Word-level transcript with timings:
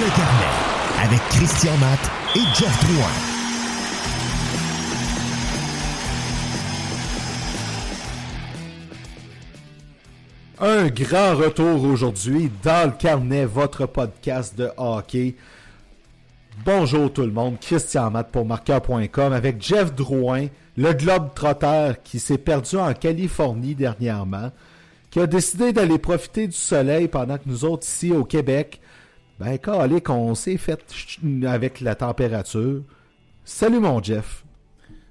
le 0.00 0.06
carnet 0.16 1.02
avec 1.02 1.20
Christian 1.28 1.76
Matt 1.76 1.98
et 2.34 2.38
Jeff 2.54 2.84
Drouin. 2.86 3.06
Un 10.60 10.88
grand 10.88 11.36
retour 11.36 11.84
aujourd'hui 11.84 12.50
dans 12.62 12.86
le 12.86 12.96
carnet, 12.96 13.44
votre 13.44 13.84
podcast 13.84 14.56
de 14.56 14.70
hockey. 14.78 15.34
Bonjour 16.64 17.12
tout 17.12 17.22
le 17.22 17.32
monde, 17.32 17.58
Christian 17.60 18.10
Matt 18.10 18.30
pour 18.32 18.46
marqueur.com 18.46 19.34
avec 19.34 19.60
Jeff 19.60 19.94
Drouin, 19.94 20.46
le 20.78 20.94
globe 20.94 21.34
trotteur 21.34 22.02
qui 22.02 22.20
s'est 22.20 22.38
perdu 22.38 22.76
en 22.76 22.94
Californie 22.94 23.74
dernièrement, 23.74 24.50
qui 25.10 25.20
a 25.20 25.26
décidé 25.26 25.74
d'aller 25.74 25.98
profiter 25.98 26.46
du 26.46 26.56
soleil 26.56 27.06
pendant 27.08 27.36
que 27.36 27.44
nous 27.44 27.66
autres 27.66 27.86
ici 27.86 28.12
au 28.12 28.24
Québec, 28.24 28.80
ben 29.40 29.58
calé 29.58 30.00
qu'on 30.02 30.34
s'est 30.34 30.58
fait 30.58 30.78
avec 31.46 31.80
la 31.80 31.94
température. 31.94 32.82
Salut 33.42 33.80
mon 33.80 34.02
Jeff. 34.02 34.44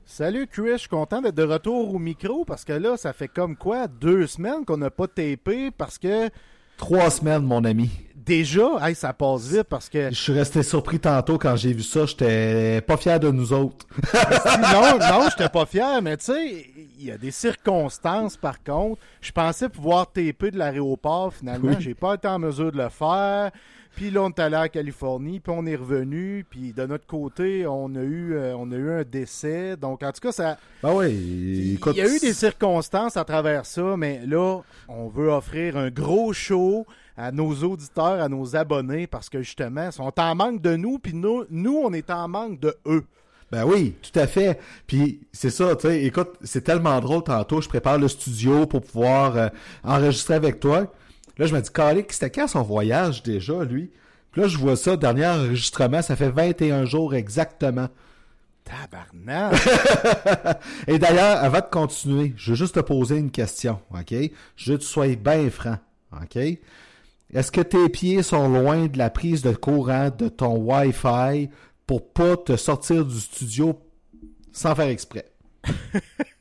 Salut 0.06 0.48
Chris, 0.48 0.74
je 0.74 0.78
suis 0.78 0.88
content 0.88 1.22
d'être 1.22 1.36
de 1.36 1.44
retour 1.44 1.96
au 1.96 2.00
micro 2.00 2.46
parce 2.46 2.64
que 2.64 2.74
là, 2.74 2.96
ça 2.96 3.12
fait 3.12 3.28
comme 3.28 3.56
quoi 3.56 3.88
deux 3.88 4.28
semaines 4.28 4.66
qu'on 4.66 4.78
n'a 4.78 4.92
pas 4.92 5.08
tapé 5.08 5.72
parce 5.76 5.98
que 5.98 6.30
Trois 6.78 7.10
semaines, 7.10 7.42
mon 7.44 7.66
ami. 7.66 7.90
déjà, 8.16 8.68
hey, 8.88 8.96
ça 8.96 9.12
passe 9.14 9.48
vite 9.48 9.64
parce 9.64 9.90
que 9.90 10.10
Je 10.12 10.16
suis 10.16 10.32
resté 10.32 10.64
surpris 10.64 11.00
tantôt 11.00 11.38
quand 11.38 11.56
j'ai 11.58 11.74
vu 11.74 11.84
ça. 11.84 12.06
J'étais 12.06 12.80
pas 12.82 12.96
fier 12.98 13.20
de 13.20 13.30
nous 13.32 13.52
autres. 13.52 13.86
non, 14.62 14.98
non, 15.00 15.28
j'étais 15.30 15.50
pas 15.50 15.66
fier, 15.66 16.02
mais 16.02 16.16
tu 16.18 16.26
sais, 16.26 16.66
il 17.00 17.04
y 17.06 17.12
a 17.12 17.18
des 17.18 17.32
circonstances 17.32 18.38
par 18.38 18.64
contre. 18.64 19.02
Je 19.22 19.32
pensais 19.32 19.68
pouvoir 19.70 20.10
taper 20.12 20.52
de 20.52 20.58
l'aéroport, 20.58 21.34
finalement, 21.34 21.70
Oui. 21.72 21.76
j'ai 21.80 21.96
pas 21.96 22.14
été 22.16 22.28
en 22.30 22.40
mesure 22.40 22.72
de 22.72 22.78
le 22.78 22.90
faire. 22.90 23.52
Puis 23.96 24.12
là, 24.12 24.24
on 24.24 24.30
est 24.30 24.40
allé 24.40 24.56
à 24.56 24.70
Californie, 24.70 25.40
puis 25.40 25.54
on 25.56 25.66
est 25.66 25.76
revenu, 25.76 26.46
puis 26.50 26.72
de 26.74 26.86
notre 26.86 27.06
côté, 27.06 27.68
on 27.68 27.94
a 27.96 28.02
eu, 28.02 28.34
euh, 28.34 28.56
on 28.58 28.72
a 28.72 28.76
eu 28.76 28.92
un 28.92 29.04
décès. 29.04 29.76
Donc, 29.76 30.04
en 30.04 30.12
tout 30.12 30.22
cas, 30.22 30.32
ça, 30.32 30.58
Ben 30.82 30.94
oui, 30.94 31.74
écoute. 31.76 31.96
il 31.96 32.00
y 32.00 32.02
a 32.02 32.08
eu 32.08 32.20
des 32.20 32.34
circonstances 32.34 33.18
à 33.18 33.26
travers 33.26 33.66
ça, 33.66 33.98
mais 33.98 34.22
là, 34.26 34.62
on 34.88 35.10
veut 35.10 35.30
offrir 35.30 35.76
un 35.76 35.90
gros 35.90 36.32
show 36.32 36.86
à 37.18 37.32
nos 37.32 37.54
auditeurs, 37.54 38.22
à 38.22 38.30
nos 38.30 38.56
abonnés, 38.56 39.06
parce 39.06 39.28
que 39.28 39.42
justement, 39.42 39.88
ils 39.88 39.92
sont 39.94 40.14
en 40.18 40.36
manque 40.36 40.62
de 40.62 40.78
nous, 40.78 41.00
puis 41.00 41.14
nous, 41.14 41.44
nous, 41.50 41.78
on 41.84 41.92
est 41.92 42.10
en 42.10 42.30
manque 42.30 42.60
de 42.60 42.76
eux. 42.86 43.04
Ben 43.52 43.66
oui, 43.66 43.96
tout 44.02 44.18
à 44.18 44.28
fait. 44.28 44.60
Puis 44.86 45.22
c'est 45.34 45.50
ça, 45.50 45.76
tu 45.76 45.88
sais, 45.88 46.04
écoute, 46.04 46.30
c'est 46.44 46.64
tellement 46.64 47.00
drôle 47.02 47.24
tantôt, 47.24 47.62
je 47.62 47.68
prépare 47.68 47.98
le 47.98 48.08
studio 48.08 48.68
pour 48.68 48.82
pouvoir 48.82 49.36
euh, 49.36 49.48
enregistrer 49.84 50.36
avec 50.36 50.60
toi. 50.60 50.88
Là, 51.40 51.46
je 51.46 51.56
me 51.56 51.62
dis, 51.62 51.72
Calique, 51.72 52.12
c'était 52.12 52.30
quand 52.30 52.48
son 52.48 52.62
voyage 52.62 53.24
déjà, 53.24 53.64
lui? 53.64 53.90
Puis 54.32 54.42
là, 54.42 54.48
je 54.48 54.58
vois 54.58 54.76
ça, 54.76 54.98
dernier 54.98 55.26
enregistrement, 55.26 56.02
ça 56.02 56.18
fait 56.18 56.30
21 56.30 56.84
jours 56.84 57.16
exactement. 57.16 57.88
Tabarnak! 58.66 59.56
Et 60.88 61.00
d'ailleurs, 61.00 61.38
avant 61.38 61.60
de 61.60 61.70
continuer, 61.72 62.34
je 62.36 62.52
veux 62.52 62.58
juste 62.58 62.76
te 62.76 62.82
poser 62.82 63.18
une 63.18 63.32
question, 63.32 63.80
OK? 63.92 64.14
Je 64.58 64.72
veux 64.72 64.78
que 64.78 64.84
tu 64.84 64.88
sois 64.88 65.16
bien 65.16 65.50
franc, 65.50 65.78
OK? 66.14 66.36
Est-ce 66.36 67.52
que 67.52 67.62
tes 67.62 67.88
pieds 67.88 68.22
sont 68.22 68.50
loin 68.50 68.88
de 68.88 68.98
la 68.98 69.10
prise 69.10 69.42
de 69.42 69.54
courant 69.54 70.10
de 70.16 70.28
ton 70.28 70.58
Wi-Fi 70.58 71.50
pour 71.88 72.12
pas 72.12 72.36
te 72.36 72.58
sortir 72.58 73.06
du 73.06 73.20
studio 73.20 73.80
sans 74.52 74.76
faire 74.76 74.88
exprès? 74.88 75.32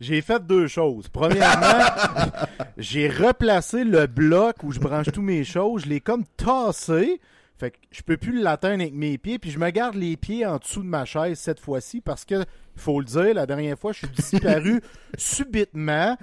J'ai 0.00 0.20
fait 0.20 0.44
deux 0.46 0.66
choses. 0.68 1.08
Premièrement, 1.08 1.84
j'ai 2.78 3.08
replacé 3.08 3.84
le 3.84 4.06
bloc 4.06 4.62
où 4.62 4.72
je 4.72 4.80
branche 4.80 5.06
tous 5.12 5.22
mes 5.22 5.44
choses. 5.44 5.84
Je 5.84 5.88
l'ai 5.88 6.00
comme 6.00 6.24
tassé. 6.36 7.20
Fait 7.58 7.70
que 7.70 7.76
je 7.90 8.02
peux 8.02 8.16
plus 8.18 8.42
l'atteindre 8.42 8.82
avec 8.82 8.92
mes 8.94 9.16
pieds. 9.18 9.38
Puis 9.38 9.50
je 9.50 9.58
me 9.58 9.70
garde 9.70 9.94
les 9.94 10.16
pieds 10.16 10.44
en 10.44 10.58
dessous 10.58 10.82
de 10.82 10.88
ma 10.88 11.04
chaise 11.04 11.38
cette 11.38 11.60
fois-ci 11.60 12.00
parce 12.00 12.24
que, 12.24 12.44
faut 12.76 12.98
le 13.00 13.06
dire, 13.06 13.34
la 13.34 13.46
dernière 13.46 13.78
fois, 13.78 13.92
je 13.92 13.98
suis 13.98 14.08
disparu 14.08 14.82
subitement. 15.16 16.16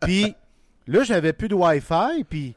Puis 0.00 0.34
là, 0.86 1.02
j'avais 1.04 1.32
plus 1.32 1.48
de 1.48 1.54
Wi-Fi. 1.54 2.24
Puis 2.28 2.54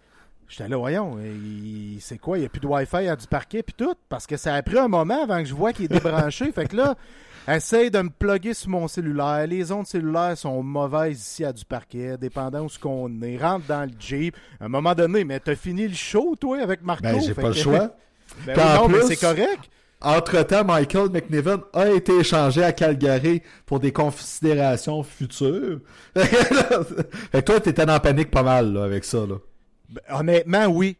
j'étais 0.48 0.70
là, 0.70 0.78
voyons, 0.78 1.18
il- 1.20 1.98
c'est 2.00 2.18
quoi? 2.18 2.38
Il 2.38 2.42
n'y 2.42 2.46
a 2.46 2.50
plus 2.50 2.62
de 2.62 2.68
Wi-Fi 2.68 3.08
à 3.08 3.16
du 3.18 3.28
parquet. 3.28 3.64
Puis 3.64 3.76
tout. 3.78 3.96
Parce 4.08 4.26
que 4.28 4.38
ça 4.38 4.56
a 4.56 4.62
pris 4.64 4.78
un 4.80 4.88
moment 4.88 5.24
avant 5.24 5.40
que 5.42 5.50
je 5.50 5.54
vois 5.54 5.74
qu'il 5.74 5.86
est 5.86 5.90
débranché. 5.90 6.52
fait 6.54 6.68
que 6.68 6.78
là, 6.78 6.96
Essaye 7.47 7.90
de 7.91 8.02
me 8.02 8.09
plugger 8.09 8.53
sur 8.53 8.69
mon 8.69 8.88
cellulaire. 8.88 9.47
Les 9.47 9.72
ondes 9.72 9.88
cellulaires 9.88 10.38
sont 10.38 10.62
mauvaises 10.62 11.19
ici 11.19 11.44
à 11.44 11.52
du 11.52 11.66
parquet, 11.66 12.18
dépendant 12.18 12.62
où 12.63 12.69
ce 12.69 12.78
qu'on 12.79 13.09
est. 13.22 13.38
Rentre 13.38 13.66
dans 13.68 13.84
le 13.84 13.91
Jeep. 14.00 14.35
À 14.59 14.66
un 14.66 14.69
moment 14.69 14.94
donné, 14.94 15.24
mais 15.24 15.40
t'as 15.40 15.56
fini 15.56 15.88
le 15.88 15.96
show, 15.96 16.35
toi, 16.40 16.59
avec 16.62 16.84
Marco? 16.84 17.03
Ben, 17.03 17.19
j'ai 17.19 17.34
pas 17.34 17.47
le 17.50 17.53
choix. 17.53 17.90
Ben 18.46 18.53
oui, 18.56 18.63
non, 18.75 18.88
mais 18.88 19.00
plus- 19.00 19.07
c'est 19.09 19.18
correct. 19.18 19.59
Entre-temps, 20.00 20.63
Michael 20.63 21.09
McNiven 21.09 21.59
a 21.74 21.90
été 21.90 22.18
échangé 22.19 22.63
à 22.63 22.72
Calgary 22.72 23.41
pour 23.66 23.81
des 23.81 23.91
considérations 23.91 25.03
futures. 25.03 25.79
fait 26.16 27.31
que 27.34 27.40
toi, 27.41 27.59
t'étais 27.59 27.90
en 27.90 28.00
panique 28.00 28.31
pas 28.31 28.41
mal 28.41 28.72
là, 28.73 28.84
avec 28.85 29.03
ça. 29.03 29.19
Là. 29.28 29.35
Ben, 29.91 30.02
honnêtement, 30.19 30.68
oui. 30.68 30.96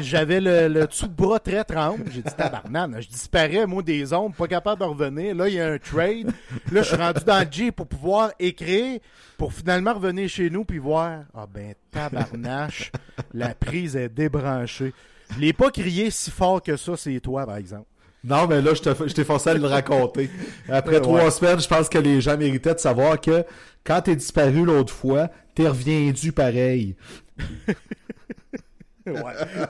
J'avais 0.00 0.40
le, 0.40 0.68
le 0.68 0.86
dessous 0.86 1.06
de 1.06 1.12
bras 1.12 1.38
très 1.38 1.64
tremble. 1.64 2.04
J'ai 2.10 2.22
dit 2.22 2.34
tabarnane. 2.34 2.96
Je 3.00 3.08
disparais, 3.08 3.66
moi, 3.66 3.82
des 3.82 4.12
ondes, 4.14 4.34
pas 4.34 4.48
capable 4.48 4.80
de 4.80 4.86
revenir. 4.86 5.34
Là, 5.34 5.48
il 5.48 5.54
y 5.54 5.60
a 5.60 5.68
un 5.72 5.78
trade. 5.78 6.30
Là, 6.72 6.82
je 6.82 6.88
suis 6.88 6.96
rendu 6.96 7.20
dans 7.26 7.40
le 7.40 7.46
Jeep 7.50 7.76
pour 7.76 7.86
pouvoir 7.86 8.32
écrire, 8.38 9.00
pour 9.36 9.52
finalement 9.52 9.92
revenir 9.94 10.28
chez 10.30 10.48
nous 10.48 10.64
puis 10.64 10.78
voir. 10.78 11.20
Ah 11.34 11.46
ben, 11.52 11.74
tabarnache, 11.90 12.90
la 13.34 13.54
prise 13.54 13.96
est 13.96 14.08
débranchée. 14.08 14.94
Je 15.34 15.38
l'ai 15.40 15.52
pas 15.52 15.70
crié 15.70 16.10
si 16.10 16.30
fort 16.30 16.62
que 16.62 16.76
ça, 16.76 16.96
c'est 16.96 17.20
toi, 17.20 17.44
par 17.46 17.56
exemple. 17.56 17.84
Non, 18.24 18.46
mais 18.46 18.60
là, 18.60 18.72
je 18.74 19.12
t'ai 19.14 19.24
forcé 19.24 19.50
à 19.50 19.54
le 19.54 19.64
raconter. 19.66 20.28
Après 20.68 20.96
Ouais. 20.96 21.00
trois 21.00 21.30
semaines, 21.30 21.60
je 21.60 21.68
pense 21.68 21.88
que 21.88 21.98
les 21.98 22.20
gens 22.20 22.36
méritaient 22.36 22.74
de 22.74 22.78
savoir 22.78 23.18
que 23.20 23.44
quand 23.84 24.02
t'es 24.02 24.16
disparu 24.16 24.64
l'autre 24.64 24.92
fois, 24.92 25.28
t'es 25.54 25.66
reviendu 25.68 26.32
pareil. 26.32 26.96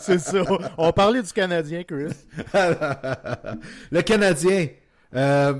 C'est 0.00 0.18
ça. 0.18 0.42
On 0.76 0.92
parlait 0.92 1.22
du 1.22 1.32
Canadien, 1.32 1.82
Chris. 1.84 2.12
le 3.90 4.02
Canadien, 4.02 4.68
euh, 5.14 5.54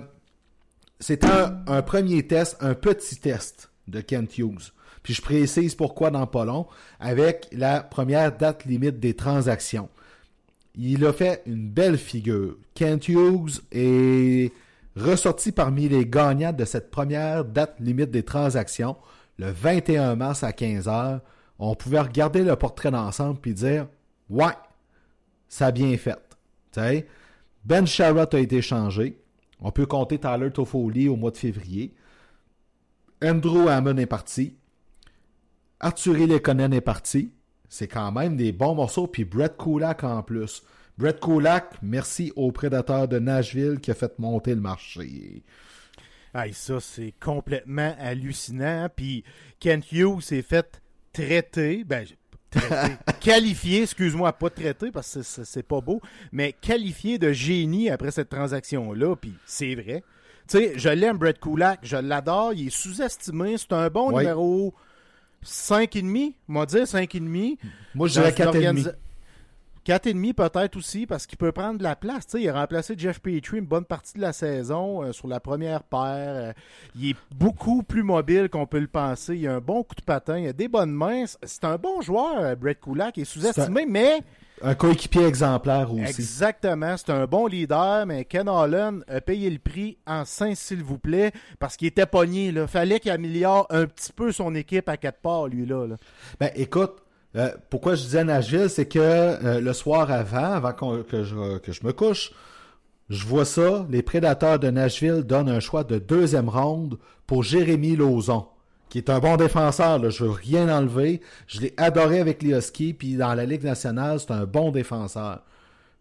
c'était 0.98 1.28
un, 1.66 1.82
premier 1.82 2.26
test, 2.26 2.56
un 2.60 2.74
petit 2.74 3.16
test 3.16 3.70
de 3.88 4.00
Kent 4.00 4.38
Hughes. 4.38 4.72
Puis 5.02 5.14
je 5.14 5.22
précise 5.22 5.74
pourquoi 5.74 6.10
dans 6.10 6.26
pas 6.26 6.44
long, 6.44 6.66
avec 6.98 7.48
la 7.52 7.80
première 7.80 8.36
date 8.36 8.66
limite 8.66 9.00
des 9.00 9.14
transactions. 9.14 9.88
Il 10.76 11.04
a 11.06 11.12
fait 11.12 11.42
une 11.46 11.68
belle 11.68 11.96
figure. 11.96 12.56
Kent 12.74 13.08
Hughes 13.08 13.62
est 13.72 14.52
ressorti 14.96 15.52
parmi 15.52 15.88
les 15.88 16.04
gagnants 16.04 16.52
de 16.52 16.64
cette 16.64 16.90
première 16.90 17.44
date 17.44 17.76
limite 17.80 18.10
des 18.10 18.24
transactions 18.24 18.96
le 19.38 19.50
21 19.50 20.16
mars 20.16 20.44
à 20.44 20.50
15h. 20.50 21.20
On 21.62 21.74
pouvait 21.74 22.00
regarder 22.00 22.42
le 22.42 22.56
portrait 22.56 22.90
d'ensemble 22.90 23.38
puis 23.38 23.52
dire 23.52 23.86
Ouais, 24.30 24.54
ça 25.46 25.66
a 25.66 25.72
bien 25.72 25.94
fait. 25.98 26.18
Tu 26.72 26.80
sais, 26.80 27.06
Ben 27.64 27.86
Sherratt 27.86 28.32
a 28.32 28.38
été 28.38 28.62
changé. 28.62 29.20
On 29.60 29.70
peut 29.70 29.84
compter 29.84 30.18
Tyler 30.18 30.50
Toffoli 30.50 31.08
au 31.08 31.16
mois 31.16 31.30
de 31.30 31.36
février. 31.36 31.94
Andrew 33.22 33.68
Hammond 33.68 33.98
est 33.98 34.06
parti. 34.06 34.56
Arthurie 35.80 36.26
Lekonen 36.26 36.72
est 36.72 36.80
parti. 36.80 37.30
C'est 37.68 37.88
quand 37.88 38.10
même 38.10 38.36
des 38.38 38.52
bons 38.52 38.74
morceaux. 38.74 39.06
Puis 39.06 39.26
Brett 39.26 39.58
Kulak 39.58 40.02
en 40.02 40.22
plus. 40.22 40.62
Brett 40.96 41.20
Kulak, 41.20 41.74
merci 41.82 42.32
au 42.36 42.52
prédateur 42.52 43.06
de 43.06 43.18
Nashville 43.18 43.80
qui 43.80 43.90
a 43.90 43.94
fait 43.94 44.18
monter 44.18 44.54
le 44.54 44.62
marché. 44.62 45.42
Hey, 46.34 46.54
ça, 46.54 46.80
c'est 46.80 47.12
complètement 47.20 47.94
hallucinant. 47.98 48.88
Puis 48.94 49.24
Kent 49.58 49.92
Hughes 49.92 50.22
s'est 50.22 50.42
fait 50.42 50.79
traiter, 51.12 51.84
ben, 51.84 52.04
qualifié, 53.20 53.82
excuse-moi, 53.82 54.32
pas 54.32 54.50
traiter 54.50 54.90
parce 54.90 55.14
que 55.14 55.22
c'est- 55.22 55.62
pas 55.62 55.80
beau, 55.80 56.00
mais 56.32 56.52
qualifié 56.52 57.18
de 57.18 57.32
génie 57.32 57.90
après 57.90 58.10
cette 58.10 58.28
transaction-là. 58.28 59.16
Puis 59.16 59.34
c'est 59.46 59.74
vrai. 59.74 60.02
Tu 60.48 60.58
sais, 60.58 60.72
je 60.76 60.88
l'aime, 60.88 61.16
Brett 61.16 61.38
Kulak, 61.38 61.80
je 61.82 61.96
l'adore, 61.96 62.52
il 62.54 62.66
est 62.66 62.70
sous-estimé, 62.70 63.56
c'est 63.56 63.72
un 63.72 63.88
bon 63.88 64.10
Ouais. 64.12 64.22
numéro 64.24 64.74
5,5, 65.44 66.34
on 66.48 66.54
va 66.54 66.66
dire 66.66 66.86
5,5. 66.86 67.56
Moi, 67.94 68.08
je 68.08 68.12
dirais 68.14 68.30
une 68.30 68.34
4,5. 68.34 68.92
Organisa- 69.90 70.32
4,5 70.32 70.32
peut-être 70.34 70.76
aussi, 70.76 71.06
parce 71.06 71.26
qu'il 71.26 71.38
peut 71.38 71.52
prendre 71.52 71.78
de 71.78 71.82
la 71.82 71.96
place. 71.96 72.26
Il 72.34 72.48
a 72.48 72.54
remplacé 72.54 72.94
Jeff 72.96 73.20
Petrie 73.20 73.58
une 73.58 73.66
bonne 73.66 73.84
partie 73.84 74.14
de 74.14 74.20
la 74.20 74.32
saison 74.32 75.02
euh, 75.02 75.12
sur 75.12 75.28
la 75.28 75.40
première 75.40 75.82
paire. 75.82 76.00
Euh, 76.00 76.52
il 76.96 77.10
est 77.10 77.16
beaucoup 77.34 77.82
plus 77.82 78.02
mobile 78.02 78.48
qu'on 78.48 78.66
peut 78.66 78.78
le 78.78 78.86
penser. 78.86 79.36
Il 79.36 79.48
a 79.48 79.54
un 79.54 79.60
bon 79.60 79.82
coup 79.82 79.94
de 79.96 80.02
patin, 80.02 80.38
il 80.38 80.48
a 80.48 80.52
des 80.52 80.68
bonnes 80.68 80.92
mains. 80.92 81.24
C'est 81.42 81.64
un 81.64 81.76
bon 81.76 82.00
joueur, 82.00 82.38
euh, 82.38 82.54
Brett 82.54 82.80
Kulak. 82.80 83.16
Il 83.16 83.22
est 83.22 83.24
sous-estimé, 83.24 83.86
mais 83.86 84.20
Un 84.62 84.74
coéquipier 84.74 85.24
exemplaire 85.24 85.92
aussi. 85.92 86.02
exactement, 86.02 86.96
c'est 86.96 87.10
un 87.10 87.26
bon 87.26 87.46
leader. 87.46 88.06
Mais 88.06 88.24
Ken 88.24 88.48
Holland 88.48 89.02
a 89.08 89.20
payé 89.20 89.48
le 89.50 89.58
prix 89.58 89.96
en 90.06 90.24
5, 90.24 90.56
s'il 90.56 90.82
vous 90.82 90.98
plaît, 90.98 91.32
parce 91.58 91.76
qu'il 91.76 91.88
était 91.88 92.06
pogné. 92.06 92.46
Il 92.48 92.66
fallait 92.66 93.00
qu'il 93.00 93.10
améliore 93.10 93.66
un 93.70 93.86
petit 93.86 94.12
peu 94.12 94.32
son 94.32 94.54
équipe 94.54 94.88
à 94.88 94.96
quatre 94.96 95.20
parts, 95.20 95.48
lui-là. 95.48 95.86
là. 95.86 95.96
Ben, 96.38 96.50
écoute, 96.54 96.92
Euh, 97.36 97.50
pourquoi 97.68 97.94
je 97.94 98.02
disais 98.02 98.24
Nashville, 98.24 98.68
c'est 98.68 98.86
que 98.86 98.98
euh, 98.98 99.60
le 99.60 99.72
soir 99.72 100.10
avant, 100.10 100.52
avant 100.54 100.72
qu'on- 100.72 101.02
que, 101.02 101.22
je, 101.22 101.58
que 101.58 101.70
je 101.72 101.84
me 101.86 101.92
couche, 101.92 102.32
je 103.08 103.24
vois 103.24 103.44
ça, 103.44 103.86
les 103.88 104.02
prédateurs 104.02 104.58
de 104.58 104.68
Nashville 104.70 105.22
donnent 105.22 105.48
un 105.48 105.60
choix 105.60 105.84
de 105.84 105.98
deuxième 105.98 106.48
ronde 106.48 106.98
pour 107.26 107.42
Jérémy 107.44 107.94
Lauzon, 107.96 108.46
qui 108.88 108.98
est 108.98 109.10
un 109.10 109.20
bon 109.20 109.36
défenseur, 109.36 109.98
là, 110.00 110.10
je 110.10 110.24
veux 110.24 110.30
rien 110.30 110.68
enlever. 110.76 111.20
Je 111.46 111.60
l'ai 111.60 111.74
adoré 111.76 112.18
avec 112.20 112.42
les 112.42 112.56
Huskies, 112.56 112.94
puis 112.94 113.16
dans 113.16 113.34
la 113.34 113.46
Ligue 113.46 113.62
nationale, 113.64 114.18
c'est 114.18 114.32
un 114.32 114.44
bon 114.44 114.70
défenseur. 114.72 115.42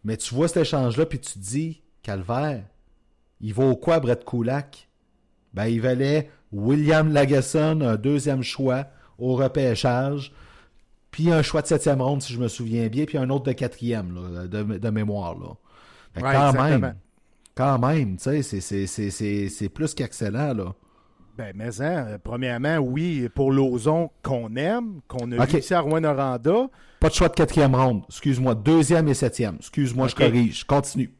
Mais 0.03 0.17
tu 0.17 0.33
vois 0.33 0.47
cet 0.47 0.57
échange-là, 0.63 1.05
puis 1.05 1.19
tu 1.19 1.33
te 1.33 1.39
dis, 1.39 1.81
Calvaire, 2.01 2.63
il 3.41 3.53
vaut 3.53 3.75
quoi 3.75 3.99
Brett 3.99 4.25
Kulak? 4.25 4.87
Ben, 5.53 5.65
il 5.65 5.81
valait 5.81 6.29
William 6.51 7.11
Lagesson, 7.11 7.81
un 7.81 7.95
deuxième 7.95 8.41
choix 8.43 8.85
au 9.17 9.35
repêchage, 9.35 10.31
puis 11.19 11.31
un 11.33 11.41
choix 11.41 11.61
de 11.61 11.67
septième 11.67 12.01
ronde, 12.01 12.21
si 12.21 12.31
je 12.31 12.39
me 12.39 12.47
souviens 12.47 12.87
bien, 12.87 13.03
puis 13.03 13.17
un 13.17 13.29
autre 13.29 13.43
de 13.45 13.51
quatrième, 13.51 14.15
là, 14.15 14.47
de, 14.47 14.63
de 14.77 14.89
mémoire. 14.89 15.37
Là. 15.37 15.47
Fait 16.13 16.21
que 16.21 16.25
Ouais, 16.25 16.33
quand 16.33 16.49
exactement. 16.51 16.79
même, 16.79 16.95
quand 17.55 17.79
même, 17.79 18.15
tu 18.17 18.41
sais, 18.43 19.49
c'est- 19.49 19.69
plus 19.69 19.93
qu'excellent, 19.93 20.53
là. 20.53 20.73
Ben, 21.37 21.51
mais 21.55 21.81
hein, 21.81 22.17
premièrement, 22.23 22.77
oui, 22.77 23.27
pour 23.35 23.51
Lozon 23.51 24.11
qu'on 24.23 24.55
aime, 24.55 25.01
qu'on 25.09 25.29
a 25.33 25.43
Ok. 25.43 25.49
vu 25.51 25.59
ici 25.59 25.73
à 25.73 25.81
Rouen-Noranda. 25.81 26.67
Pas 27.01 27.09
de 27.09 27.13
choix 27.13 27.27
de 27.29 27.33
quatrième 27.33 27.75
ronde, 27.75 28.03
excuse-moi, 28.07 28.55
deuxième 28.55 29.07
et 29.09 29.13
septième. 29.13 29.55
Excuse-moi, 29.55 30.07
je 30.07 30.15
corrige, 30.15 30.63
continue. 30.65 31.13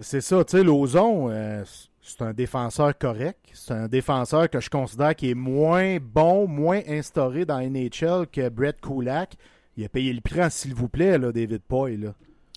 C'est 0.00 0.20
ça, 0.20 0.44
tu 0.44 0.58
sais, 0.58 0.62
Lozon, 0.62 1.28
euh, 1.30 1.64
c'est 2.02 2.22
un 2.22 2.32
défenseur 2.32 2.96
correct. 2.98 3.38
C'est 3.52 3.72
un 3.74 3.88
défenseur 3.88 4.50
que 4.50 4.60
je 4.60 4.68
considère 4.68 5.14
qui 5.14 5.30
est 5.30 5.34
moins 5.34 5.98
bon, 6.00 6.46
moins 6.48 6.80
instauré 6.88 7.44
dans 7.44 7.60
NHL 7.60 8.26
que 8.30 8.48
Brett 8.48 8.80
Kulak. 8.80 9.34
Il 9.76 9.84
a 9.84 9.88
payé 9.88 10.12
le 10.12 10.20
prix, 10.20 10.40
s'il 10.50 10.74
vous 10.74 10.88
plaît, 10.88 11.16
là, 11.16 11.32
David 11.32 11.62
Poy. 11.66 11.96
Là. 11.96 12.14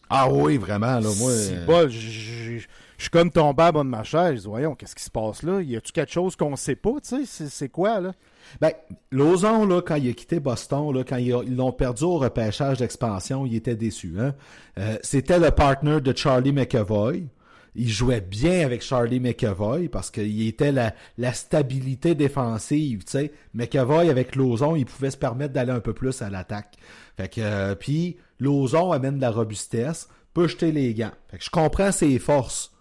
Ah 0.09 0.29
oui, 0.29 0.57
vraiment, 0.57 0.99
là, 0.99 1.09
moi... 1.19 1.31
Euh, 1.31 1.89
je- 1.89 2.59
suis 2.97 3.09
comme 3.09 3.29
tombé 3.29 3.63
à 3.63 3.71
bas 3.71 3.83
de 3.83 3.89
ma 3.89 4.03
chaise. 4.03 4.45
Voyons, 4.47 4.73
qu'est-ce 4.73 4.95
qui 4.95 5.03
se 5.03 5.09
passe 5.11 5.43
là? 5.43 5.61
Y 5.61 5.75
a-tu 5.75 5.91
quelque 5.91 6.11
chose 6.11 6.35
qu'on 6.35 6.55
sait 6.55 6.75
pas? 6.77 6.93
Tu 7.05 7.25
sais, 7.25 7.47
c'est- 7.47 7.69
quoi, 7.69 7.99
là? 7.99 8.13
Ben, 8.61 8.71
Lozon, 9.11 9.65
là, 9.65 9.81
quand 9.81 9.95
il 9.95 10.09
a 10.09 10.13
quitté 10.13 10.39
Boston, 10.39 10.93
là, 10.93 11.03
quand 11.03 11.17
ils 11.17 11.55
l'ont 11.55 11.71
perdu 11.73 12.03
au 12.05 12.17
repêchage 12.17 12.77
d'expansion, 12.77 13.45
il 13.45 13.55
était 13.55 13.75
déçu. 13.75 14.15
Hein? 14.19 14.33
Euh, 14.79 14.97
C'était 15.01 15.39
le 15.39 15.51
partner 15.51 15.99
de 16.01 16.15
Charlie 16.15 16.51
McAvoy. 16.53 17.27
Il 17.75 17.89
jouait 17.89 18.21
bien 18.21 18.65
avec 18.65 18.81
Charlie 18.81 19.19
McAvoy 19.19 19.89
parce 19.89 20.09
qu'il 20.09 20.47
était 20.47 20.71
la, 20.71 21.33
stabilité 21.33 22.15
défensive. 22.15 23.03
tu 23.03 23.11
sais. 23.11 23.33
McAvoy, 23.53 24.09
avec 24.09 24.35
Lozon, 24.35 24.75
il 24.75 24.85
pouvait 24.85 25.11
se 25.11 25.17
permettre 25.17 25.53
d'aller 25.53 25.73
un 25.73 25.81
peu 25.81 25.93
plus 25.93 26.21
à 26.21 26.29
l'attaque. 26.29 26.77
Fait 27.17 27.27
que, 27.27 27.41
euh, 27.41 27.75
puis, 27.75 28.17
Lozon 28.39 28.91
amène 28.91 29.17
de 29.17 29.21
la 29.21 29.31
robustesse, 29.31 30.07
peut 30.33 30.47
jeter 30.47 30.71
les 30.71 30.93
gants. 30.93 31.11
Je 31.37 31.49
comprends 31.49 31.91
ses 31.91 32.17
forces, 32.19 32.71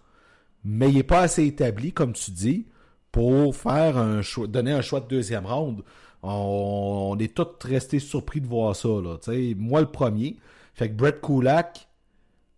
mais 0.63 0.89
il 0.89 0.95
n'est 0.95 1.03
pas 1.03 1.21
assez 1.21 1.45
établi, 1.45 1.91
comme 1.91 2.13
tu 2.13 2.31
dis, 2.31 2.65
pour 3.11 3.55
faire 3.55 3.97
un 3.97 4.21
choix, 4.21 4.47
donner 4.47 4.71
un 4.71 4.81
choix 4.81 4.99
de 4.99 5.07
deuxième 5.07 5.45
ronde. 5.45 5.83
On, 6.21 7.15
est 7.19 7.33
tous 7.33 7.47
restés 7.63 7.99
surpris 7.99 8.41
de 8.41 8.47
voir 8.47 8.75
ça. 8.75 8.87
Là, 8.87 9.17
moi, 9.57 9.81
le 9.81 9.87
premier. 9.87 10.37
Fait 10.73 10.89
que 10.89 10.93
Brett 10.93 11.21
Kulak, 11.21 11.84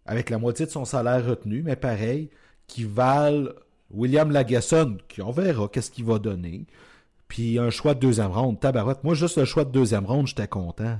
avec 0.07 0.29
la 0.29 0.37
moitié 0.37 0.65
de 0.65 0.71
son 0.71 0.85
salaire 0.85 1.25
retenu, 1.25 1.61
mais 1.63 1.75
pareil, 1.75 2.29
qui 2.67 2.83
valent 2.83 3.49
William 3.91 4.31
Lagesson, 4.31 4.97
qui 5.07 5.21
on 5.21 5.31
verra 5.31 5.67
qu'est-ce 5.67 5.91
qu'il 5.91 6.05
va 6.05 6.19
donner. 6.19 6.65
Puis 7.27 7.59
un 7.59 7.69
choix 7.69 7.93
de 7.93 7.99
deuxième 7.99 8.31
ronde. 8.31 8.59
Tabarouette. 8.59 9.03
Moi, 9.03 9.13
juste 9.13 9.37
le 9.37 9.45
choix 9.45 9.65
de 9.65 9.71
deuxième 9.71 10.05
ronde, 10.05 10.27
j'étais 10.27 10.47
content. 10.47 10.99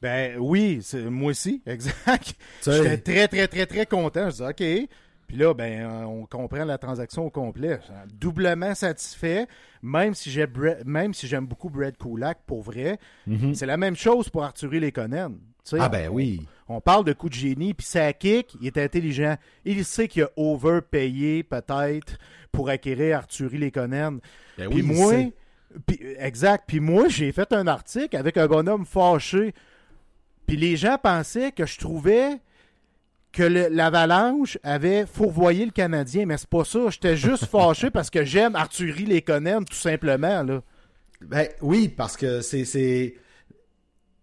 Ben 0.00 0.38
oui, 0.38 0.80
moi 1.10 1.30
aussi, 1.30 1.62
exact. 1.66 2.34
J'étais 2.64 2.98
très, 2.98 3.28
très, 3.28 3.48
très, 3.48 3.66
très 3.66 3.86
content. 3.86 4.30
Je 4.30 4.36
dis, 4.36 4.42
OK. 4.42 4.88
Puis 5.26 5.36
là, 5.36 5.52
ben, 5.52 5.84
on 6.06 6.24
comprend 6.24 6.64
la 6.64 6.78
transaction 6.78 7.26
au 7.26 7.30
complet. 7.30 7.78
Doublement 8.14 8.74
satisfait, 8.74 9.46
même 9.82 10.14
si 10.14 10.30
j'aime 10.30 11.12
si 11.12 11.36
beaucoup 11.40 11.68
Brad 11.68 11.98
Kulak, 11.98 12.38
pour 12.46 12.62
vrai. 12.62 12.98
C'est 13.52 13.66
la 13.66 13.76
même 13.76 13.94
chose 13.94 14.30
pour 14.30 14.42
Arthurie 14.42 14.80
Lekonen. 14.80 15.38
Ah 15.78 15.88
ben 15.88 16.08
on- 16.08 16.14
oui. 16.14 16.40
On 16.70 16.80
parle 16.82 17.04
de 17.04 17.14
coup 17.14 17.28
de 17.30 17.34
génie, 17.34 17.72
puis 17.72 17.86
ça 17.86 18.12
kick, 18.12 18.54
il 18.60 18.66
est 18.66 18.76
intelligent. 18.76 19.36
Il 19.64 19.84
sait 19.86 20.06
qu'il 20.06 20.24
a 20.24 20.30
overpayé 20.36 21.42
peut-être 21.42 22.18
pour 22.52 22.68
acquérir 22.68 23.16
Arthurie 23.18 23.56
Lekonen. 23.58 24.20
Ben 24.58 24.68
Puis 24.68 24.82
oui, 24.82 24.86
moi, 24.86 25.14
exact. 26.18 26.64
Puis 26.66 26.80
moi, 26.80 27.08
j'ai 27.08 27.32
fait 27.32 27.52
un 27.54 27.66
article 27.66 28.16
avec 28.16 28.36
un 28.36 28.46
bonhomme 28.46 28.84
fâché. 28.84 29.54
Puis 30.46 30.56
les 30.56 30.76
gens 30.76 30.98
pensaient 31.02 31.52
que 31.52 31.64
je 31.66 31.78
trouvais 31.78 32.38
que 33.32 33.42
l'Avalanche 33.42 34.58
avait 34.62 35.06
fourvoyé 35.06 35.64
le 35.64 35.70
Canadien, 35.70 36.26
mais 36.26 36.36
c'est 36.38 36.48
pas 36.48 36.64
ça. 36.64 36.90
J'étais 36.90 37.16
juste 37.16 37.44
fâché 37.50 37.90
parce 37.90 38.10
que 38.10 38.24
j'aime 38.24 38.56
Arthurie 38.56 39.06
Lekonen, 39.06 39.64
tout 39.64 39.74
simplement. 39.74 40.42
Là. 40.42 40.62
Ben 41.22 41.48
oui, 41.62 41.88
parce 41.88 42.16
que 42.16 42.40
c'est. 42.42 43.14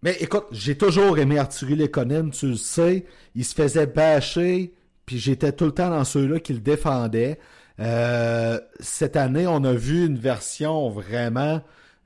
Mais 0.06 0.16
écoute, 0.20 0.44
j'ai 0.52 0.78
toujours 0.78 1.18
aimé 1.18 1.36
Arthurie 1.36 1.74
Lekonen, 1.74 2.30
tu 2.30 2.46
le 2.46 2.54
sais. 2.54 3.06
Il 3.34 3.44
se 3.44 3.56
faisait 3.56 3.88
bâcher, 3.88 4.72
puis 5.04 5.18
j'étais 5.18 5.50
tout 5.50 5.64
le 5.64 5.72
temps 5.72 5.90
dans 5.90 6.04
ceux-là 6.04 6.38
qui 6.38 6.52
le 6.52 6.60
défendaient. 6.60 7.40
Euh, 7.80 8.60
cette 8.78 9.16
année, 9.16 9.48
on 9.48 9.64
a 9.64 9.72
vu 9.72 10.06
une 10.06 10.16
version 10.16 10.90
vraiment 10.90 11.60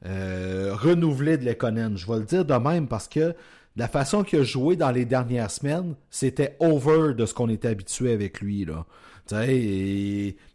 euh, 0.06 0.75
renouvelée 0.75 1.37
de 1.37 1.44
Lekonen. 1.44 1.99
Je 1.99 2.11
vais 2.11 2.20
le 2.20 2.25
dire 2.25 2.47
de 2.47 2.55
même 2.55 2.88
parce 2.88 3.06
que 3.06 3.35
la 3.76 3.87
façon 3.87 4.25
qu'il 4.25 4.38
a 4.38 4.44
joué 4.44 4.76
dans 4.76 4.93
les 4.93 5.05
dernières 5.05 5.50
semaines, 5.50 5.94
c'était 6.08 6.56
over 6.58 7.12
de 7.12 7.26
ce 7.26 7.35
qu'on 7.35 7.50
était 7.50 7.69
habitué 7.69 8.14
avec 8.14 8.41
lui. 8.41 8.64
Là. 8.64 8.87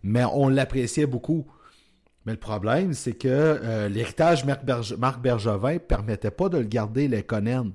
Mais 0.02 0.24
on 0.34 0.50
l'appréciait 0.50 1.06
beaucoup. 1.06 1.46
Mais 2.26 2.32
le 2.34 2.40
problème, 2.40 2.94
c'est 2.94 3.14
que 3.14 3.28
euh, 3.28 3.88
l'héritage 3.88 4.46
Marc, 4.46 4.64
Berge- 4.66 4.96
Marc 4.98 5.22
Bergevin 5.22 5.78
permettait 5.78 6.32
pas 6.32 6.50
de 6.50 6.58
le 6.58 6.64
garder, 6.66 7.08
les 7.08 7.24
Conan. 7.24 7.66
Tu 7.66 7.72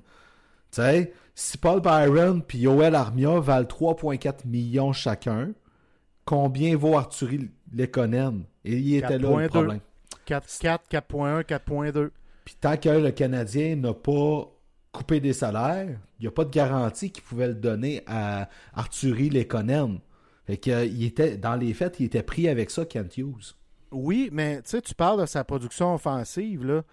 sais, 0.81 1.13
si 1.35 1.57
Paul 1.57 1.81
Byron 1.81 2.41
puis 2.41 2.59
Yoel 2.59 2.95
Armia 2.95 3.39
valent 3.39 3.65
3,4 3.67 4.45
millions 4.47 4.91
chacun, 4.93 5.51
combien 6.25 6.75
vaut 6.75 6.97
Arthurie 6.97 7.49
Lekonen? 7.73 8.43
Et 8.65 8.77
il 8.77 8.95
était 8.97 9.17
là 9.17 9.29
4,2. 9.29 9.41
le 9.43 9.47
problème. 9.49 9.79
4-4, 10.27 10.79
4.1, 10.91 11.43
4.2. 11.43 12.09
Puis 12.45 12.55
tant 12.59 12.77
que 12.77 12.89
le 12.89 13.11
Canadien 13.11 13.75
n'a 13.77 13.93
pas 13.93 14.51
coupé 14.91 15.19
des 15.19 15.33
salaires, 15.33 15.97
il 16.19 16.23
n'y 16.23 16.27
a 16.27 16.31
pas 16.31 16.43
de 16.45 16.49
garantie 16.51 17.11
qu'il 17.11 17.23
pouvait 17.23 17.47
le 17.47 17.53
donner 17.53 18.03
à 18.07 18.49
Arthurie 18.73 19.29
Lekonen. 19.29 19.99
Fait 20.45 20.57
que, 20.57 20.71
euh, 20.71 20.85
il 20.85 21.03
était, 21.05 21.37
dans 21.37 21.55
les 21.55 21.73
faits, 21.73 21.99
il 21.99 22.05
était 22.07 22.23
pris 22.23 22.49
avec 22.49 22.69
ça, 22.71 22.83
Kent 22.85 23.17
Hughes. 23.17 23.55
Oui, 23.91 24.29
mais 24.31 24.61
tu 24.61 24.69
sais, 24.69 24.81
tu 24.81 24.95
parles 24.95 25.21
de 25.21 25.25
sa 25.25 25.43
production 25.43 25.93
offensive, 25.93 26.65
là. 26.65 26.83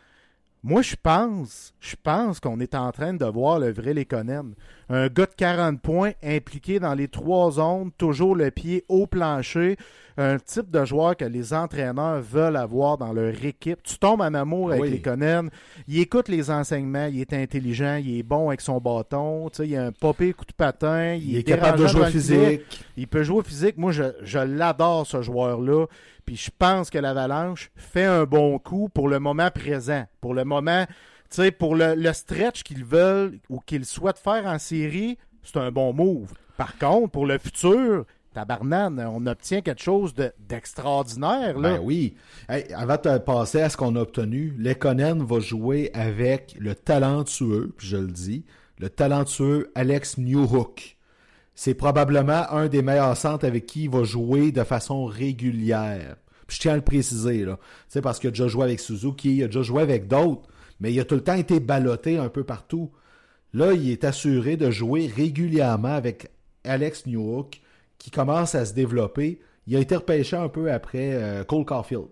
Moi, 0.65 0.83
je 0.83 0.97
pense, 1.01 1.73
je 1.79 1.95
pense 2.03 2.41
qu'on 2.41 2.59
est 2.59 2.75
en 2.75 2.91
train 2.91 3.15
de 3.15 3.25
voir 3.25 3.61
le 3.61 3.71
vrai 3.71 3.95
Lekonen. 3.95 4.55
Un 4.91 5.09
gars 5.09 5.27
de 5.27 5.35
40 5.37 5.81
points 5.83 6.13
impliqué 6.23 6.81
dans 6.81 6.95
les 6.95 7.09
trois 7.09 7.53
zones, 7.53 7.91
toujours 7.99 8.35
le 8.35 8.51
pied 8.51 8.85
au 8.89 9.07
plancher. 9.07 9.77
Un 10.17 10.39
type 10.39 10.71
de 10.71 10.85
joueur 10.85 11.17
que 11.17 11.25
les 11.25 11.53
entraîneurs 11.53 12.21
veulent 12.21 12.57
avoir 12.57 12.99
dans 12.99 13.13
leur 13.13 13.45
équipe. 13.45 13.83
Tu 13.85 13.99
tombes 13.99 14.21
en 14.21 14.35
amour 14.35 14.71
avec 14.71 14.83
Oui. 14.83 14.91
Lekonen. 14.91 15.51
Il 15.87 16.01
écoute 16.01 16.29
les 16.29 16.51
enseignements, 16.51 17.07
il 17.07 17.21
est 17.21 17.33
intelligent, 17.33 18.01
il 18.03 18.19
est 18.19 18.23
bon 18.25 18.49
avec 18.49 18.61
son 18.61 18.81
bâton. 18.81 19.49
Tu 19.51 19.59
sais, 19.59 19.69
il 19.69 19.77
a 19.77 19.85
un 19.87 19.93
popé 19.93 20.33
coup 20.33 20.45
de 20.45 20.53
patin. 20.53 21.15
Il, 21.15 21.31
Il, 21.31 21.37
est 21.37 21.45
capable 21.45 21.79
de 21.79 21.87
jouer 21.87 22.11
physique. 22.11 22.85
Il 22.97 23.07
peut 23.07 23.23
jouer 23.23 23.39
au 23.39 23.43
physique. 23.43 23.77
Moi, 23.77 23.93
je, 23.93 24.05
je 24.23 24.39
l'adore, 24.39 25.07
ce 25.07 25.23
joueur-là. 25.23 25.87
Puis 26.25 26.37
je 26.37 26.51
pense 26.59 26.91
que 26.91 26.99
l'Avalanche 26.99 27.71
fait 27.77 28.05
un 28.05 28.25
bon 28.25 28.59
coup 28.59 28.89
pour 28.89 29.09
le 29.09 29.21
moment 29.21 29.51
présent. 29.51 30.05
Pour 30.21 30.35
le 30.35 30.45
moment, 30.45 30.85
sais, 31.37 31.51
pour 31.51 31.75
le, 31.77 32.13
stretch 32.13 32.63
qu'ils 32.63 32.85
veulent 32.85 33.39
ou 33.49 33.61
qu'ils 33.61 33.85
souhaitent 33.85 34.19
faire 34.19 34.47
en 34.47 34.59
série, 34.59 35.19
c'est 35.43 35.57
un 35.59 35.71
bon 35.71 35.93
move. 35.93 36.33
Par 36.57 36.77
contre, 36.79 37.11
pour 37.11 37.27
le 37.27 37.39
futur, 37.39 38.05
tabarnane, 38.35 39.01
on 39.13 39.27
obtient 39.27 39.61
quelque 39.61 39.83
chose 39.83 40.15
de- 40.15 40.33
d'extraordinaire. 40.49 41.59
Ben 41.59 41.81
oui. 41.83 42.17
Avant 42.49 42.97
de 42.97 43.19
passer 43.19 43.61
à 43.61 43.69
ce 43.69 43.77
qu'on 43.77 43.97
a 43.97 44.01
obtenu, 44.01 44.55
Lekonen 44.59 45.23
va 45.23 45.41
jouer 45.41 45.91
avec 45.95 46.55
le 46.59 46.75
talentueux, 46.75 47.73
puis 47.77 47.87
je 47.87 47.97
le 47.97 48.09
dis, 48.09 48.45
le 48.79 48.89
talentueux 48.91 49.71
Alex 49.75 50.19
Newhook. 50.19 50.97
C'est 51.55 51.75
probablement 51.75 52.49
un 52.53 52.69
des 52.69 52.83
meilleurs 52.83 53.17
centres 53.17 53.45
avec 53.45 53.67
qui 53.67 53.85
il 53.85 53.91
va 53.91 54.05
jouer 54.05 54.53
de 54.53 54.63
façon 54.63 55.07
régulière. 55.07 56.17
Puis 56.47 56.57
je 56.57 56.63
tiens 56.63 56.73
à 56.75 56.77
le 56.77 56.83
préciser, 56.83 57.45
là. 57.45 57.59
C'est 57.89 58.01
parce 58.01 58.19
qu'il 58.19 58.29
a 58.29 58.31
déjà 58.31 58.47
joué 58.47 58.65
avec 58.65 58.81
Suzuki, 58.81 59.37
il 59.37 59.43
a 59.43 59.47
déjà 59.47 59.63
joué 59.63 59.83
avec 59.83 60.07
d'autres, 60.07 60.49
mais 60.81 60.93
il 60.93 61.01
a 61.01 61.05
tout 61.05 61.15
le 61.15 61.23
temps 61.23 61.35
été 61.35 61.61
ballotté 61.61 62.19
un 62.19 62.29
peu 62.29 62.45
partout. 62.45 62.91
Là, 63.55 63.73
il 63.73 63.91
est 63.91 64.05
assuré 64.05 64.57
de 64.57 64.71
jouer 64.71 65.07
régulièrement 65.07 65.95
avec 65.95 66.31
Alex 66.65 67.07
Newhook, 67.07 67.61
qui 67.99 68.11
commence 68.11 68.55
à 68.55 68.65
se 68.65 68.75
développer. 68.75 69.41
Il 69.67 69.77
a 69.77 69.81
été 69.81 69.97
repêché 69.97 70.37
un 70.37 70.49
peu 70.49 70.71
après 70.71 71.13
euh, 71.13 71.45
Cole 71.45 71.65
Caulfield. 71.65 72.07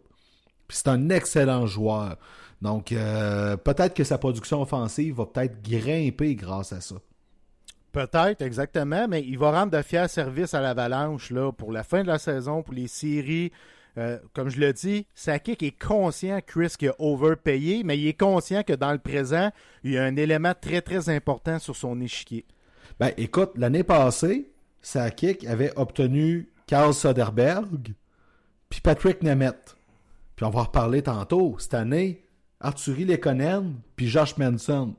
C'est 0.69 0.89
un 0.89 1.11
excellent 1.11 1.67
joueur. 1.67 2.17
Donc, 2.63 2.93
euh, 2.93 3.57
peut-être 3.57 3.95
que 3.95 4.05
sa 4.05 4.19
production 4.19 4.63
offensive 4.63 5.17
va 5.17 5.27
peut-être 5.27 5.63
grimper 5.63 6.35
grâce 6.35 6.73
à 6.73 6.81
ça. 6.81 6.97
Peut-être, 7.93 8.43
exactement, 8.43 9.07
mais 9.09 9.23
il 9.23 9.39
va 9.39 9.53
rendre 9.53 9.73
de 9.73 9.83
fiers 9.83 10.09
services 10.09 10.55
à 10.55 10.61
l'Avalanche 10.61 11.33
pour 11.57 11.73
la 11.73 11.83
fin 11.83 12.03
de 12.03 12.09
la 12.09 12.19
saison, 12.19 12.63
pour 12.63 12.75
les 12.75 12.89
séries. 12.89 13.53
Euh, 13.99 14.19
comme 14.35 14.51
je 14.51 14.61
le 14.61 14.73
dis, 14.73 15.07
Sakic 15.15 15.63
est 15.63 15.79
conscient, 15.79 16.41
Chris, 16.47 16.75
qu'il 16.79 16.89
a 16.91 16.95
overpayé, 16.99 17.83
mais 17.83 17.99
il 17.99 18.07
est 18.09 18.19
conscient 18.19 18.63
que 18.63 18.75
dans 18.75 18.93
le 18.93 18.99
présent, 18.99 19.51
il 19.85 19.93
y 19.93 19.99
a 19.99 20.05
un 20.05 20.17
élément 20.17 20.53
très, 20.61 20.83
très 20.83 21.09
important 21.09 21.59
sur 21.59 21.75
son 21.75 22.01
échiquier. 22.01 22.45
Ben, 23.01 23.13
écoute, 23.17 23.53
l'année 23.57 23.85
passée, 23.85 24.51
Sakic 24.83 25.47
avait 25.47 25.73
obtenu 25.77 26.51
Karl 26.67 26.93
Soderberg 26.93 27.95
puis 28.69 28.81
Patrick 28.81 29.23
Nemeth. 29.23 29.77
Puis 30.35 30.45
on 30.45 30.51
va 30.51 30.61
en 30.61 30.65
reparler 30.65 31.03
tantôt. 31.03 31.57
Cette 31.59 31.75
année, 31.75 32.25
Arthurie 32.61 33.05
Lekonen 33.05 33.77
puis 33.97 34.09
Josh 34.09 34.37
Manson. 34.37 34.95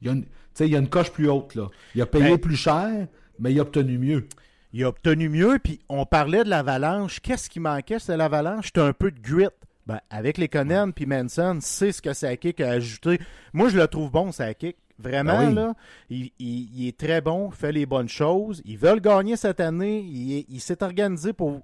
Il 0.00 0.06
y, 0.06 0.10
a 0.10 0.12
une, 0.12 0.24
il 0.60 0.66
y 0.66 0.76
a 0.76 0.78
une 0.78 0.88
coche 0.88 1.10
plus 1.10 1.28
haute, 1.28 1.54
là. 1.54 1.68
Il 1.94 2.02
a 2.02 2.06
payé 2.06 2.30
Ben- 2.30 2.38
plus 2.38 2.56
cher, 2.56 3.08
mais 3.38 3.52
il 3.52 3.58
a 3.58 3.62
obtenu 3.62 3.98
mieux. 3.98 4.28
Il 4.76 4.84
a 4.84 4.88
obtenu 4.88 5.30
mieux, 5.30 5.58
puis 5.58 5.80
on 5.88 6.04
parlait 6.04 6.44
de 6.44 6.50
l'avalanche. 6.50 7.20
Qu'est-ce 7.20 7.48
qui 7.48 7.60
manquait, 7.60 7.98
c'était 7.98 8.18
l'avalanche? 8.18 8.66
C'était 8.66 8.82
un 8.82 8.92
peu 8.92 9.10
de 9.10 9.18
grit. 9.18 9.46
Ben, 9.86 10.00
avec 10.10 10.36
les 10.36 10.48
Conan 10.48 10.90
puis 10.90 11.06
Manson, 11.06 11.58
c'est 11.62 11.92
ce 11.92 12.02
que 12.02 12.12
Sakic 12.12 12.60
a 12.60 12.72
ajouté. 12.72 13.18
Moi, 13.54 13.70
je 13.70 13.78
le 13.78 13.86
trouve 13.88 14.10
bon, 14.10 14.32
Sakic. 14.32 14.76
Vraiment, 14.98 15.38
Ben 15.38 15.48
oui. 15.48 15.54
là, 15.54 15.74
il, 16.10 16.30
il- 16.38 16.68
il 16.74 16.88
est 16.88 16.98
très 16.98 17.22
bon, 17.22 17.50
fait 17.50 17.72
les 17.72 17.86
bonnes 17.86 18.08
choses. 18.10 18.60
Ils 18.66 18.76
veulent 18.76 19.00
gagner 19.00 19.36
cette 19.36 19.60
année. 19.60 20.00
Il 20.00 20.60
s'est 20.60 20.82
organisé 20.82 21.32
pour 21.32 21.62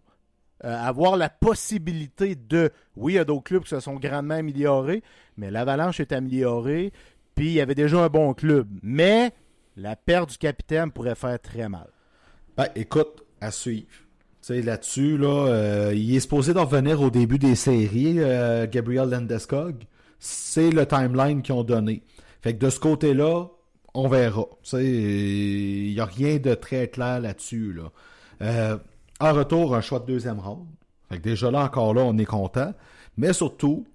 euh, 0.65 0.75
avoir 0.83 1.17
la 1.19 1.29
possibilité 1.29 2.35
de... 2.35 2.71
Oui, 2.97 3.13
il 3.15 3.17
y 3.17 3.19
a 3.19 3.25
d'autres 3.25 3.43
clubs 3.45 3.63
qui 3.65 3.69
se 3.71 3.81
sont 3.81 3.97
grandement 3.97 4.37
améliorés, 4.37 5.03
mais 5.37 5.51
l'Avalanche 5.51 6.01
est 6.01 6.13
améliorée, 6.13 6.93
puis 7.35 7.47
il 7.49 7.53
y 7.53 7.61
avait 7.61 7.75
déjà 7.75 7.99
un 8.05 8.09
bon 8.09 8.33
club. 8.33 8.69
Mais 8.83 9.33
la 9.77 9.97
perte 9.97 10.31
du 10.31 10.39
capitaine 10.39 10.91
pourrait 10.93 11.15
faire 11.15 11.39
très 11.41 11.69
mal. 11.69 11.89
Ben, 12.57 12.69
écoute, 12.77 13.25
à 13.41 13.51
suivre. 13.51 13.87
Tu 14.43 14.49
sais, 14.55 14.63
là-dessus, 14.63 15.17
là, 15.17 15.47
euh, 15.47 15.93
il 15.95 16.15
est 16.15 16.21
supposé 16.21 16.53
d'en 16.53 16.65
revenir 16.65 17.01
au 17.01 17.11
début 17.11 17.39
des 17.39 17.55
séries, 17.55 18.17
euh, 18.19 18.67
Gabriel 18.71 19.09
Landeskog. 19.09 19.77
C'est 20.19 20.71
le 20.71 20.87
timeline 20.87 21.43
qu'ils 21.43 21.55
ont 21.55 21.65
donné. 21.65 22.03
Fait 22.43 22.55
que 22.55 22.59
de 22.65 22.71
ce 22.71 22.79
côté-là, 22.79 23.47
on 23.95 24.09
verra. 24.09 24.47
Tu 24.63 24.71
sais, 24.71 24.85
il 24.85 25.95
n'y 25.95 26.01
a 26.01 26.05
rien 26.05 26.39
de 26.39 26.55
très 26.55 26.89
clair 26.89 27.21
là-dessus. 27.21 27.73
Là. 27.73 27.93
Euh, 28.43 28.79
en 29.21 29.33
retour, 29.33 29.75
un 29.75 29.81
choix 29.81 30.01
de 30.01 30.07
deuxième 30.07 30.41
ronde. 30.41 30.67
Fait 31.09 31.19
que 31.19 31.23
déjà 31.23 31.51
là, 31.51 31.65
encore 31.65 31.95
là, 31.95 32.03
on 32.03 32.19
est 32.19 32.25
content. 32.27 32.75
Mais 33.17 33.33
surtout, 33.33 33.87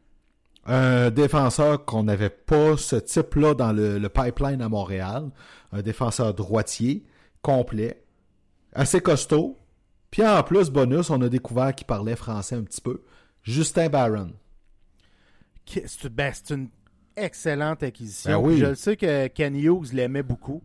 un 0.65 1.11
défenseur 1.11 1.85
qu'on 1.85 2.03
n'avait 2.03 2.29
pas 2.29 2.75
ce 2.77 2.95
type-là 2.95 3.53
dans 3.53 3.71
le 3.71 4.07
pipeline 4.07 4.61
à 4.61 4.69
Montréal. 4.69 5.29
Un 5.71 5.81
défenseur 5.81 6.33
droitier, 6.33 7.05
complet, 7.41 8.01
assez 8.77 9.01
costaud. 9.01 9.57
Puis 10.11 10.25
en 10.25 10.41
plus, 10.43 10.69
bonus, 10.69 11.09
on 11.09 11.21
a 11.21 11.29
découvert 11.29 11.75
qu'il 11.75 11.85
parlait 11.87 12.15
français 12.15 12.55
un 12.55 12.63
petit 12.63 12.81
peu. 12.81 13.01
Justin 13.43 13.89
Barron. 13.89 14.31
C'est 15.65 16.09
ben, 16.09 16.31
c'est 16.33 16.53
une 16.53 16.69
excellente 17.15 17.83
acquisition. 17.83 18.31
Ben 18.41 18.47
oui. 18.47 18.57
Je 18.57 18.65
le 18.67 18.75
sais 18.75 18.95
que 18.95 19.27
Ken 19.27 19.55
Hughes 19.55 19.91
l'aimait 19.93 20.23
beaucoup. 20.23 20.61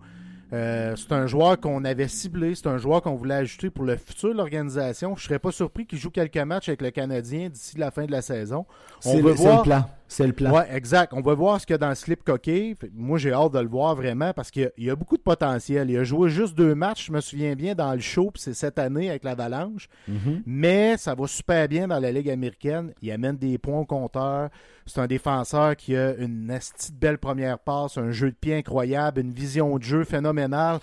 Euh, 0.53 0.95
c'est 0.97 1.13
un 1.13 1.27
joueur 1.27 1.59
qu'on 1.59 1.83
avait 1.85 2.09
ciblé, 2.09 2.55
c'est 2.55 2.67
un 2.67 2.77
joueur 2.77 3.01
qu'on 3.01 3.15
voulait 3.15 3.37
ajouter 3.37 3.71
pour 3.71 3.85
le 3.85 3.97
futur 3.97 4.29
de 4.29 4.35
l'organisation. 4.35 5.17
Je 5.17 5.25
serais 5.25 5.39
pas 5.39 5.51
surpris 5.51 5.87
qu'il 5.87 5.99
joue 5.99 6.11
quelques 6.11 6.37
matchs 6.37 6.69
avec 6.69 6.83
le 6.83 6.91
Canadien 6.91 7.49
d'ici 7.49 7.79
la 7.79 7.91
fin 7.91 8.05
de 8.05 8.13
la 8.13 8.21
saison. 8.21 8.67
On 9.07 9.19
veut 9.23 9.33
voir- 9.33 9.59
le 9.59 9.63
plan. 9.63 9.91
C'est 10.13 10.27
le 10.27 10.33
plan. 10.33 10.53
Ouais, 10.53 10.67
exact. 10.73 11.13
On 11.15 11.21
va 11.21 11.35
voir 11.35 11.61
ce 11.61 11.67
qu'il 11.67 11.75
y 11.75 11.77
a 11.77 11.79
dans 11.79 11.89
le 11.89 11.95
slip 11.95 12.23
coquet. 12.23 12.77
Moi, 12.95 13.19
j'ai 13.19 13.33
hâte 13.33 13.53
de 13.53 13.59
le 13.59 13.69
voir 13.69 13.95
vraiment 13.97 14.33
parce 14.33 14.51
qu'il 14.51 14.63
y 14.63 14.65
a- 14.67 14.71
il 14.77 14.85
y 14.85 14.91
a 14.91 14.97
beaucoup 14.97 15.17
de 15.17 15.23
potentiel. 15.23 15.91
Il 15.91 15.97
a 15.97 16.05
joué 16.05 16.29
juste 16.29 16.55
deux 16.55 16.75
matchs, 16.75 17.07
je 17.07 17.13
me 17.13 17.21
souviens 17.21 17.55
bien, 17.55 17.75
dans 17.75 17.93
le 17.95 18.01
show, 18.01 18.31
puis 18.31 18.43
c'est 18.43 18.55
cette 18.55 18.79
année 18.79 19.09
avec 19.11 19.25
l'Avalanche. 19.25 19.89
Mhm. 20.09 20.43
Mais 20.45 20.97
ça 20.99 21.15
va 21.15 21.27
super 21.27 21.67
bien 21.69 21.89
dans 21.89 21.99
la 21.99 22.13
Ligue 22.13 22.29
américaine. 22.31 22.93
Il 23.01 23.11
amène 23.11 23.37
des 23.37 23.57
points 23.59 23.81
au 23.81 23.85
compteur. 23.87 24.51
C'est 24.87 25.01
un 25.01 25.07
défenseur 25.07 25.77
qui 25.77 25.97
a 25.97 26.15
une 26.17 26.51
asti 26.51 26.93
de 26.93 26.99
belle 26.99 27.19
première 27.19 27.59
passe, 27.59 27.97
un 27.99 28.11
jeu 28.11 28.31
de 28.31 28.37
pied 28.37 28.55
incroyable, 28.57 29.21
une 29.21 29.33
vision 29.33 29.79
de 29.79 29.83
jeu 29.83 30.05
phénoménale. 30.05 30.79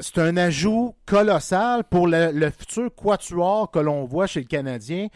C'est 0.00 0.18
un 0.18 0.36
ajout 0.36 0.94
colossal 1.06 1.84
pour 1.84 2.06
le, 2.08 2.32
le 2.32 2.50
futur 2.50 2.92
quatuor 2.94 3.70
que 3.70 3.78
l'on 3.78 4.04
voit 4.04 4.26
chez 4.26 4.40
le 4.40 4.46
Canadien. 4.46 5.06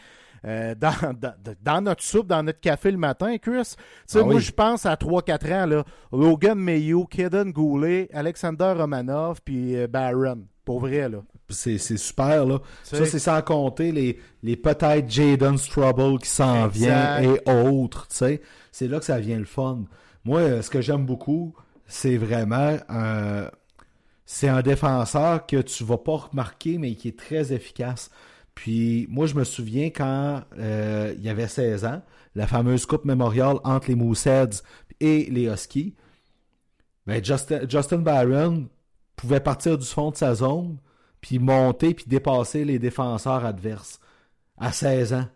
Euh, 0.45 0.75
dans, 0.75 0.93
dans, 1.21 1.35
dans 1.63 1.81
notre 1.81 2.03
soupe, 2.03 2.27
dans 2.27 2.43
notre 2.43 2.61
café 2.61 2.91
le 2.91 2.99
matin, 2.99 3.37
Chris. 3.39 3.75
Tu 3.77 3.85
sais, 4.07 4.21
Ah 4.21 4.25
moi, 4.25 4.37
oui. 4.37 4.41
je 4.41 4.53
pense 4.53 4.87
à 4.87 4.95
3-4 4.95 5.63
ans, 5.63 5.67
là, 5.67 5.85
Logan 6.13 6.59
Mayo, 6.59 7.07
Kaden 7.07 7.53
Goulet, 7.53 8.09
Alexander 8.13 8.75
Romanov, 8.77 9.41
puis 9.45 9.77
euh, 9.77 9.87
Barron. 9.87 10.47
Pour 10.65 10.81
vrai, 10.81 11.09
là. 11.09 11.23
C'est 11.49 11.79
c'est 11.79 11.97
super, 11.97 12.45
là. 12.45 12.59
Ça, 12.83 13.07
c'est 13.07 13.19
sans 13.19 13.41
compter 13.41 13.91
les, 13.91 14.19
les 14.43 14.55
peut-être 14.55 15.09
Jaden 15.11 15.57
Trouble 15.57 16.19
qui 16.19 16.29
s'en 16.29 16.67
vient 16.69 17.21
et 17.23 17.41
autres, 17.51 18.07
tu 18.09 18.17
sais. 18.17 18.43
C'est 18.71 18.87
là 18.87 18.99
que 18.99 19.07
ça 19.07 19.19
vient 19.19 19.39
le 19.39 19.47
fun. 19.47 19.85
Moi, 20.27 20.41
euh, 20.41 20.61
ce 20.63 20.69
que 20.69 20.83
j'aime 20.83 21.07
beaucoup, 21.07 21.55
c'est 21.87 22.19
vraiment 22.19 22.77
un... 22.91 23.49
C'est 24.31 24.49
un 24.49 24.61
défenseur 24.61 25.47
que 25.47 25.57
tu 25.63 25.85
vas 25.85 25.97
pas 25.97 26.29
remarquer, 26.31 26.77
mais 26.77 26.95
qui 26.97 27.09
est 27.09 27.19
très 27.19 27.51
efficace. 27.55 28.11
Puis 28.59 29.07
moi, 29.09 29.27
je 29.27 29.37
me 29.37 29.45
souviens 29.45 29.89
quand 29.91 30.43
euh, 30.59 31.15
il 31.17 31.23
y 31.23 31.29
avait 31.29 31.47
16 31.47 31.85
ans, 31.85 32.03
la 32.35 32.49
fameuse 32.49 32.87
Coupe 32.87 33.05
mémoriale 33.05 33.59
entre 33.63 33.87
les 33.87 33.95
Mooseheads 33.95 34.65
et 34.99 35.29
les 35.31 35.45
Huskies. 35.45 35.95
Ben, 37.07 37.25
Justin, 37.25 37.61
Justin 37.69 37.99
Barron 37.99 38.67
pouvait 39.15 39.39
partir 39.39 39.79
du 39.79 39.87
fond 39.87 40.11
de 40.11 40.17
sa 40.17 40.35
zone, 40.35 40.79
puis 41.21 41.39
monter, 41.39 41.95
puis 41.95 42.07
dépasser 42.09 42.65
les 42.65 42.81
défenseurs 42.81 43.45
adverses 43.45 44.01
à 44.57 44.73
16 44.73 45.13
ans. 45.13 45.29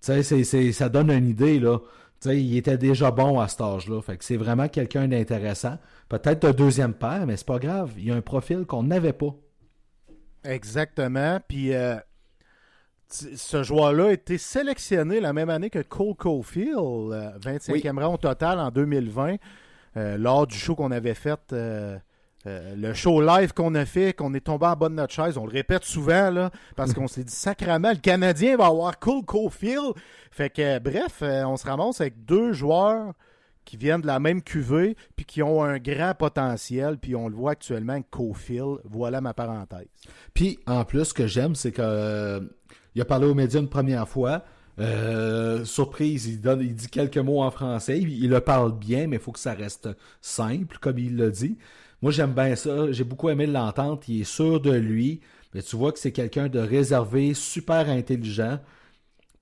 Tu 0.00 0.22
sais, 0.22 0.72
ça 0.72 0.88
donne 0.88 1.10
une 1.10 1.28
idée, 1.28 1.58
là. 1.58 1.80
Tu 2.20 2.28
sais, 2.28 2.40
il 2.40 2.56
était 2.56 2.78
déjà 2.78 3.10
bon 3.10 3.40
à 3.40 3.48
cet 3.48 3.60
âge-là. 3.60 4.00
Fait 4.02 4.16
que 4.16 4.24
c'est 4.24 4.36
vraiment 4.36 4.68
quelqu'un 4.68 5.08
d'intéressant. 5.08 5.78
Peut-être 6.08 6.44
un 6.44 6.52
deuxième 6.52 6.94
père, 6.94 7.26
mais 7.26 7.36
c'est 7.36 7.44
pas 7.46 7.58
grave. 7.58 7.94
Il 7.98 8.08
a 8.12 8.14
un 8.14 8.22
profil 8.22 8.66
qu'on 8.66 8.84
n'avait 8.84 9.12
pas. 9.12 9.34
Exactement. 10.44 11.40
Puis 11.48 11.74
euh, 11.74 11.96
ce 13.08 13.62
joueur-là 13.62 14.06
a 14.06 14.12
été 14.12 14.38
sélectionné 14.38 15.20
la 15.20 15.32
même 15.32 15.50
année 15.50 15.70
que 15.70 15.80
Cole 15.80 16.14
Caulfield, 16.14 16.76
euh, 16.76 17.30
25e 17.40 17.98
rang 18.02 18.14
au 18.14 18.18
total 18.18 18.58
en 18.58 18.70
2020, 18.70 19.36
euh, 19.96 20.16
lors 20.18 20.46
du 20.46 20.56
show 20.56 20.74
qu'on 20.74 20.90
avait 20.90 21.14
fait. 21.14 21.38
euh, 21.52 21.98
euh, 22.46 22.76
le 22.76 22.94
show 22.94 23.20
live 23.20 23.52
qu'on 23.54 23.74
a 23.74 23.84
fait, 23.84 24.12
qu'on 24.12 24.32
est 24.32 24.40
tombé 24.40 24.66
en 24.66 24.76
bas 24.76 24.88
de 24.88 24.94
notre 24.94 25.12
chaise, 25.12 25.36
on 25.36 25.46
le 25.46 25.50
répète 25.52 25.82
souvent, 25.84 26.30
là, 26.30 26.50
parce 26.76 26.92
qu'on 26.94 27.08
s'est 27.08 27.24
dit 27.24 27.34
sacrément, 27.34 27.90
le 27.90 27.96
Canadien 27.96 28.56
va 28.56 28.66
avoir 28.66 28.98
Cole 29.00 29.24
Caulfield. 29.24 29.94
Fait 30.30 30.50
que, 30.50 30.62
euh, 30.62 30.78
bref, 30.78 31.22
euh, 31.22 31.44
on 31.44 31.56
se 31.56 31.66
ramasse 31.66 32.00
avec 32.00 32.24
deux 32.24 32.52
joueurs 32.52 33.14
qui 33.64 33.76
viennent 33.76 34.02
de 34.02 34.06
la 34.06 34.20
même 34.20 34.42
cuvée, 34.42 34.96
puis 35.16 35.24
qui 35.24 35.42
ont 35.42 35.64
un 35.64 35.78
grand 35.78 36.14
potentiel, 36.16 36.98
puis 36.98 37.16
on 37.16 37.28
le 37.28 37.34
voit 37.34 37.50
actuellement 37.52 37.94
avec 37.94 38.08
Caulfield. 38.10 38.78
Voilà 38.84 39.20
ma 39.20 39.34
parenthèse. 39.34 39.88
Puis, 40.32 40.60
en 40.68 40.84
plus, 40.84 41.06
ce 41.06 41.14
que 41.14 41.26
j'aime, 41.26 41.56
c'est 41.56 41.72
que 41.72 41.82
euh, 41.82 42.40
il 42.96 43.02
a 43.02 43.04
parlé 43.04 43.26
aux 43.26 43.34
médias 43.34 43.60
une 43.60 43.68
première 43.68 44.08
fois. 44.08 44.42
Euh, 44.78 45.66
surprise, 45.66 46.26
il, 46.26 46.40
donne, 46.40 46.62
il 46.62 46.74
dit 46.74 46.88
quelques 46.88 47.18
mots 47.18 47.42
en 47.42 47.50
français. 47.50 47.98
Il, 47.98 48.10
il 48.24 48.30
le 48.30 48.40
parle 48.40 48.76
bien, 48.76 49.06
mais 49.06 49.16
il 49.16 49.22
faut 49.22 49.32
que 49.32 49.38
ça 49.38 49.52
reste 49.52 49.90
simple, 50.22 50.78
comme 50.80 50.98
il 50.98 51.14
l'a 51.14 51.28
dit. 51.28 51.58
Moi, 52.00 52.10
j'aime 52.10 52.32
bien 52.32 52.56
ça. 52.56 52.90
J'ai 52.92 53.04
beaucoup 53.04 53.28
aimé 53.28 53.46
l'entente. 53.46 54.08
Il 54.08 54.22
est 54.22 54.24
sûr 54.24 54.60
de 54.60 54.72
lui. 54.72 55.20
Mais 55.52 55.60
tu 55.60 55.76
vois 55.76 55.92
que 55.92 55.98
c'est 55.98 56.12
quelqu'un 56.12 56.48
de 56.48 56.58
réservé, 56.58 57.34
super 57.34 57.90
intelligent. 57.90 58.60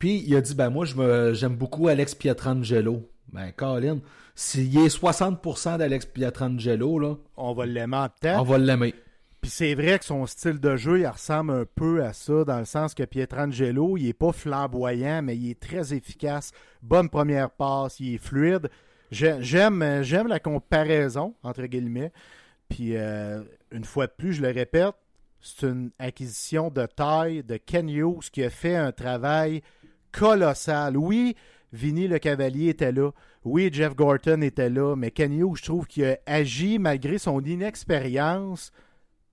Puis, 0.01 0.25
il 0.27 0.35
a 0.35 0.41
dit, 0.41 0.55
ben 0.57 0.71
moi, 0.71 0.85
j'aime 1.33 1.55
beaucoup 1.55 1.87
Alex 1.87 2.17
Pietrangelo. 2.17 3.09
Ben, 3.33 3.53
Colin, 3.57 4.01
s'il 4.35 4.77
est 4.79 4.97
60% 4.97 5.79
d'Alex 5.79 6.07
Pietrangelo, 6.07 6.99
là, 6.99 7.15
on 7.37 7.55
va 7.55 7.67
l'aimer 7.67 7.97
en 7.99 8.09
temps. 8.09 8.41
on 8.41 8.45
va 8.45 8.59
l'aimer. 8.59 8.95
Puis 9.45 9.51
c'est 9.51 9.75
vrai 9.75 9.99
que 9.99 10.07
son 10.07 10.25
style 10.25 10.59
de 10.59 10.75
jeu, 10.75 11.01
il 11.01 11.07
ressemble 11.07 11.53
un 11.53 11.65
peu 11.67 12.03
à 12.03 12.15
ça, 12.15 12.45
dans 12.47 12.59
le 12.61 12.65
sens 12.65 12.95
que 12.95 13.03
Pietrangelo, 13.03 13.99
il 13.99 14.09
est 14.09 14.15
pas 14.15 14.33
flamboyant, 14.33 15.21
mais 15.21 15.37
il 15.37 15.51
est 15.51 15.61
très 15.61 15.93
efficace. 15.93 16.51
Bonne 16.81 17.11
première 17.11 17.51
passe, 17.51 18.01
il 18.01 18.15
est 18.15 18.17
fluide. 18.17 18.71
J'ai- 19.11 19.37
J'aime 19.43 19.83
euh, 19.83 20.03
j'aime 20.03 20.29
la 20.29 20.41
comparaison, 20.41 21.35
entre 21.43 21.67
guillemets. 21.67 22.11
Puis 22.71 22.97
euh, 22.97 23.43
une 23.71 23.85
fois 23.85 24.07
de 24.07 24.13
plus, 24.17 24.33
je 24.33 24.41
le 24.41 24.49
répète, 24.49 24.95
c'est 25.43 25.67
une 25.67 25.91
acquisition 25.99 26.71
de 26.71 26.87
taille 26.87 27.45
de 27.45 27.59
Ken 27.59 27.91
Hughes 27.91 28.31
qui 28.33 28.43
a 28.45 28.49
fait 28.49 28.77
un 28.77 28.93
travail 28.93 29.61
colossal. 30.11 30.97
Oui, 30.97 31.37
Vinny 31.71 32.09
le 32.09 32.19
Cavalier 32.19 32.71
était 32.71 32.93
là. 32.93 33.11
Oui, 33.45 33.69
Jeff 33.71 33.95
Gorton 33.95 34.41
était 34.41 34.71
là. 34.71 34.97
Mais 34.97 35.11
Ken 35.11 35.39
je 35.55 35.63
trouve 35.63 35.87
qu'il 35.87 36.07
a 36.07 36.17
agi 36.25 36.79
malgré 36.79 37.19
son 37.19 37.45
inexpérience 37.45 38.73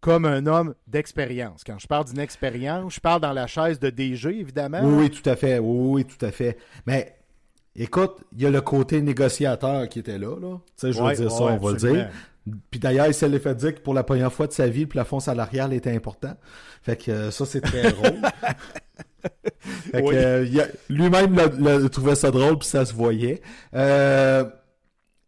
comme 0.02 0.26
un 0.26 0.46
homme 0.48 0.74
d'expérience. 0.88 1.64
Quand 1.64 1.78
je 1.80 1.88
parle 1.88 2.06
d'inexpérience, 2.06 2.96
je 2.96 3.00
parle 3.00 3.22
dans 3.22 3.34
la 3.34 3.48
chaise 3.48 3.80
de 3.80 3.90
DG, 3.90 4.40
évidemment. 4.40 4.82
Oui, 4.84 5.04
oui, 5.04 5.10
tout 5.10 5.28
à 5.30 5.36
fait. 5.36 5.60
Oui, 5.60 6.04
oui, 6.04 6.06
tout 6.06 6.26
à 6.26 6.32
fait. 6.32 6.58
Mais 6.86 7.16
Écoute, 7.74 8.18
il 8.34 8.42
y 8.42 8.46
a 8.46 8.50
le 8.50 8.60
côté 8.60 9.02
négociateur 9.02 9.88
qui 9.88 10.00
était 10.00 10.18
là, 10.18 10.36
là. 10.38 10.58
Tu 10.58 10.72
sais, 10.76 10.92
je 10.92 11.02
Ouais, 11.02 11.14
veux 11.14 11.22
dire 11.22 11.32
ça, 11.32 11.44
on 11.44 11.56
va 11.58 11.72
le 11.72 11.78
dire. 11.78 12.10
Puis 12.70 12.82
d'ailleurs, 12.82 13.08
il 13.08 13.14
s'est 13.14 13.40
fait 13.40 13.56
dire 13.56 13.76
que 13.76 13.80
pour 13.80 13.94
la 13.94 14.04
première 14.04 14.34
fois 14.34 14.46
de 14.48 14.52
sa 14.52 14.68
vie, 14.68 14.82
le 14.82 14.88
plafond 14.88 15.22
salarial 15.22 15.72
était 15.72 15.96
important. 15.96 16.36
Fait 16.82 16.98
que 16.98 17.10
euh, 17.12 17.32
ça, 17.32 17.46
c'est 17.46 17.62
très 17.62 17.94
drôle. 17.94 18.20
fait 19.92 20.02
Oui. 20.02 20.16
euh, 20.18 20.66
lui-même 20.90 21.34
le, 21.36 21.78
le- 21.84 21.90
trouvait 21.90 22.16
ça 22.16 22.30
drôle, 22.30 22.58
puis 22.58 22.68
ça 22.68 22.84
se 22.86 22.94
voyait. 22.94 23.42
Euh, 23.74 24.44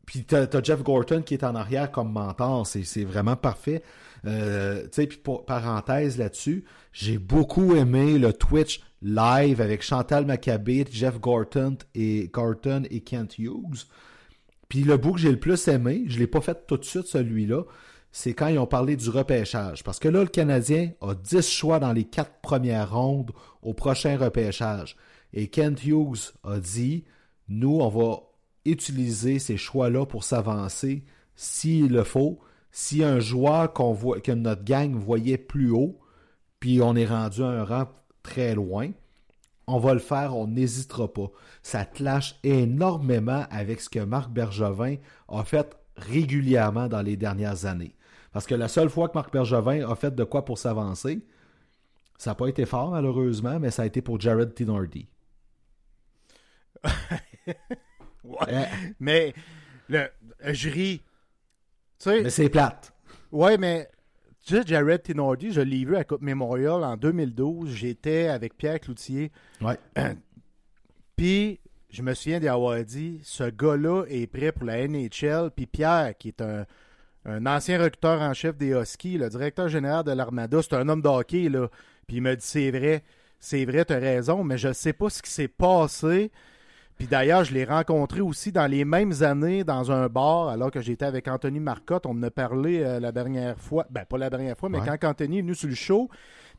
puis 0.06 0.26
t'as 0.26 0.42
as 0.42 0.64
Jeff 0.64 0.84
Gorton 0.84 1.22
qui 1.22 1.36
est 1.36 1.44
en 1.46 1.56
arrière 1.56 1.92
comme 1.92 2.12
mentor, 2.12 2.68
c'est 2.68 3.06
vraiment 3.06 3.36
parfait. 3.38 3.84
Euh, 4.26 4.84
tu 4.84 4.90
sais, 4.92 5.08
puis 5.08 5.20
parenthèse 5.46 6.18
là-dessus, 6.18 6.64
j'ai 6.92 7.18
beaucoup 7.18 7.76
aimé 7.76 8.18
le 8.18 8.32
Twitch 8.34 8.82
live 9.02 9.60
avec 9.60 9.82
Chantal 9.82 10.26
Maccabé, 10.26 10.86
Jeff 10.90 11.20
Gorton 11.20 11.78
et 11.94 12.30
Gorton 12.32 12.84
et 12.90 13.02
Kent 13.02 13.38
Hughes. 13.38 13.86
Puis 14.70 14.84
le 14.84 14.98
bout 14.98 15.14
que 15.14 15.20
j'ai 15.20 15.32
le 15.32 15.40
plus 15.40 15.68
aimé, 15.68 16.04
je 16.08 16.20
l'ai 16.20 16.28
pas 16.28 16.42
fait 16.42 16.66
tout 16.66 16.78
de 16.78 16.86
suite 16.86 17.08
celui-là, 17.08 17.64
c'est 18.12 18.34
quand 18.34 18.48
ils 18.48 18.60
ont 18.60 18.68
parlé 18.68 18.96
du 18.96 19.10
repêchage. 19.10 19.84
Parce 19.84 20.00
que 20.00 20.08
là, 20.08 20.22
le 20.22 20.30
Canadien 20.30 20.92
a 21.02 21.16
10 21.16 21.50
choix 21.50 21.80
dans 21.80 21.92
les 21.92 22.06
quatre 22.06 22.42
premières 22.42 22.94
rondes 22.94 23.32
au 23.62 23.74
prochain 23.74 24.18
repêchage. 24.18 24.96
Et 25.34 25.48
Kent 25.48 25.84
Hughes 25.84 26.34
a 26.44 26.60
dit, 26.60 27.04
nous, 27.50 27.80
on 27.82 27.90
va 27.90 28.22
utiliser 28.66 29.40
ces 29.40 29.58
choix-là 29.58 30.06
pour 30.06 30.24
s'avancer 30.24 31.04
s'il 31.36 31.90
le 31.90 32.04
faut. 32.04 32.40
Si 32.74 33.04
un 33.04 33.20
joueur 33.20 33.72
qu'on 33.72 33.94
voit, 33.94 34.20
que 34.20 34.32
notre 34.32 34.64
gang 34.64 34.96
voyait 34.96 35.38
plus 35.38 35.70
haut, 35.70 36.00
puis 36.60 36.82
on 36.82 36.96
est 36.96 37.06
rendu 37.06 37.42
à 37.44 37.48
un 37.48 37.64
rang 37.64 37.88
très 38.24 38.56
loin, 38.56 38.90
on 39.68 39.78
va 39.78 39.94
le 39.94 40.00
faire, 40.00 40.36
on 40.36 40.48
n'hésitera 40.48 41.12
pas. 41.14 41.30
Ça 41.62 41.86
clash 41.86 42.38
énormément 42.44 43.46
avec 43.52 43.80
ce 43.80 43.90
que 43.90 44.00
Marc 44.00 44.32
Bergevin 44.32 44.96
a 45.30 45.44
fait 45.44 45.78
régulièrement 45.96 46.88
dans 46.88 47.02
les 47.02 47.16
dernières 47.16 47.66
années. 47.66 47.96
Parce 48.32 48.48
que 48.48 48.56
la 48.56 48.68
seule 48.68 48.90
fois 48.90 49.08
que 49.08 49.14
Marc 49.14 49.32
Bergevin 49.32 49.88
a 49.88 49.96
fait 49.96 50.14
de 50.14 50.24
quoi 50.24 50.44
pour 50.44 50.58
s'avancer, 50.58 51.24
ça 52.18 52.32
n'a 52.32 52.36
pas 52.36 52.48
été 52.48 52.66
fort 52.66 52.90
malheureusement, 52.92 53.60
mais 53.60 53.70
ça 53.70 53.84
a 53.84 53.86
été 53.86 54.02
pour 54.02 54.20
Jared 54.20 54.54
Tinordi. 54.54 55.08
Ouais. 58.24 58.38
Euh, 58.48 58.64
Mais 59.02 59.34
le, 59.90 60.08
je 60.46 60.70
ris. 60.70 61.02
Mais 62.06 62.30
c'est 62.30 62.50
plate. 62.50 62.94
Ouais, 63.32 63.58
mais 63.58 63.90
tu 64.46 64.56
sais, 64.56 64.64
Jared 64.66 65.02
Tinordi, 65.04 65.52
je 65.52 65.62
l'ai 65.62 65.86
vu 65.86 65.96
à 65.96 66.04
Coupe 66.04 66.22
Memorial 66.22 66.84
en 66.84 66.98
2012. 66.98 67.70
J'étais 67.72 68.28
avec 68.28 68.58
Pierre 68.58 68.80
Cloutier. 68.80 69.32
Ouais. 69.62 69.78
Puis, 71.16 71.60
je 71.90 72.02
me 72.02 72.14
souviens 72.14 72.40
d'avoir 72.40 72.84
dit 72.84 73.22
ce 73.24 73.44
gars-là 73.50 74.06
est 74.10 74.28
prêt 74.28 74.52
pour 74.52 74.66
la 74.66 74.88
NHL. 74.88 75.52
Puis 75.56 75.68
Pierre, 75.68 76.14
qui 76.18 76.30
est 76.30 76.42
un, 76.42 76.66
un 77.26 77.46
ancien 77.46 77.82
recruteur 77.82 78.22
en 78.22 78.34
chef 78.34 78.58
des 78.58 78.72
Huskies, 78.72 79.18
le 79.18 79.30
directeur 79.30 79.70
général 79.70 80.04
de 80.04 80.12
l'Armada, 80.12 80.62
c'est 80.62 80.74
un 80.74 80.90
homme 80.90 81.02
de 81.02 81.08
hockey, 81.08 81.50
là. 81.50 81.70
Puis 82.08 82.18
il 82.18 82.22
m'a 82.22 82.36
dit 82.36 82.46
c'est 82.46 82.72
vrai, 82.72 83.04
c'est 83.40 83.64
vrai, 83.66 83.86
t'as 83.86 84.00
raison, 84.00 84.44
mais 84.44 84.58
je 84.58 84.74
sais 84.74 84.94
pas 84.94 85.10
ce 85.10 85.22
qui 85.22 85.32
s'est 85.32 85.48
passé. 85.48 86.32
Puis 86.98 87.08
d'ailleurs, 87.08 87.44
je 87.44 87.54
l'ai 87.54 87.66
rencontré 87.66 88.22
aussi 88.22 88.52
dans 88.52 88.68
les 88.68 88.86
mêmes 88.86 89.14
années 89.22 89.64
dans 89.64 89.92
un 89.92 90.08
bar, 90.08 90.50
alors 90.50 90.72
que 90.72 90.82
j'étais 90.82 91.06
avec 91.06 91.28
Anthony 91.28 91.60
Marcotte. 91.60 92.06
On 92.06 92.12
en 92.12 92.24
a 92.24 92.32
parlé 92.32 92.82
euh, 92.84 93.00
la 93.00 93.12
dernière 93.12 93.58
fois. 93.60 93.86
Ben, 93.90 94.06
pas 94.06 94.18
la 94.18 94.30
dernière 94.30 94.58
fois, 94.58 94.70
mais 94.70 94.80
Ouais. 94.80 94.98
quand 95.00 95.10
Anthony 95.10 95.40
est 95.40 95.42
venu 95.42 95.56
sur 95.56 95.68
le 95.70 95.76
show. 95.76 96.10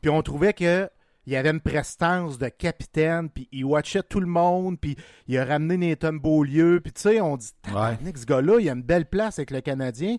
Puis 0.01 0.11
on 0.11 0.21
trouvait 0.23 0.53
que 0.53 0.89
il 1.27 1.33
y 1.33 1.37
avait 1.37 1.49
une 1.51 1.61
prestance 1.61 2.37
de 2.37 2.49
capitaine, 2.49 3.31
puis 3.31 3.49
il 3.51 3.65
watchait 3.65 4.03
tout 4.03 4.21
le 4.21 4.27
monde, 4.27 4.79
puis 4.79 4.95
il 5.27 5.39
a 5.39 5.45
ramené 5.47 5.79
Nathan 5.79 6.13
Beaulieu. 6.13 6.81
Puis 6.83 6.93
tu 6.93 7.01
sais, 7.01 7.21
on 7.23 7.39
dit, 7.39 7.49
Tabarnak, 7.63 8.19
ce 8.19 8.27
gars-là, 8.27 8.59
il 8.61 8.69
a 8.69 8.73
une 8.73 8.83
belle 8.83 9.07
place 9.07 9.39
avec 9.39 9.51
le 9.51 9.63
Canadien. 9.63 10.17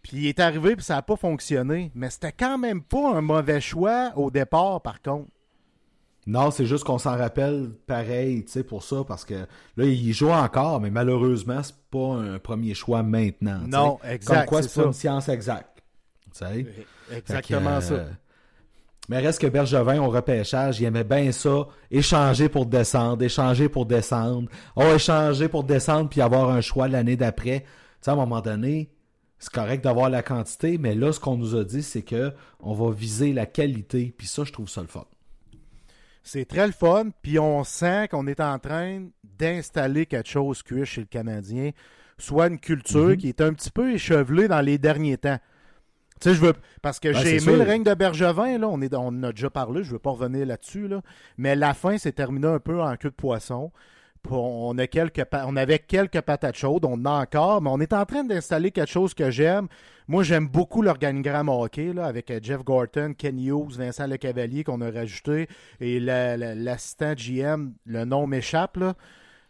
Puis 0.00 0.16
il 0.16 0.26
est 0.26 0.40
arrivé, 0.40 0.74
puis 0.76 0.84
ça 0.84 0.94
n'a 0.94 1.02
pas 1.02 1.16
fonctionné. 1.16 1.90
Mais 1.94 2.08
c'était 2.08 2.32
quand 2.32 2.56
même 2.56 2.82
pas 2.82 3.14
un 3.16 3.20
mauvais 3.20 3.60
choix 3.60 4.12
au 4.16 4.30
départ, 4.30 4.80
par 4.80 5.02
contre. 5.02 5.28
Non, 6.28 6.50
c'est 6.50 6.66
juste 6.66 6.84
qu'on 6.84 6.98
s'en 6.98 7.16
rappelle 7.16 7.70
pareil, 7.86 8.44
tu 8.44 8.52
sais, 8.52 8.62
pour 8.62 8.82
ça, 8.82 9.02
parce 9.08 9.24
que 9.24 9.34
là, 9.76 9.84
il 9.84 10.12
joue 10.12 10.28
encore, 10.30 10.78
mais 10.80 10.90
malheureusement, 10.90 11.62
c'est 11.62 11.74
pas 11.90 12.14
un 12.16 12.38
premier 12.38 12.74
choix 12.74 13.02
maintenant. 13.02 13.60
Non, 13.66 13.98
sais. 14.02 14.14
exact, 14.14 14.34
Comme 14.36 14.46
quoi, 14.46 14.62
c'est 14.62 14.68
pas 14.74 14.82
ça. 14.82 14.86
une 14.88 14.92
science 14.92 15.28
exacte. 15.30 15.82
Exactement 17.10 17.78
que, 17.78 17.84
ça. 17.84 17.94
euh, 17.94 18.10
Mais 19.08 19.20
reste 19.20 19.40
que 19.40 19.46
Bergevin, 19.46 20.00
au 20.02 20.10
repêchage, 20.10 20.80
il 20.80 20.84
aimait 20.84 21.02
bien 21.02 21.32
ça, 21.32 21.66
échanger 21.90 22.50
pour 22.50 22.66
descendre, 22.66 23.24
échanger 23.24 23.70
pour 23.70 23.86
descendre, 23.86 24.50
oh, 24.76 24.82
échanger 24.94 25.48
pour 25.48 25.64
descendre 25.64 26.10
puis 26.10 26.20
avoir 26.20 26.50
un 26.50 26.60
choix 26.60 26.88
l'année 26.88 27.16
d'après. 27.16 27.60
Tu 27.60 27.66
sais, 28.02 28.10
à 28.10 28.12
un 28.12 28.16
moment 28.16 28.42
donné, 28.42 28.92
c'est 29.38 29.50
correct 29.52 29.82
d'avoir 29.82 30.10
la 30.10 30.22
quantité, 30.22 30.76
mais 30.76 30.94
là, 30.94 31.10
ce 31.12 31.20
qu'on 31.20 31.38
nous 31.38 31.56
a 31.56 31.64
dit, 31.64 31.82
c'est 31.82 32.02
que 32.02 32.34
on 32.60 32.74
va 32.74 32.90
viser 32.92 33.32
la 33.32 33.46
qualité, 33.46 34.14
puis 34.16 34.26
ça, 34.26 34.44
je 34.44 34.52
trouve 34.52 34.68
ça 34.68 34.82
le 34.82 34.88
fun. 34.88 35.06
C'est 36.22 36.44
très 36.44 36.66
le 36.66 36.72
fun, 36.72 37.06
puis 37.22 37.38
on 37.38 37.64
sent 37.64 38.08
qu'on 38.08 38.26
est 38.26 38.40
en 38.40 38.58
train 38.58 39.06
d'installer 39.38 40.06
quelque 40.06 40.28
chose 40.28 40.62
cuit 40.62 40.84
chez 40.84 41.00
le 41.02 41.06
Canadien, 41.06 41.70
soit 42.18 42.48
une 42.48 42.58
culture 42.58 43.08
Mhm. 43.10 43.16
qui 43.16 43.28
est 43.28 43.40
un 43.40 43.52
petit 43.54 43.70
peu 43.70 43.92
échevelée 43.92 44.48
dans 44.48 44.60
les 44.60 44.76
derniers 44.78 45.16
temps. 45.18 45.38
Tu 46.20 46.30
sais, 46.30 46.34
je 46.34 46.40
veux. 46.40 46.52
Parce 46.82 46.98
que 46.98 47.08
Ben, 47.12 47.18
j'ai 47.18 47.30
aimé 47.30 47.38
sûr. 47.40 47.56
le 47.56 47.62
règne 47.62 47.84
de 47.84 47.94
Bergevin, 47.94 48.58
là. 48.58 48.68
On, 48.68 48.80
est, 48.80 48.92
on 48.94 49.06
en 49.08 49.22
a 49.22 49.30
déjà 49.32 49.50
parlé, 49.50 49.84
je 49.84 49.92
veux 49.92 50.00
pas 50.00 50.10
revenir 50.10 50.44
là-dessus, 50.44 50.88
là. 50.88 51.00
Mais 51.36 51.54
la 51.54 51.74
fin 51.74 51.96
s'est 51.96 52.10
terminée 52.12 52.48
un 52.48 52.58
peu 52.58 52.82
en 52.82 52.96
queue 52.96 53.10
de 53.10 53.14
poisson. 53.14 53.70
On, 54.30 54.76
a 54.78 54.86
quelques 54.86 55.22
on 55.46 55.56
avait 55.56 55.78
quelques 55.78 56.20
patates 56.20 56.56
chaudes, 56.56 56.84
on 56.84 56.94
en 56.94 57.04
a 57.06 57.10
encore, 57.22 57.62
mais 57.62 57.70
on 57.70 57.80
est 57.80 57.92
en 57.92 58.04
train 58.04 58.24
d'installer 58.24 58.70
quelque 58.70 58.90
chose 58.90 59.14
que 59.14 59.30
j'aime. 59.30 59.68
Moi, 60.06 60.22
j'aime 60.22 60.48
beaucoup 60.48 60.82
l'organigramme 60.82 61.48
hockey, 61.48 61.92
là, 61.92 62.06
avec 62.06 62.30
euh, 62.30 62.40
Jeff 62.42 62.64
Gorton, 62.64 63.14
Ken 63.16 63.38
Hughes, 63.38 63.76
Vincent 63.76 64.06
Lecavalier 64.06 64.64
qu'on 64.64 64.80
a 64.80 64.90
rajouté, 64.90 65.48
et 65.80 66.00
la- 66.00 66.36
la- 66.36 66.54
l'assistant 66.54 67.14
GM, 67.14 67.72
le 67.84 68.04
nom 68.04 68.26
m'échappe. 68.26 68.78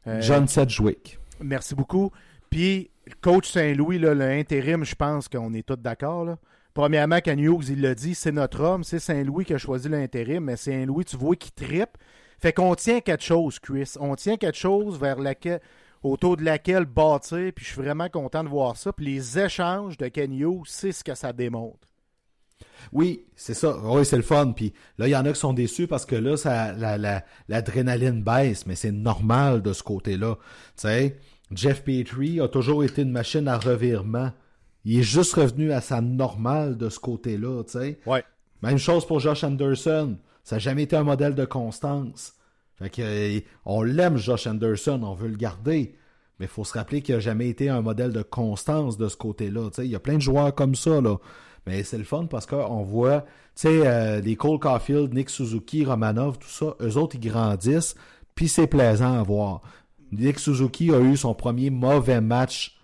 Euh, 0.07 0.21
John 0.21 0.49
Sedgwick. 0.49 1.19
Merci 1.41 1.75
beaucoup. 1.75 2.11
Puis, 2.51 2.91
coach 3.21 3.51
Saint-Louis, 3.51 3.99
là, 3.99 4.14
le 4.14 4.25
intérim, 4.25 4.85
je 4.85 4.95
pense 4.95 5.29
qu'on 5.29 5.53
est 5.55 5.67
tous 5.67 5.77
d'accord. 5.77 6.37
Premièrement, 6.75 7.21
Ken 7.21 7.38
Hughes, 7.38 7.69
il 7.71 7.81
l'a 7.81 7.95
dit, 7.95 8.14
c'est 8.14 8.33
notre 8.33 8.61
homme, 8.62 8.85
c'est 8.85 8.99
Saint-Louis 9.01 9.45
qui 9.45 9.55
a 9.55 9.59
choisi 9.59 9.88
l'intérim, 9.88 10.45
mais 10.45 10.57
Saint-Louis, 10.57 11.05
tu 11.05 11.17
vois 11.17 11.37
qu'il 11.37 11.53
trippe. 11.53 11.97
Fait 12.38 12.53
qu'on 12.53 12.74
tient 12.74 13.01
quelque 13.01 13.24
chose, 13.24 13.59
Chris. 13.59 13.94
On 13.98 14.14
tient 14.14 14.37
quelque 14.37 14.59
chose 14.59 14.98
vers 14.98 15.18
laquelle, 15.18 15.61
autour 16.03 16.37
de 16.37 16.44
laquelle 16.44 16.85
bâtir, 16.85 17.53
puis 17.55 17.64
je 17.64 17.72
suis 17.72 17.83
vraiment 17.83 18.09
content 18.09 18.44
de 18.44 18.48
voir 18.48 18.77
ça. 18.77 18.92
Puis 18.92 19.07
les 19.07 19.38
échanges 19.38 19.96
de 19.96 20.09
Ken 20.09 20.33
Hughes, 20.33 20.66
c'est 20.66 20.92
ce 20.92 21.03
que 21.03 21.14
ça 21.14 21.33
démontre. 21.33 21.88
Oui, 22.92 23.27
c'est 23.37 23.55
ça. 23.55 23.77
Oui, 23.83 24.05
c'est 24.05 24.16
le 24.16 24.22
fun. 24.22 24.53
Puis 24.53 24.72
là, 24.98 25.09
il 25.09 25.11
y 25.11 25.16
en 25.16 25.24
a 25.24 25.33
qui 25.33 25.40
sont 25.40 25.53
déçus 25.53 25.87
parce 25.87 26.07
que 26.07 26.16
là, 26.16 26.37
ça, 26.37 26.72
la, 26.72 26.96
la, 26.96 27.24
l'adrénaline 27.48 28.22
baisse, 28.22 28.66
mais 28.66 28.74
c'est 28.74 28.92
normal 28.92 29.62
de 29.62 29.72
ce 29.72 29.83
côté-là. 29.83 30.37
Tu 30.77 30.83
sais, 30.88 31.18
Jeff 31.53 31.83
Petrie 31.83 32.40
a 32.40 32.48
toujours 32.48 32.85
été 32.85 33.03
une 33.03 33.11
machine 33.12 33.48
à 33.48 33.59
revirement. 33.59 34.31
Il 34.85 35.01
est 35.01 35.03
juste 35.03 35.35
revenu 35.35 35.72
à 35.72 35.81
sa 35.81 36.01
normale 36.01 36.77
de 36.77 36.88
ce 36.88 36.98
côté-là, 36.98 37.62
tu 37.64 37.72
sais. 37.72 37.98
Ouais. 38.07 38.24
Même 38.62 38.79
chose 38.79 39.07
pour 39.07 39.20
Josh 39.20 39.44
Anderson. 39.44 40.16
Ça 40.49 40.57
n'a 40.57 40.61
jamais 40.61 40.85
été 40.85 40.97
un 40.97 41.05
modèle 41.05 41.35
de 41.35 41.45
constance. 41.45 42.33
Euh, 43.01 43.41
on 43.67 43.83
l'aime, 43.83 44.17
Josh 44.17 44.47
Anderson, 44.47 44.99
on 45.03 45.13
veut 45.13 45.29
le 45.29 45.37
garder. 45.37 45.95
Mais 46.41 46.47
il 46.47 46.49
faut 46.49 46.65
se 46.65 46.73
rappeler 46.73 47.03
qu'il 47.03 47.17
n'a 47.17 47.21
jamais 47.21 47.51
été 47.51 47.69
un 47.69 47.83
modèle 47.83 48.13
de 48.15 48.23
constance 48.23 48.97
de 48.97 49.09
ce 49.09 49.17
côté-là. 49.19 49.69
Il 49.77 49.91
y 49.91 49.95
a 49.95 50.01
plein 50.01 50.15
de 50.15 50.23
joueurs 50.23 50.55
comme 50.55 50.75
ça. 50.75 51.03
Mais 51.67 51.83
c'est 51.83 51.99
le 51.99 52.05
fun 52.05 52.25
parce 52.25 52.47
qu'on 52.47 52.83
voit, 52.83 53.27
euh, 53.67 54.23
les 54.23 54.37
Cole 54.37 54.59
Caulfield, 54.59 55.13
Nick 55.13 55.29
Suzuki, 55.29 55.85
Romanov, 55.85 56.39
tout 56.39 56.49
ça, 56.49 56.77
eux 56.81 56.97
autres, 56.97 57.17
ils 57.17 57.29
grandissent, 57.29 57.95
puis 58.35 58.49
c'est 58.49 58.69
plaisant 58.69 59.21
à 59.21 59.23
voir. 59.23 59.61
Nick 60.13 60.39
Suzuki 60.39 60.95
a 60.95 61.01
eu 61.01 61.19
son 61.19 61.35
premier 61.35 61.69
mauvais 61.69 62.23
match 62.23 62.81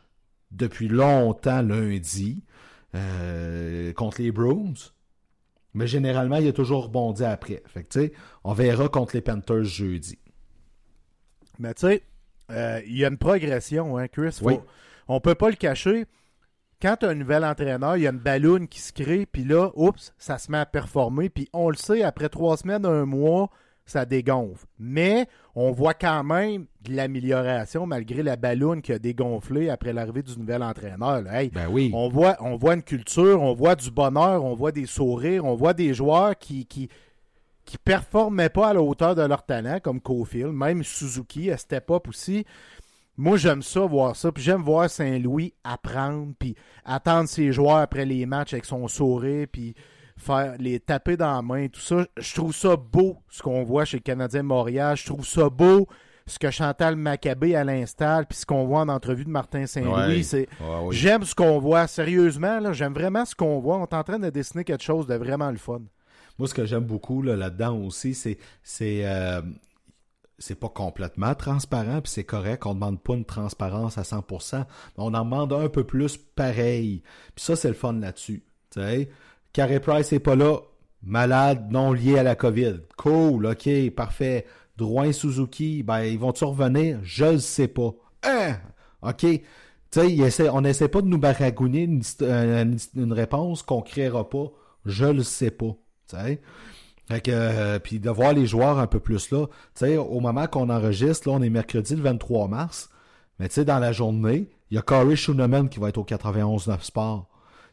depuis 0.50 0.88
longtemps 0.88 1.62
lundi 1.62 2.42
euh, 2.94 3.94
contre 3.94 4.20
les 4.20 4.32
Bruins. 4.32 4.74
Mais 5.74 5.86
généralement, 5.86 6.36
il 6.36 6.48
a 6.48 6.52
toujours 6.52 6.84
rebondi 6.84 7.24
après. 7.24 7.62
Fait 7.66 7.82
que, 7.84 7.88
tu 7.88 8.00
sais, 8.00 8.12
on 8.44 8.52
verra 8.52 8.88
contre 8.88 9.14
les 9.16 9.20
Panthers 9.20 9.64
jeudi. 9.64 10.18
Mais 11.58 11.74
tu 11.74 11.86
sais, 11.86 12.02
euh, 12.50 12.80
il 12.86 12.96
y 12.96 13.04
a 13.04 13.08
une 13.08 13.18
progression, 13.18 13.96
hein, 13.98 14.08
Chris. 14.08 14.36
Faut- 14.38 14.46
Oui. 14.46 14.58
On 15.08 15.20
peut 15.20 15.34
pas 15.34 15.50
le 15.50 15.56
cacher. 15.56 16.06
Quand 16.80 16.96
tu 17.00 17.06
as 17.06 17.10
un 17.10 17.14
nouvel 17.14 17.44
entraîneur, 17.44 17.96
il 17.96 18.02
y 18.02 18.06
a 18.06 18.10
une 18.10 18.18
balloune 18.18 18.68
qui 18.68 18.80
se 18.80 18.92
crée, 18.92 19.26
puis 19.26 19.44
là, 19.44 19.70
oups, 19.74 20.12
ça 20.18 20.38
se 20.38 20.50
met 20.50 20.58
à 20.58 20.66
performer. 20.66 21.28
Puis 21.28 21.48
on 21.52 21.70
le 21.70 21.76
sait, 21.76 22.02
après 22.02 22.28
trois 22.28 22.56
semaines, 22.56 22.84
un 22.86 23.04
mois, 23.04 23.50
ça 23.86 24.04
dégonfle. 24.04 24.66
Mais 24.78 25.26
on 25.56 25.70
voit 25.70 25.94
quand 25.94 26.24
même 26.24 26.66
de 26.82 26.94
l'amélioration 26.96 27.86
malgré 27.86 28.22
la 28.22 28.36
balloune 28.36 28.82
qui 28.82 28.92
a 28.92 28.98
dégonflé 28.98 29.70
après 29.70 29.92
l'arrivée 29.92 30.22
du 30.22 30.36
nouvel 30.38 30.62
entraîneur. 30.62 31.22
là. 31.22 31.42
Hey, 31.42 31.50
Ben 31.50 31.68
oui. 31.70 31.90
on 31.94 32.08
voit, 32.08 32.36
on 32.40 32.56
voit 32.56 32.74
une 32.74 32.82
culture, 32.82 33.40
on 33.40 33.54
voit 33.54 33.76
du 33.76 33.90
bonheur, 33.90 34.44
on 34.44 34.54
voit 34.54 34.72
des 34.72 34.86
sourires, 34.86 35.44
on 35.44 35.54
voit 35.54 35.72
des 35.74 35.94
joueurs 35.94 36.36
qui, 36.36 36.66
qui, 36.66 36.88
qui 37.64 37.78
performaient 37.78 38.48
pas 38.48 38.68
à 38.70 38.74
la 38.74 38.82
hauteur 38.82 39.14
de 39.14 39.22
leur 39.22 39.44
talent, 39.44 39.78
comme 39.80 40.00
Cofield, 40.00 40.52
même 40.52 40.82
Suzuki, 40.82 41.50
à 41.50 41.56
Step 41.56 41.90
Up 41.90 42.08
aussi. 42.08 42.44
Moi, 43.16 43.36
j'aime 43.36 43.62
ça, 43.62 43.80
voir 43.86 44.16
ça. 44.16 44.32
Puis 44.32 44.42
j'aime 44.42 44.62
voir 44.62 44.90
Saint-Louis 44.90 45.54
apprendre, 45.62 46.32
puis 46.36 46.56
attendre 46.84 47.28
ses 47.28 47.52
joueurs 47.52 47.76
après 47.76 48.04
les 48.04 48.26
matchs 48.26 48.54
avec 48.54 48.64
son 48.64 48.88
sourire, 48.88 49.46
puis 49.52 49.74
faire 50.16 50.54
les 50.58 50.80
taper 50.80 51.16
dans 51.16 51.34
la 51.34 51.42
main, 51.42 51.68
tout 51.68 51.80
ça. 51.80 52.06
Je 52.16 52.34
trouve 52.34 52.54
ça 52.54 52.76
beau, 52.76 53.18
ce 53.28 53.42
qu'on 53.42 53.64
voit 53.64 53.84
chez 53.84 53.98
le 53.98 54.02
Canadien 54.02 54.42
Montréal. 54.42 54.96
Je 54.96 55.06
trouve 55.06 55.26
ça 55.26 55.48
beau, 55.48 55.86
ce 56.26 56.38
que 56.38 56.50
Chantal 56.50 56.96
Maccabé 56.96 57.54
à 57.54 57.64
l'install, 57.64 58.26
puis 58.26 58.38
ce 58.38 58.46
qu'on 58.46 58.64
voit 58.64 58.80
en 58.80 58.88
entrevue 58.88 59.24
de 59.24 59.30
Martin 59.30 59.66
Saint-Louis. 59.66 60.16
Ouais. 60.16 60.22
c'est 60.22 60.48
oui. 60.60 60.96
J'aime 60.96 61.24
ce 61.24 61.34
qu'on 61.34 61.58
voit. 61.58 61.86
Sérieusement, 61.86 62.60
là, 62.60 62.72
j'aime 62.72 62.94
vraiment 62.94 63.24
ce 63.24 63.34
qu'on 63.34 63.58
voit. 63.60 63.78
On 63.78 63.84
est 63.84 63.94
en 63.94 64.04
train 64.04 64.18
de 64.18 64.30
dessiner 64.30 64.64
quelque 64.64 64.84
chose 64.84 65.06
de 65.06 65.14
vraiment 65.14 65.50
le 65.50 65.58
fun. 65.58 65.82
Moi, 66.38 66.48
ce 66.48 66.54
que 66.54 66.64
j'aime 66.64 66.84
beaucoup 66.84 67.22
là, 67.22 67.36
là-dedans 67.36 67.76
aussi, 67.78 68.14
c'est 68.14 68.38
c'est 68.62 69.02
euh, 69.04 69.40
c'est 70.38 70.58
pas 70.58 70.68
complètement 70.68 71.34
transparent, 71.34 72.00
puis 72.00 72.10
c'est 72.10 72.24
correct. 72.24 72.66
On 72.66 72.74
demande 72.74 73.00
pas 73.00 73.14
une 73.14 73.24
transparence 73.24 73.98
à 73.98 74.02
100%, 74.02 74.58
mais 74.58 74.64
on 74.96 75.14
en 75.14 75.24
demande 75.24 75.52
un 75.52 75.68
peu 75.68 75.84
plus 75.84 76.16
pareil. 76.16 77.02
Puis 77.34 77.44
ça, 77.44 77.56
c'est 77.56 77.68
le 77.68 77.74
fun 77.74 77.92
là-dessus. 77.92 78.42
Tu 78.70 78.80
sais, 78.80 79.08
Carey 79.54 79.78
Price 79.78 80.12
est 80.12 80.18
pas 80.18 80.34
là, 80.34 80.58
malade, 81.04 81.68
non 81.70 81.92
lié 81.92 82.18
à 82.18 82.24
la 82.24 82.34
COVID. 82.34 82.80
Cool, 82.96 83.46
ok, 83.46 83.90
parfait. 83.94 84.46
Drouin 84.76 85.12
Suzuki, 85.12 85.84
ben 85.84 86.02
ils 86.02 86.18
vont-tu 86.18 86.44
revenir? 86.44 86.98
Je 87.04 87.24
le 87.24 87.38
sais 87.38 87.68
pas. 87.68 87.92
Hein? 88.24 88.56
Ok. 89.00 89.24
On 89.96 90.60
n'essaie 90.60 90.88
pas 90.88 91.02
de 91.02 91.06
nous 91.06 91.18
baragouiner 91.18 91.82
une, 91.82 92.02
euh, 92.22 92.76
réponse 93.10 93.62
qu'on 93.62 93.80
créera 93.80 94.28
pas. 94.28 94.50
Je 94.86 95.04
le 95.04 95.22
sais 95.22 95.52
pas. 95.52 95.76
Tu 96.08 96.16
sais? 96.16 96.40
Fait 97.06 97.20
que, 97.20 97.30
euh, 97.32 97.78
puis 97.78 98.00
de 98.00 98.10
voir 98.10 98.32
les 98.32 98.46
joueurs 98.46 98.80
un 98.80 98.88
peu 98.88 98.98
plus 98.98 99.30
là. 99.30 99.46
Au 100.00 100.18
moment 100.18 100.48
qu'on 100.48 100.68
enregistre, 100.68 101.28
là, 101.28 101.36
on 101.36 101.42
est 101.42 101.50
mercredi 101.50 101.94
le 101.94 102.02
23 102.02 102.48
mars. 102.48 102.90
Mais 103.38 103.48
tu 103.48 103.64
dans 103.64 103.78
la 103.78 103.92
journée, 103.92 104.48
il 104.72 104.74
y 104.74 104.78
a 104.78 104.82
Corey 104.82 105.14
Schooneman 105.14 105.68
qui 105.68 105.78
va 105.78 105.90
être 105.90 105.98
au 105.98 106.04
91-9 106.04 106.82
Sport. 106.82 107.28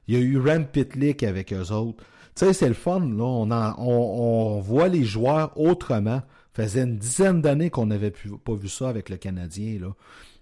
Il 0.07 0.15
y 0.15 0.17
a 0.17 0.21
eu 0.21 0.37
Rand 0.39 0.63
Pitlick 0.63 1.23
avec 1.23 1.53
eux 1.53 1.71
autres. 1.71 2.03
Tu 2.35 2.45
sais, 2.45 2.53
c'est 2.53 2.67
le 2.67 2.73
fun, 2.73 2.99
là. 2.99 3.23
On, 3.23 3.51
en- 3.51 3.75
on, 3.77 4.55
on 4.57 4.59
voit 4.59 4.87
les 4.87 5.03
joueurs 5.03 5.57
autrement. 5.59 6.21
faisait 6.53 6.83
une 6.83 6.97
dizaine 6.97 7.41
d'années 7.41 7.69
qu'on 7.69 7.85
n'avait 7.85 8.11
pas 8.11 8.53
vu 8.55 8.67
ça 8.69 8.89
avec 8.89 9.09
le 9.09 9.17
Canadien, 9.17 9.79
là. 9.79 9.93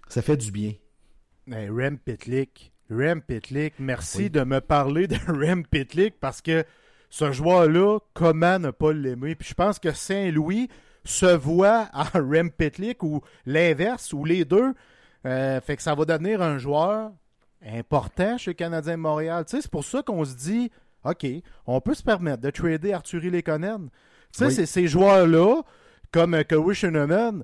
Ça 0.08 0.22
fait 0.22 0.36
du 0.36 0.50
bien. 0.50 0.72
Rem 1.48 1.98
Pitlick. 1.98 2.72
Rem 2.90 3.22
Pitlick, 3.22 3.74
merci 3.78 4.18
Oui. 4.24 4.30
de 4.30 4.42
me 4.42 4.60
parler 4.60 5.06
de 5.06 5.16
Rem 5.28 5.64
Pitlick 5.66 6.14
parce 6.20 6.40
que 6.42 6.64
ce 7.08 7.30
joueur-là, 7.32 7.98
comment 8.14 8.58
ne 8.58 8.70
pas 8.70 8.92
l'aimer? 8.92 9.34
Puis 9.36 9.48
je 9.50 9.54
pense 9.54 9.78
que 9.78 9.92
Saint-Louis 9.92 10.68
se 11.04 11.26
voit 11.26 11.88
à 11.92 12.04
Rem 12.18 12.50
Pitlick 12.50 13.02
ou 13.02 13.20
l'inverse, 13.46 14.12
ou 14.12 14.24
les 14.24 14.44
deux. 14.44 14.74
Euh, 15.26 15.60
fait 15.60 15.76
que 15.76 15.82
ça 15.82 15.94
va 15.94 16.04
devenir 16.04 16.40
un 16.42 16.58
joueur 16.58 17.10
important 17.66 18.38
chez 18.38 18.50
le 18.50 18.54
Canadien 18.54 18.92
de 18.94 19.02
Montréal. 19.02 19.44
Tu 19.44 19.56
sais, 19.56 19.62
c'est 19.62 19.70
pour 19.70 19.84
ça 19.84 20.02
qu'on 20.02 20.24
se 20.24 20.34
dit, 20.34 20.70
OK, 21.04 21.26
on 21.66 21.80
peut 21.80 21.94
se 21.94 22.02
permettre 22.02 22.42
de 22.42 22.50
trader 22.50 22.92
Arthurie 22.92 23.30
Lekonen. 23.30 23.88
Tu 24.32 24.50
sais, 24.50 24.60
Oui. 24.60 24.66
ces 24.66 24.86
joueurs-là, 24.86 25.62
comme 26.12 26.34
euh, 26.34 26.42
Kawhi 26.42 26.74
Schöneman, 26.74 27.42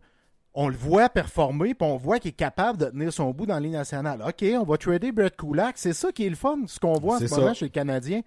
on 0.54 0.68
le 0.68 0.76
voit 0.76 1.08
performer, 1.10 1.74
puis 1.74 1.86
on 1.86 1.96
voit 1.96 2.18
qu'il 2.18 2.30
est 2.30 2.32
capable 2.32 2.78
de 2.78 2.86
tenir 2.86 3.12
son 3.12 3.30
bout 3.30 3.44
dans 3.44 3.54
la 3.54 3.60
Ligue 3.60 3.72
nationale. 3.72 4.22
OK, 4.26 4.42
on 4.58 4.64
va 4.64 4.78
trader 4.78 5.12
Brett 5.12 5.36
Kulak. 5.36 5.76
C'est 5.76 5.92
ça 5.92 6.12
qui 6.12 6.24
est 6.24 6.30
le 6.30 6.36
fun, 6.36 6.60
ce 6.66 6.80
qu'on 6.80 6.94
voit 6.94 7.16
en 7.16 7.18
ce 7.18 7.34
moment 7.34 7.52
chez 7.52 7.66
le 7.66 7.70
Canadien. 7.70 8.22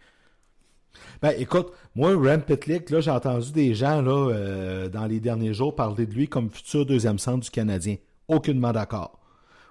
Ben, 1.21 1.34
écoute, 1.38 1.71
moi, 1.95 2.12
Rem 2.15 2.41
Pitlick, 2.41 2.89
là, 2.89 2.99
j'ai 2.99 3.12
entendu 3.12 3.52
des 3.52 3.73
gens, 3.73 4.02
là, 4.02 4.32
euh, 4.32 4.89
dans 4.89 5.06
les 5.06 5.19
derniers 5.19 5.54
jours 5.54 5.75
parler 5.75 6.06
de 6.06 6.13
lui 6.13 6.28
comme 6.28 6.49
futur 6.49 6.86
deuxième 6.86 7.19
centre 7.19 7.39
du 7.39 7.49
Canadien. 7.49 7.95
Aucunement 8.28 8.71
d'accord. 8.71 9.18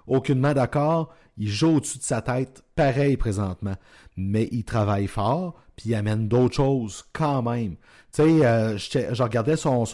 Aucunement 0.09 0.53
d'accord. 0.53 1.13
Il 1.37 1.47
joue 1.47 1.77
au-dessus 1.77 1.99
de 1.99 2.03
sa 2.03 2.21
tête, 2.21 2.63
pareil 2.75 3.15
présentement. 3.15 3.75
Mais 4.17 4.49
il 4.51 4.65
travaille 4.65 5.07
fort, 5.07 5.55
puis 5.75 5.91
il 5.91 5.95
amène 5.95 6.27
d'autres 6.27 6.55
choses 6.55 7.05
quand 7.13 7.41
même. 7.43 7.75
Tu 8.11 8.23
sais, 8.23 8.45
euh, 8.45 8.77
je 8.77 9.23
regardais 9.23 9.55
son, 9.55 9.85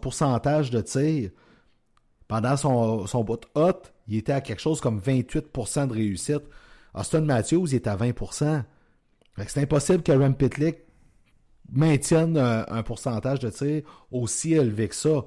pourcentage 0.00 0.70
de 0.70 0.80
tir. 0.80 1.30
Pendant 2.28 2.56
son, 2.56 3.06
son 3.06 3.24
bout 3.24 3.40
hot, 3.54 3.82
il 4.06 4.16
était 4.16 4.32
à 4.32 4.40
quelque 4.40 4.60
chose 4.60 4.80
comme 4.80 5.00
28% 5.00 5.88
de 5.88 5.92
réussite. 5.92 6.42
Austin 6.94 7.22
Matthews, 7.22 7.68
il 7.68 7.76
est 7.76 7.86
à 7.86 7.96
20%. 7.96 8.62
Fait 9.36 9.44
que 9.44 9.50
C'est 9.50 9.62
impossible 9.62 10.02
que 10.02 10.12
Rem 10.12 10.34
Pitlick 10.34 10.78
maintienne 11.70 12.38
un, 12.38 12.64
un 12.68 12.82
pourcentage 12.82 13.40
de 13.40 13.50
tir 13.50 13.82
aussi 14.10 14.54
élevé 14.54 14.88
que 14.88 14.94
ça. 14.94 15.24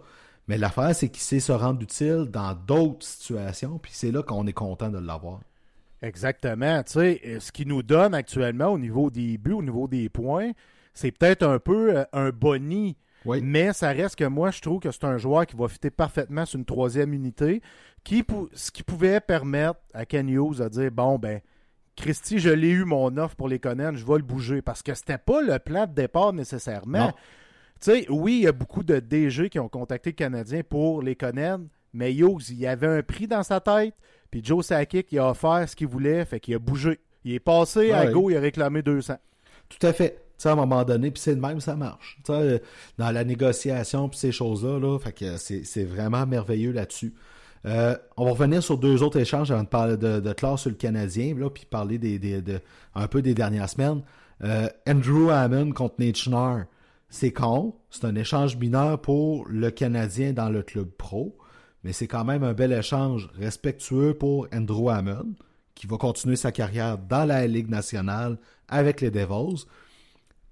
Mais 0.52 0.58
l'affaire, 0.58 0.94
c'est 0.94 1.08
qu'il 1.08 1.22
sait 1.22 1.40
se 1.40 1.54
rendre 1.54 1.82
utile 1.82 2.28
dans 2.30 2.54
d'autres 2.54 3.06
situations, 3.06 3.80
puis 3.82 3.94
c'est 3.96 4.12
là 4.12 4.22
qu'on 4.22 4.46
est 4.48 4.54
content 4.54 4.90
de 4.90 4.98
l'avoir. 4.98 5.40
Exactement. 6.02 6.84
Tu 6.84 6.92
sais, 6.92 7.22
euh, 7.26 7.40
ce 7.40 7.54
qui 7.54 7.66
nous 7.66 7.84
donne 7.84 8.14
actuellement 8.14 8.66
au 8.66 8.78
niveau 8.78 9.10
des 9.10 9.38
buts, 9.38 9.54
au 9.54 9.64
niveau 9.64 9.88
des 9.88 10.10
points, 10.10 10.52
c'est 10.94 11.12
peut-être 11.12 11.44
un 11.44 11.58
peu 11.58 12.00
euh, 12.00 12.04
un 12.12 12.32
boni. 12.32 12.98
Oui. 13.24 13.40
Mais 13.42 13.72
ça 13.72 13.92
reste 13.92 14.18
que 14.18 14.26
moi, 14.26 14.52
je 14.52 14.60
trouve 14.60 14.82
que 14.82 14.92
c'est 14.92 15.06
un 15.06 15.18
joueur 15.18 15.48
qui 15.48 15.56
va 15.56 15.70
fitter 15.70 15.90
parfaitement 15.90 16.46
sur 16.46 16.60
une 16.60 16.66
troisième 16.66 17.14
unité, 17.14 17.62
qui 18.04 18.22
ce 18.52 18.72
qui 18.72 18.84
pouvait 18.84 19.22
permettre 19.22 19.80
à 19.94 20.06
Ken 20.06 20.28
Hughes 20.28 20.58
de 20.58 20.68
dire 20.68 20.92
bon, 20.92 21.18
ben, 21.18 21.40
Christy, 21.96 22.40
je 22.40 22.50
l'ai 22.50 22.72
eu 22.72 22.84
mon 22.84 23.16
offre 23.16 23.38
pour 23.38 23.48
les 23.48 23.60
Conan, 23.60 23.94
je 23.96 24.06
vais 24.06 24.18
le 24.18 24.24
bouger. 24.24 24.62
Parce 24.62 24.84
que 24.84 24.94
c'était 24.96 25.18
pas 25.18 25.42
le 25.42 25.58
plan 25.60 25.88
de 25.88 25.94
départ 25.94 26.34
nécessairement. 26.34 27.08
Non. 27.08 27.14
Tu 27.82 27.92
sais, 27.92 28.06
oui, 28.10 28.34
il 28.38 28.44
y 28.44 28.48
a 28.48 28.52
beaucoup 28.52 28.84
de 28.84 29.00
DG 29.00 29.50
qui 29.50 29.60
ont 29.60 29.70
contacté 29.70 30.12
le 30.12 30.16
Canadien 30.16 30.62
pour 30.68 31.02
les 31.02 31.16
Conan, 31.16 31.62
mais 31.94 32.14
Hughes, 32.14 32.50
il 32.50 32.60
y 32.60 32.68
avait 32.68 32.88
un 32.88 33.02
prix 33.02 33.28
dans 33.28 33.44
sa 33.44 33.60
tête, 33.60 33.96
puis 34.30 34.42
Joe 34.44 34.66
Sakic, 34.66 35.12
il 35.12 35.20
a 35.20 35.30
offert 35.32 35.68
ce 35.68 35.76
qu'il 35.76 35.88
voulait, 35.88 36.24
fait 36.26 36.40
qu'il 36.40 36.54
a 36.56 36.60
bougé. 36.60 37.00
Il 37.24 37.34
est 37.34 37.40
passé 37.40 37.92
à 37.92 38.06
go, 38.14 38.30
il 38.30 38.38
a 38.38 38.40
réclamé 38.40 38.82
200. 38.82 39.16
Tout 39.70 39.86
à 39.88 39.94
fait. 39.94 40.12
Tu 40.38 40.44
sais, 40.44 40.50
à 40.50 40.54
un 40.54 40.56
moment 40.56 40.84
donné, 40.84 41.12
puis 41.12 41.22
c'est 41.22 41.36
de 41.36 41.40
même, 41.42 41.60
ça 41.60 41.76
marche. 41.76 42.18
Tu 42.26 42.32
sais, 42.34 42.62
dans 42.98 43.12
la 43.12 43.24
négociation, 43.24 44.10
puis 44.10 44.18
ces 44.20 44.32
choses-là, 44.32 44.80
là, 44.80 44.98
fait 45.00 45.12
que 45.12 45.38
c'est 45.38 45.64
c'est 45.66 45.84
vraiment 45.84 46.26
merveilleux 46.26 46.72
là-dessus. 46.72 47.14
Euh, 47.66 47.96
on 48.18 48.26
va 48.26 48.32
revenir 48.32 48.64
sur 48.64 48.78
deux 48.80 49.04
autres 49.04 49.20
échanges 49.20 49.52
avant 49.52 49.62
de 49.64 49.68
parler 49.68 49.98
de, 49.98 50.20
de 50.20 50.34
classe 50.34 50.62
sur 50.62 50.70
le 50.72 50.76
Canadien, 50.78 51.36
là, 51.38 51.50
puis 51.52 51.66
parler 51.70 52.00
des, 52.00 52.18
des- 52.18 52.42
de, 52.42 52.60
un 52.96 53.08
peu 53.08 53.22
des 53.22 53.36
dernières 53.36 53.70
semaines. 53.70 54.02
Euh, 54.44 54.68
Andrew 54.88 55.30
Hammond 55.30 55.72
contre 55.74 55.96
Nate 56.00 56.18
Schnarr. 56.18 56.66
C'est 57.14 57.34
con, 57.34 57.76
c'est 57.90 58.06
un 58.06 58.16
échange 58.16 58.56
mineur 58.56 59.02
pour 59.02 59.46
le 59.50 59.70
Canadien 59.70 60.32
dans 60.32 60.50
le 60.50 60.64
club 60.64 60.90
pro, 60.90 61.38
mais 61.84 61.92
c'est 61.92 62.08
quand 62.08 62.24
même 62.24 62.42
un 62.42 62.54
bel 62.54 62.72
échange 62.72 63.30
respectueux 63.38 64.14
pour 64.14 64.48
Andrew 64.54 64.90
Hammond, 64.90 65.36
qui 65.76 65.88
va 65.88 65.98
continuer 65.98 66.38
sa 66.38 66.54
carrière 66.54 66.98
dans 66.98 67.26
la 67.26 67.46
Ligue 67.48 67.70
nationale 67.70 68.40
avec 68.70 69.02
les 69.02 69.12
Devils. 69.12 69.66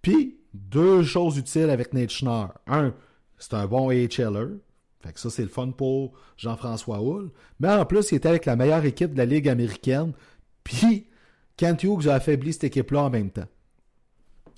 Puis, 0.02 0.38
deux 0.54 1.02
choses 1.02 1.38
utiles 1.38 1.70
avec 1.70 1.94
Nate 1.94 2.10
Schnarr. 2.10 2.54
Un, 2.68 2.94
c'est 3.38 3.54
un 3.54 3.66
bon 3.66 3.90
AHLer. 3.90 4.58
Fait 5.00 5.14
que 5.14 5.20
ça, 5.20 5.30
c'est 5.30 5.44
le 5.44 5.48
fun 5.48 5.72
pour 5.72 6.12
Jean-François 6.36 7.00
Hull. 7.00 7.32
Mais 7.62 7.70
en 7.70 7.86
plus, 7.86 8.12
il 8.12 8.16
était 8.16 8.28
avec 8.28 8.46
la 8.46 8.58
meilleure 8.58 8.84
équipe 8.84 9.14
de 9.14 9.18
la 9.18 9.26
Ligue 9.26 9.48
américaine. 9.48 10.12
Puis, 10.66 11.08
Kent 11.56 11.84
Hughes 11.84 12.10
a 12.10 12.16
affaibli 12.16 12.52
cette 12.52 12.66
équipe-là 12.66 13.04
en 13.04 13.10
même 13.10 13.32
temps. 13.32 13.48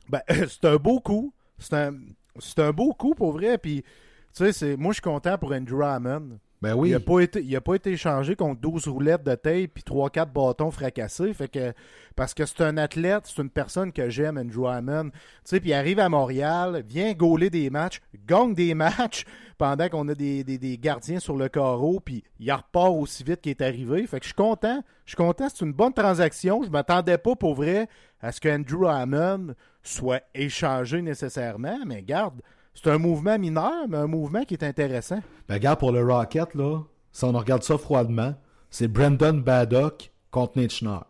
Ben, 0.10 0.22
c'est 0.28 0.66
un 0.66 0.78
beau 0.78 1.00
coup. 1.00 1.32
C'est 1.62 1.74
un, 1.76 1.93
c'est 2.39 2.60
un 2.60 2.71
beau 2.71 2.93
coup 2.93 3.13
pour 3.15 3.32
vrai. 3.32 3.58
Puis, 3.58 3.82
tu 3.84 3.88
sais, 4.34 4.52
c'est- 4.52 4.76
moi, 4.78 4.91
je 4.91 4.95
suis 4.95 5.02
content 5.02 5.38
pour 5.38 5.54
Andrew 5.54 5.82
Hammond. 5.84 6.39
Ben 6.62 6.76
oui. 6.76 6.89
Il 6.89 6.91
n'a 6.91 7.00
pas, 7.00 7.19
été- 7.21 7.41
il 7.43 7.56
a 7.56 7.62
pas 7.62 7.74
été 7.74 7.89
échangé 7.91 8.36
contre 8.36 8.62
12 8.62 8.88
roulettes 8.88 9.24
de 9.24 9.34
tape 9.34 9.71
puis 9.74 9.82
3-4 9.84 10.32
bâtons 10.32 10.69
fracassés. 10.69 11.34
Fait 11.34 11.47
que, 11.47 11.74
parce 12.15 12.36
que 12.36 12.45
c'est 12.45 12.62
un 12.62 12.78
athlète, 12.78 13.24
c'est 13.26 13.41
une 13.41 13.50
personne 13.50 13.91
que 13.91 14.12
j'aime, 14.12 14.38
Andrew 14.38 14.67
Hammond. 14.67 15.10
Tu 15.10 15.17
sais, 15.45 15.60
puis 15.60 15.71
il 15.71 15.74
arrive 15.74 15.97
à 15.97 16.08
Montréal, 16.08 16.84
vient 16.88 17.13
gauler 17.13 17.50
des 17.50 17.71
matchs, 17.71 18.00
gagne 18.28 18.54
des 18.54 18.76
matchs 18.76 19.26
pendant 19.58 19.89
qu'on 19.89 20.08
a 20.10 20.13
des, 20.13 20.43
des- 20.43 20.60
des 20.60 20.78
gardiens 20.78 21.19
sur 21.19 21.36
le 21.36 21.50
carreau, 21.50 22.00
puis 22.00 22.24
il 22.39 22.52
repart 22.52 22.91
aussi 22.93 23.24
vite 23.24 23.41
qu'il 23.41 23.50
est 23.50 23.62
arrivé. 23.63 24.06
Fait 24.06 24.19
que 24.19 24.26
je 24.26 24.28
suis 24.30 24.36
content. 24.36 24.84
Je 25.06 25.12
suis 25.12 25.17
content. 25.17 25.47
C'est 25.50 25.65
une 25.65 25.74
bonne 25.74 25.93
transaction. 25.93 26.62
Je 26.62 26.69
m'attendais 26.69 27.17
pas 27.17 27.36
pour 27.36 27.56
vrai 27.56 27.88
à 28.21 28.32
ce 28.32 28.39
que 28.39 28.50
Andrew 28.50 28.86
Hammond 28.88 29.56
soit 29.84 30.22
échangé 30.34 31.02
nécessairement, 31.02 31.80
mais 31.86 32.02
garde. 32.04 32.41
C'est 32.74 32.89
un 32.89 32.98
mouvement 32.98 33.38
mineur, 33.38 33.88
mais 33.89 33.98
un 33.98 34.08
mouvement 34.08 34.46
qui 34.46 34.54
est 34.54 34.63
intéressant. 34.63 35.20
Ben, 35.48 35.56
regarde, 35.56 35.80
pour 35.80 35.91
le 35.91 36.04
Rocket, 36.06 36.56
là, 36.56 36.80
si 37.12 37.24
on 37.26 37.32
regarde 37.34 37.63
ça 37.63 37.78
froidement, 37.78 38.34
c'est 38.70 38.88
Brandon 38.88 39.34
Baddock 39.34 40.12
contre 40.32 40.58
Nate 40.60 40.72
Schnarr. 40.72 41.06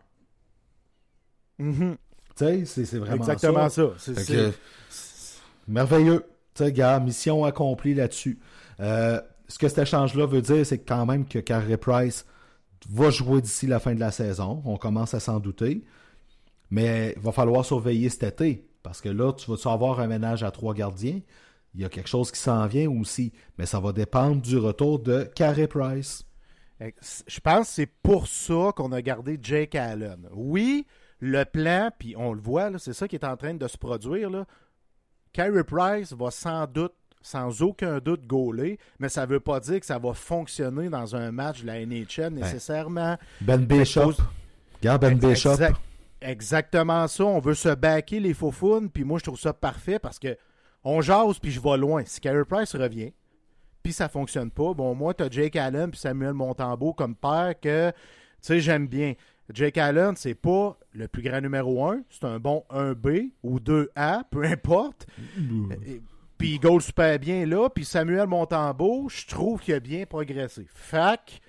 Tu 1.58 1.96
sais, 2.36 2.64
c'est 2.64 2.98
vraiment 2.98 3.16
Exactement 3.16 3.68
ça. 3.68 3.90
ça. 3.98 4.14
C'est- 4.14 4.26
que, 4.26 4.52
merveilleux. 5.68 6.24
Tu 6.54 6.64
sais, 6.64 6.72
gars, 6.72 6.98
mission 6.98 7.44
accomplie 7.44 7.94
là-dessus. 7.94 8.38
Euh, 8.80 9.20
ce 9.48 9.58
que 9.58 9.68
cet 9.68 9.78
échange-là 9.78 10.26
veut 10.26 10.42
dire, 10.42 10.66
c'est 10.66 10.78
quand 10.78 11.06
même 11.06 11.26
que 11.26 11.38
Carey 11.38 11.76
Price 11.76 12.26
va 12.90 13.10
jouer 13.10 13.40
d'ici 13.40 13.66
la 13.66 13.78
fin 13.78 13.94
de 13.94 14.00
la 14.00 14.10
saison. 14.10 14.62
On 14.64 14.76
commence 14.76 15.14
à 15.14 15.20
s'en 15.20 15.38
douter. 15.38 15.84
Mais 16.72 17.12
il 17.16 17.22
va 17.22 17.30
falloir 17.30 17.64
surveiller 17.64 18.08
cet 18.08 18.24
été. 18.24 18.66
Parce 18.82 19.00
que 19.00 19.08
là, 19.08 19.32
tu 19.32 19.48
vas-tu 19.48 19.68
avoir 19.68 20.00
un 20.00 20.08
ménage 20.08 20.42
à 20.42 20.50
trois 20.50 20.74
gardiens? 20.74 21.20
il 21.74 21.80
y 21.80 21.84
a 21.84 21.88
quelque 21.88 22.08
chose 22.08 22.30
qui 22.30 22.38
s'en 22.38 22.66
vient 22.66 22.90
aussi. 22.90 23.32
Mais 23.58 23.66
ça 23.66 23.80
va 23.80 23.92
dépendre 23.92 24.42
du 24.42 24.58
retour 24.58 24.98
de 24.98 25.24
Carey 25.34 25.66
Price. 25.66 26.24
Je 26.80 27.40
pense 27.40 27.68
que 27.68 27.74
c'est 27.74 27.90
pour 28.02 28.26
ça 28.26 28.72
qu'on 28.74 28.92
a 28.92 29.00
gardé 29.02 29.38
Jake 29.40 29.74
Allen. 29.74 30.28
Oui, 30.32 30.86
le 31.20 31.44
plan, 31.44 31.90
puis 31.96 32.14
on 32.16 32.32
le 32.32 32.40
voit, 32.40 32.76
c'est 32.78 32.92
ça 32.92 33.06
qui 33.06 33.16
est 33.16 33.24
en 33.24 33.36
train 33.36 33.54
de 33.54 33.68
se 33.68 33.78
produire. 33.78 34.28
Là. 34.30 34.44
Carey 35.32 35.64
Price 35.64 36.12
va 36.12 36.30
sans 36.30 36.66
doute, 36.66 36.94
sans 37.22 37.62
aucun 37.62 38.00
doute, 38.00 38.26
gauler, 38.26 38.78
mais 38.98 39.08
ça 39.08 39.26
ne 39.26 39.30
veut 39.30 39.40
pas 39.40 39.60
dire 39.60 39.78
que 39.78 39.86
ça 39.86 39.98
va 39.98 40.12
fonctionner 40.12 40.88
dans 40.88 41.14
un 41.14 41.30
match 41.30 41.62
de 41.62 41.68
la 41.68 41.86
NHL 41.86 42.32
nécessairement. 42.32 43.16
Ben 43.40 43.64
Bishop. 43.64 44.14
Regarde 44.80 45.02
Ben 45.02 45.16
Bishop. 45.16 45.56
Exactement 46.22 47.06
ça. 47.08 47.24
On 47.24 47.40
veut 47.40 47.54
se 47.54 47.74
baquer 47.74 48.20
les 48.20 48.34
faux 48.34 48.52
puis 48.92 49.04
moi, 49.04 49.18
je 49.18 49.24
trouve 49.24 49.38
ça 49.38 49.52
parfait 49.52 49.98
parce 49.98 50.18
que 50.18 50.36
on 50.84 51.00
jase, 51.00 51.38
puis 51.38 51.50
je 51.50 51.60
vais 51.60 51.76
loin. 51.76 52.02
Si 52.04 52.20
Carey 52.20 52.44
Price 52.44 52.74
revient, 52.74 53.12
puis 53.82 53.92
ça 53.92 54.08
fonctionne 54.08 54.50
pas, 54.50 54.74
bon, 54.74 54.94
moi, 54.94 55.14
tu 55.14 55.22
as 55.22 55.30
Jake 55.30 55.56
Allen 55.56 55.90
puis 55.90 56.00
Samuel 56.00 56.34
Montembeau 56.34 56.92
comme 56.92 57.14
père 57.14 57.54
que, 57.60 57.90
tu 57.90 57.96
sais, 58.40 58.60
j'aime 58.60 58.86
bien. 58.86 59.14
Jake 59.52 59.76
Allen, 59.78 60.14
c'est 60.16 60.34
pas 60.34 60.78
le 60.92 61.08
plus 61.08 61.22
grand 61.22 61.40
numéro 61.40 61.84
1, 61.84 62.02
c'est 62.08 62.24
un 62.24 62.38
bon 62.38 62.64
1B 62.70 63.32
ou 63.42 63.58
2A, 63.58 64.22
peu 64.30 64.44
importe. 64.44 65.06
Puis 66.38 66.54
il 66.54 66.60
goal 66.60 66.80
super 66.80 67.18
bien 67.18 67.44
là. 67.46 67.68
Puis 67.68 67.84
Samuel 67.84 68.26
Montembeau, 68.26 69.08
je 69.08 69.26
trouve 69.26 69.60
qu'il 69.60 69.74
a 69.74 69.80
bien 69.80 70.06
progressé. 70.06 70.66
Fac, 70.72 71.40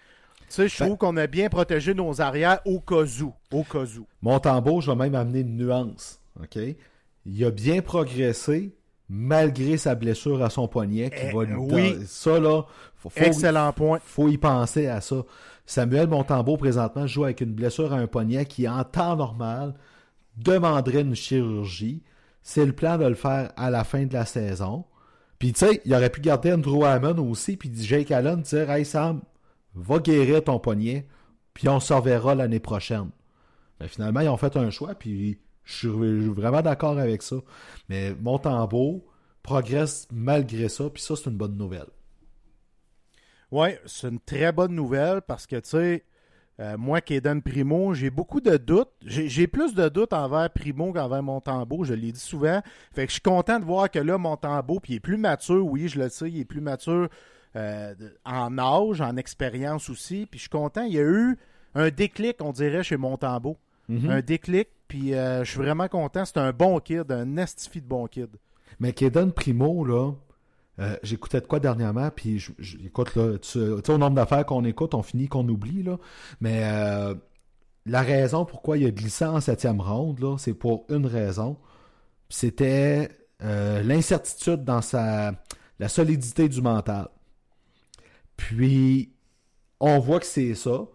sais, 0.53 0.67
je 0.67 0.79
ben 0.79 0.85
trouve 0.85 0.97
qu'on 0.97 1.17
a 1.17 1.27
bien 1.27 1.49
protégé 1.49 1.93
nos 1.93 2.21
arrières 2.21 2.59
au 2.65 2.79
cas 2.79 3.03
où. 3.21 3.33
Au 3.51 3.63
cas 3.63 3.85
où. 3.97 4.05
Montembeau, 4.21 4.81
je 4.81 4.91
vais 4.91 4.97
même 4.97 5.15
amener 5.15 5.39
une 5.41 5.57
nuance. 5.57 6.19
OK? 6.41 6.57
Il 7.25 7.45
a 7.45 7.51
bien 7.51 7.81
progressé, 7.81 8.75
malgré 9.09 9.77
sa 9.77 9.95
blessure 9.95 10.43
à 10.43 10.49
son 10.49 10.67
poignet 10.67 11.09
qui 11.09 11.25
eh, 11.29 11.31
va 11.31 11.43
oui. 11.57 11.97
ça 12.07 12.39
là 12.39 12.63
faut, 12.95 13.11
excellent 13.15 13.71
point 13.73 13.99
faut 14.03 14.29
y 14.29 14.37
penser 14.37 14.87
à 14.87 15.01
ça 15.01 15.17
Samuel 15.65 16.07
Montembeau 16.07 16.57
présentement 16.57 17.05
joue 17.05 17.25
avec 17.25 17.41
une 17.41 17.53
blessure 17.53 17.93
à 17.93 17.97
un 17.97 18.07
poignet 18.07 18.45
qui 18.45 18.67
en 18.67 18.83
temps 18.83 19.15
normal 19.15 19.75
demanderait 20.37 21.01
une 21.01 21.15
chirurgie 21.15 22.01
c'est 22.41 22.65
le 22.65 22.71
plan 22.73 22.97
de 22.97 23.05
le 23.05 23.15
faire 23.15 23.51
à 23.55 23.69
la 23.69 23.83
fin 23.83 24.05
de 24.05 24.13
la 24.13 24.25
saison 24.25 24.85
puis 25.37 25.53
tu 25.53 25.59
sais 25.59 25.81
il 25.85 25.93
aurait 25.93 26.09
pu 26.09 26.21
garder 26.21 26.53
Andrew 26.53 26.83
Hammond 26.85 27.29
aussi 27.29 27.57
puis 27.57 27.71
Jake 27.73 28.09
Allen 28.09 28.41
dire 28.41 28.71
hey 28.71 28.85
Sam 28.85 29.21
va 29.75 29.99
guérir 29.99 30.43
ton 30.43 30.59
poignet 30.59 31.07
puis 31.53 31.69
on 31.69 31.79
se 31.79 31.93
reverra 31.93 32.35
l'année 32.35 32.59
prochaine 32.59 33.09
mais 33.79 33.87
finalement 33.87 34.21
ils 34.21 34.29
ont 34.29 34.37
fait 34.37 34.55
un 34.57 34.69
choix 34.69 34.95
puis 34.95 35.39
je 35.63 35.73
suis 35.73 36.29
vraiment 36.29 36.61
d'accord 36.61 36.99
avec 36.99 37.21
ça. 37.21 37.37
Mais 37.89 38.13
Montembeau 38.13 39.05
progresse 39.41 40.07
malgré 40.11 40.69
ça, 40.69 40.89
puis 40.89 41.01
ça, 41.01 41.15
c'est 41.15 41.29
une 41.29 41.37
bonne 41.37 41.57
nouvelle. 41.57 41.87
Oui, 43.51 43.69
c'est 43.85 44.09
une 44.09 44.19
très 44.19 44.51
bonne 44.51 44.73
nouvelle 44.73 45.21
parce 45.21 45.45
que, 45.45 45.57
tu 45.57 45.69
sais, 45.69 46.03
euh, 46.59 46.77
moi 46.77 47.01
qui 47.01 47.19
donne 47.19 47.41
Primo, 47.41 47.93
j'ai 47.93 48.09
beaucoup 48.09 48.41
de 48.41 48.57
doutes. 48.57 48.91
J'ai 49.05 49.47
plus 49.47 49.73
de 49.73 49.89
doutes 49.89 50.13
envers 50.13 50.49
Primo 50.51 50.91
qu'envers 50.91 51.23
Montembeau, 51.23 51.83
je 51.83 51.93
l'ai 51.93 52.11
dit 52.11 52.19
souvent. 52.19 52.61
Fait 52.93 53.05
que 53.05 53.09
je 53.09 53.13
suis 53.13 53.21
content 53.21 53.59
de 53.59 53.65
voir 53.65 53.89
que 53.89 53.99
là, 53.99 54.17
Montembeau, 54.17 54.79
puis 54.79 54.93
il 54.93 54.95
est 54.97 54.99
plus 54.99 55.17
mature, 55.17 55.65
oui, 55.65 55.87
je 55.87 55.99
le 55.99 56.09
sais, 56.09 56.29
il 56.29 56.39
est 56.39 56.45
plus 56.45 56.61
mature 56.61 57.09
euh, 57.55 57.93
en 58.25 58.57
âge, 58.57 59.01
en 59.01 59.15
expérience 59.17 59.89
aussi. 59.89 60.27
Puis 60.29 60.39
je 60.39 60.43
suis 60.43 60.49
content, 60.49 60.83
il 60.83 60.93
y 60.93 60.99
a 60.99 61.03
eu 61.03 61.37
un 61.75 61.89
déclic, 61.89 62.37
on 62.41 62.51
dirait, 62.51 62.83
chez 62.83 62.97
Montembeau. 62.97 63.57
Mhm. 63.89 64.09
Un 64.09 64.21
déclic, 64.21 64.69
puis 64.87 65.13
euh, 65.13 65.43
je 65.43 65.51
suis 65.51 65.59
vraiment 65.59 65.87
content. 65.87 66.25
C'est 66.25 66.37
un 66.37 66.51
bon 66.51 66.79
kid, 66.79 67.11
un 67.11 67.37
estifi 67.37 67.81
de 67.81 67.87
bon 67.87 68.07
kid. 68.07 68.29
Mais 68.79 68.93
Kaden 68.93 69.31
Primo, 69.31 69.85
là, 69.85 70.11
euh, 70.79 70.95
j'écoutais 71.03 71.41
de 71.41 71.45
quoi 71.45 71.59
dernièrement, 71.59 72.09
puis 72.09 72.43
j'écoute, 72.59 73.15
là, 73.15 73.37
tu 73.37 73.49
sais, 73.49 73.91
au 73.91 73.97
nombre 73.97 74.15
d'affaires 74.15 74.45
qu'on 74.45 74.63
écoute, 74.65 74.93
on 74.93 75.03
finit 75.03 75.27
qu'on 75.27 75.47
oublie, 75.47 75.83
là. 75.83 75.97
Mais 76.41 76.61
euh, 76.63 77.13
la 77.85 78.01
raison 78.01 78.45
pourquoi 78.45 78.77
il 78.77 78.85
a 78.85 78.91
glissé 78.91 79.25
en 79.25 79.41
septième 79.41 79.81
ronde, 79.81 80.19
là, 80.19 80.37
c'est 80.37 80.53
pour 80.53 80.85
une 80.89 81.05
raison. 81.05 81.57
C'était 82.29 83.09
l'incertitude 83.41 84.63
dans 84.63 84.81
sa 84.81 85.33
la 85.79 85.89
solidité 85.89 86.47
du 86.47 86.61
mental. 86.61 87.09
Puis, 88.37 89.13
on 89.79 89.99
voit 89.99 90.19
que 90.19 90.25
c'est 90.25 90.55
ça. 90.55 90.85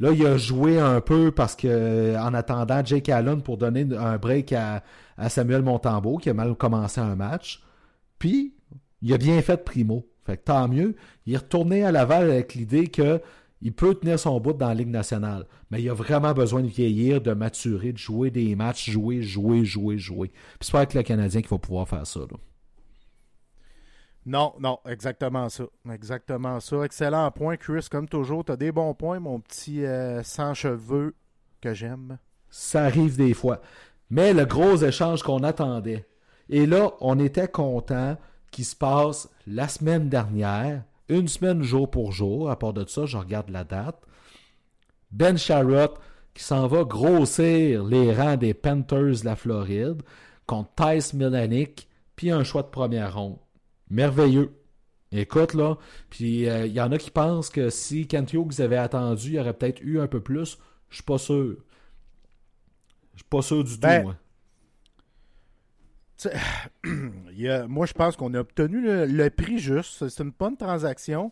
Là, 0.00 0.10
il 0.12 0.26
a 0.26 0.36
joué 0.36 0.78
un 0.78 1.00
peu 1.00 1.30
parce 1.30 1.54
que 1.54 2.16
en 2.16 2.34
attendant 2.34 2.84
Jake 2.84 3.08
Allen 3.08 3.42
pour 3.42 3.56
donner 3.56 3.86
un 3.96 4.18
break 4.18 4.52
à, 4.52 4.82
Samuel 5.28 5.62
Montembeau 5.62 6.18
qui 6.18 6.30
a 6.30 6.34
mal 6.34 6.54
commencé 6.56 7.00
un 7.00 7.14
match. 7.14 7.62
Puis, 8.18 8.54
il 9.02 9.12
a 9.12 9.18
bien 9.18 9.40
fait 9.42 9.64
primo. 9.64 10.06
Fait 10.24 10.36
tant 10.36 10.68
mieux. 10.68 10.96
Il 11.26 11.34
est 11.34 11.38
retourné 11.38 11.84
à 11.84 11.92
Laval 11.92 12.30
avec 12.30 12.54
l'idée 12.54 12.88
que 12.88 13.20
il 13.60 13.72
peut 13.72 13.94
tenir 13.94 14.18
son 14.18 14.40
bout 14.40 14.52
dans 14.52 14.68
la 14.68 14.74
Ligue 14.74 14.88
nationale. 14.88 15.46
Mais 15.70 15.80
il 15.80 15.88
a 15.88 15.94
vraiment 15.94 16.34
besoin 16.34 16.62
de 16.62 16.66
vieillir, 16.66 17.20
de 17.20 17.32
maturer, 17.32 17.92
de 17.92 17.98
jouer 17.98 18.30
des 18.30 18.54
matchs, 18.56 18.90
jouer, 18.90 19.22
jouer, 19.22 19.64
jouer, 19.64 19.96
jouer. 19.98 20.28
Puis 20.28 20.58
c'est 20.60 20.72
pas 20.72 20.78
avec 20.78 20.94
le 20.94 21.02
Canadien 21.02 21.40
qu'il 21.40 21.50
va 21.50 21.58
pouvoir 21.58 21.88
faire 21.88 22.06
ça. 22.06 22.20
Non, 24.26 24.54
non, 24.58 24.78
exactement 24.88 25.48
ça. 25.48 25.64
Exactement 25.90 26.58
ça. 26.60 26.84
Excellent 26.84 27.30
point, 27.30 27.56
Chris. 27.56 27.86
Comme 27.90 28.08
toujours, 28.08 28.44
tu 28.44 28.52
as 28.52 28.56
des 28.56 28.72
bons 28.72 28.94
points, 28.94 29.20
mon 29.20 29.38
petit 29.38 29.84
euh, 29.84 30.22
sans 30.22 30.54
cheveux 30.54 31.14
que 31.60 31.74
j'aime. 31.74 32.18
Ça 32.48 32.84
arrive 32.84 33.16
des 33.16 33.34
fois. 33.34 33.60
Mais 34.10 34.32
le 34.32 34.46
gros 34.46 34.76
échange 34.76 35.22
qu'on 35.22 35.42
attendait. 35.42 36.06
Et 36.48 36.66
là, 36.66 36.92
on 37.00 37.18
était 37.18 37.48
content 37.48 38.16
qu'il 38.50 38.64
se 38.64 38.76
passe 38.76 39.28
la 39.46 39.68
semaine 39.68 40.08
dernière, 40.08 40.84
une 41.08 41.28
semaine 41.28 41.62
jour 41.62 41.90
pour 41.90 42.12
jour. 42.12 42.50
À 42.50 42.58
part 42.58 42.72
de 42.72 42.86
ça, 42.86 43.06
je 43.06 43.16
regarde 43.16 43.50
la 43.50 43.64
date. 43.64 44.00
Ben 45.10 45.36
Sharrott 45.36 45.98
qui 46.34 46.42
s'en 46.42 46.66
va 46.66 46.84
grossir 46.84 47.84
les 47.84 48.12
rangs 48.12 48.36
des 48.36 48.54
Panthers 48.54 49.20
de 49.20 49.24
la 49.24 49.36
Floride 49.36 50.02
contre 50.46 50.70
Tice 50.74 51.14
Milanic, 51.14 51.88
puis 52.16 52.30
un 52.30 52.42
choix 52.42 52.62
de 52.62 52.68
première 52.68 53.14
ronde 53.14 53.38
merveilleux. 53.94 54.52
Écoute, 55.12 55.54
là, 55.54 55.78
puis 56.10 56.40
il 56.40 56.48
euh, 56.48 56.66
y 56.66 56.80
en 56.80 56.90
a 56.90 56.98
qui 56.98 57.10
pensent 57.10 57.48
que 57.48 57.70
si 57.70 58.08
Kent 58.08 58.32
Hughes 58.32 58.60
avait 58.60 58.76
attendu, 58.76 59.32
il 59.32 59.38
aurait 59.38 59.54
peut-être 59.54 59.80
eu 59.80 60.00
un 60.00 60.08
peu 60.08 60.20
plus. 60.20 60.58
Je 60.90 60.96
suis 60.96 61.04
pas 61.04 61.18
sûr. 61.18 61.56
Je 63.14 63.20
suis 63.20 63.28
pas 63.30 63.42
sûr 63.42 63.62
du 63.62 63.74
tout, 63.74 63.80
ben, 63.80 64.02
moi. 64.02 64.16
moi, 67.68 67.86
je 67.86 67.92
pense 67.92 68.16
qu'on 68.16 68.34
a 68.34 68.40
obtenu 68.40 68.80
le, 68.82 69.30
prix 69.30 69.58
juste. 69.58 70.08
C'est 70.08 70.22
une 70.22 70.32
bonne 70.36 70.56
transaction. 70.56 71.30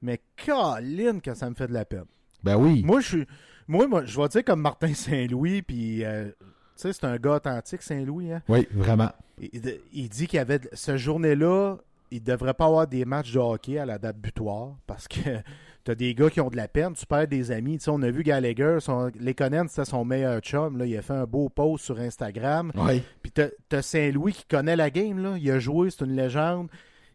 Mais 0.00 0.20
Colin, 0.44 1.20
que 1.20 1.34
ça 1.34 1.50
me 1.50 1.54
fait 1.54 1.66
de 1.66 1.74
la 1.74 1.84
peine. 1.84 2.06
Ben 2.42 2.56
oui. 2.56 2.82
Moi, 2.84 3.00
je 3.00 3.08
suis. 3.08 3.26
Moi, 3.68 3.86
moi, 3.86 4.04
je 4.04 4.20
vais 4.20 4.28
dire 4.28 4.44
comme 4.44 4.60
Martin 4.60 4.92
Saint-Louis, 4.94 5.62
puis 5.62 6.04
euh, 6.04 6.28
tu 6.28 6.46
sais, 6.76 6.92
c'est 6.92 7.04
un 7.04 7.16
gars 7.16 7.36
authentique, 7.36 7.82
Saint-Louis. 7.82 8.32
Hein? 8.32 8.42
Oui, 8.48 8.66
vraiment. 8.70 9.10
Il, 9.38 10.08
dit 10.08 10.26
qu'il 10.26 10.36
y 10.36 10.40
avait. 10.40 10.60
Ce 10.72 10.96
journée-là, 10.96 11.76
il 12.10 12.20
ne 12.20 12.24
devrait 12.24 12.54
pas 12.54 12.66
avoir 12.66 12.86
des 12.86 13.04
matchs 13.04 13.32
de 13.32 13.38
hockey 13.38 13.78
à 13.78 13.86
la 13.86 13.98
date 13.98 14.18
butoir 14.18 14.76
parce 14.86 15.08
que 15.08 15.18
tu 15.84 15.90
as 15.90 15.94
des 15.94 16.14
gars 16.14 16.30
qui 16.30 16.40
ont 16.40 16.48
de 16.48 16.56
la 16.56 16.68
peine, 16.68 16.94
tu 16.94 17.06
perds 17.06 17.28
des 17.28 17.50
amis. 17.50 17.78
Tu 17.78 17.84
sais, 17.84 17.90
on 17.90 18.02
a 18.02 18.10
vu 18.10 18.22
Gallagher, 18.22 18.78
son, 18.80 19.10
les 19.18 19.34
Conan, 19.34 19.66
c'était 19.68 19.84
son 19.84 20.04
meilleur 20.04 20.40
chum. 20.40 20.78
Là, 20.78 20.86
il 20.86 20.96
a 20.96 21.02
fait 21.02 21.14
un 21.14 21.24
beau 21.24 21.48
post 21.48 21.84
sur 21.84 21.98
Instagram. 21.98 22.72
Oui. 22.76 23.02
Puis 23.22 23.32
tu 23.32 23.76
as, 23.76 23.82
Saint-Louis 23.82 24.32
qui 24.32 24.44
connaît 24.44 24.76
la 24.76 24.90
game. 24.90 25.18
Là. 25.22 25.36
Il 25.38 25.50
a 25.50 25.58
joué, 25.58 25.90
c'est 25.90 26.04
une 26.04 26.14
légende, 26.14 26.68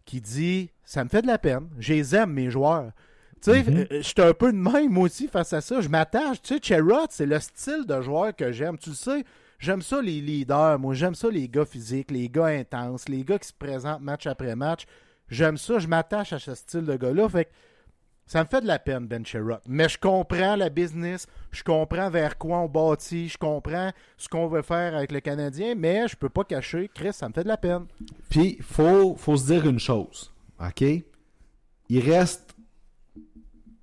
qui 0.06 0.22
dit 0.22 0.70
Ça 0.84 1.04
me 1.04 1.10
fait 1.10 1.22
de 1.22 1.28
la 1.28 1.38
peine. 1.38 1.70
Je 1.80 1.94
les 1.94 2.16
aime, 2.16 2.34
mes 2.34 2.50
joueurs. 2.50 2.92
Tu 3.42 3.52
sais, 3.52 3.88
je 3.90 4.02
suis 4.02 4.22
un 4.22 4.34
peu 4.34 4.52
de 4.52 4.58
même, 4.58 4.92
moi 4.92 5.06
aussi, 5.06 5.30
face 5.30 5.54
à 5.54 5.62
ça. 5.62 5.80
Je 5.80 5.88
m'attache. 5.88 6.42
Tu 6.42 6.56
sais, 6.56 6.60
Cherrod, 6.62 7.08
c'est 7.10 7.26
le 7.26 7.40
style 7.40 7.86
de 7.88 8.02
joueur 8.02 8.36
que 8.36 8.52
j'aime. 8.52 8.78
Tu 8.78 8.90
le 8.90 8.96
sais, 8.96 9.24
J'aime 9.60 9.82
ça 9.82 10.02
les 10.02 10.22
leaders, 10.22 10.80
moi. 10.80 10.94
J'aime 10.94 11.16
ça 11.16 11.30
les 11.30 11.48
gars 11.50 11.66
physiques, 11.66 12.12
les 12.12 12.30
gars 12.30 12.46
intenses, 12.46 13.10
les 13.10 13.24
gars 13.24 13.38
qui 13.38 13.50
se 13.50 13.54
présentent 13.54 14.02
match 14.02 14.26
après 14.26 14.56
match. 14.56 14.86
J'aime 15.28 15.58
ça, 15.58 15.80
je 15.80 15.88
m'attache 15.88 16.34
à 16.34 16.40
ce 16.40 16.56
style 16.56 16.86
de 16.86 16.96
gars-là. 16.96 17.28
Fait 17.30 17.50
ça 18.30 18.44
me 18.44 18.48
fait 18.48 18.62
de 18.62 18.68
la 18.68 18.78
peine, 18.78 19.08
Ben 19.08 19.26
Sherrock. 19.26 19.62
Mais 19.68 19.90
je 19.90 19.98
comprends 19.98 20.56
la 20.56 20.70
business, 20.70 21.26
je 21.52 21.64
comprends 21.64 22.12
vers 22.12 22.38
quoi 22.38 22.60
on 22.60 22.68
bâtit, 22.68 23.28
je 23.28 23.40
comprends 23.40 23.92
ce 24.18 24.30
qu'on 24.30 24.48
veut 24.48 24.62
faire 24.62 24.96
avec 24.96 25.12
le 25.12 25.20
Canadien, 25.20 25.74
mais 25.76 26.08
je 26.08 26.16
peux 26.16 26.30
pas 26.30 26.44
cacher, 26.44 26.92
Chris, 26.94 27.12
ça 27.12 27.28
me 27.28 27.34
fait 27.34 27.42
de 27.44 27.48
la 27.48 27.58
peine. 27.58 27.88
Puis, 28.30 28.60
faut, 28.62 29.16
faut 29.16 29.36
se 29.36 29.48
dire 29.48 29.68
une 29.68 29.80
chose, 29.80 30.32
OK? 30.64 30.84
Il 31.90 32.00
reste 32.12 32.56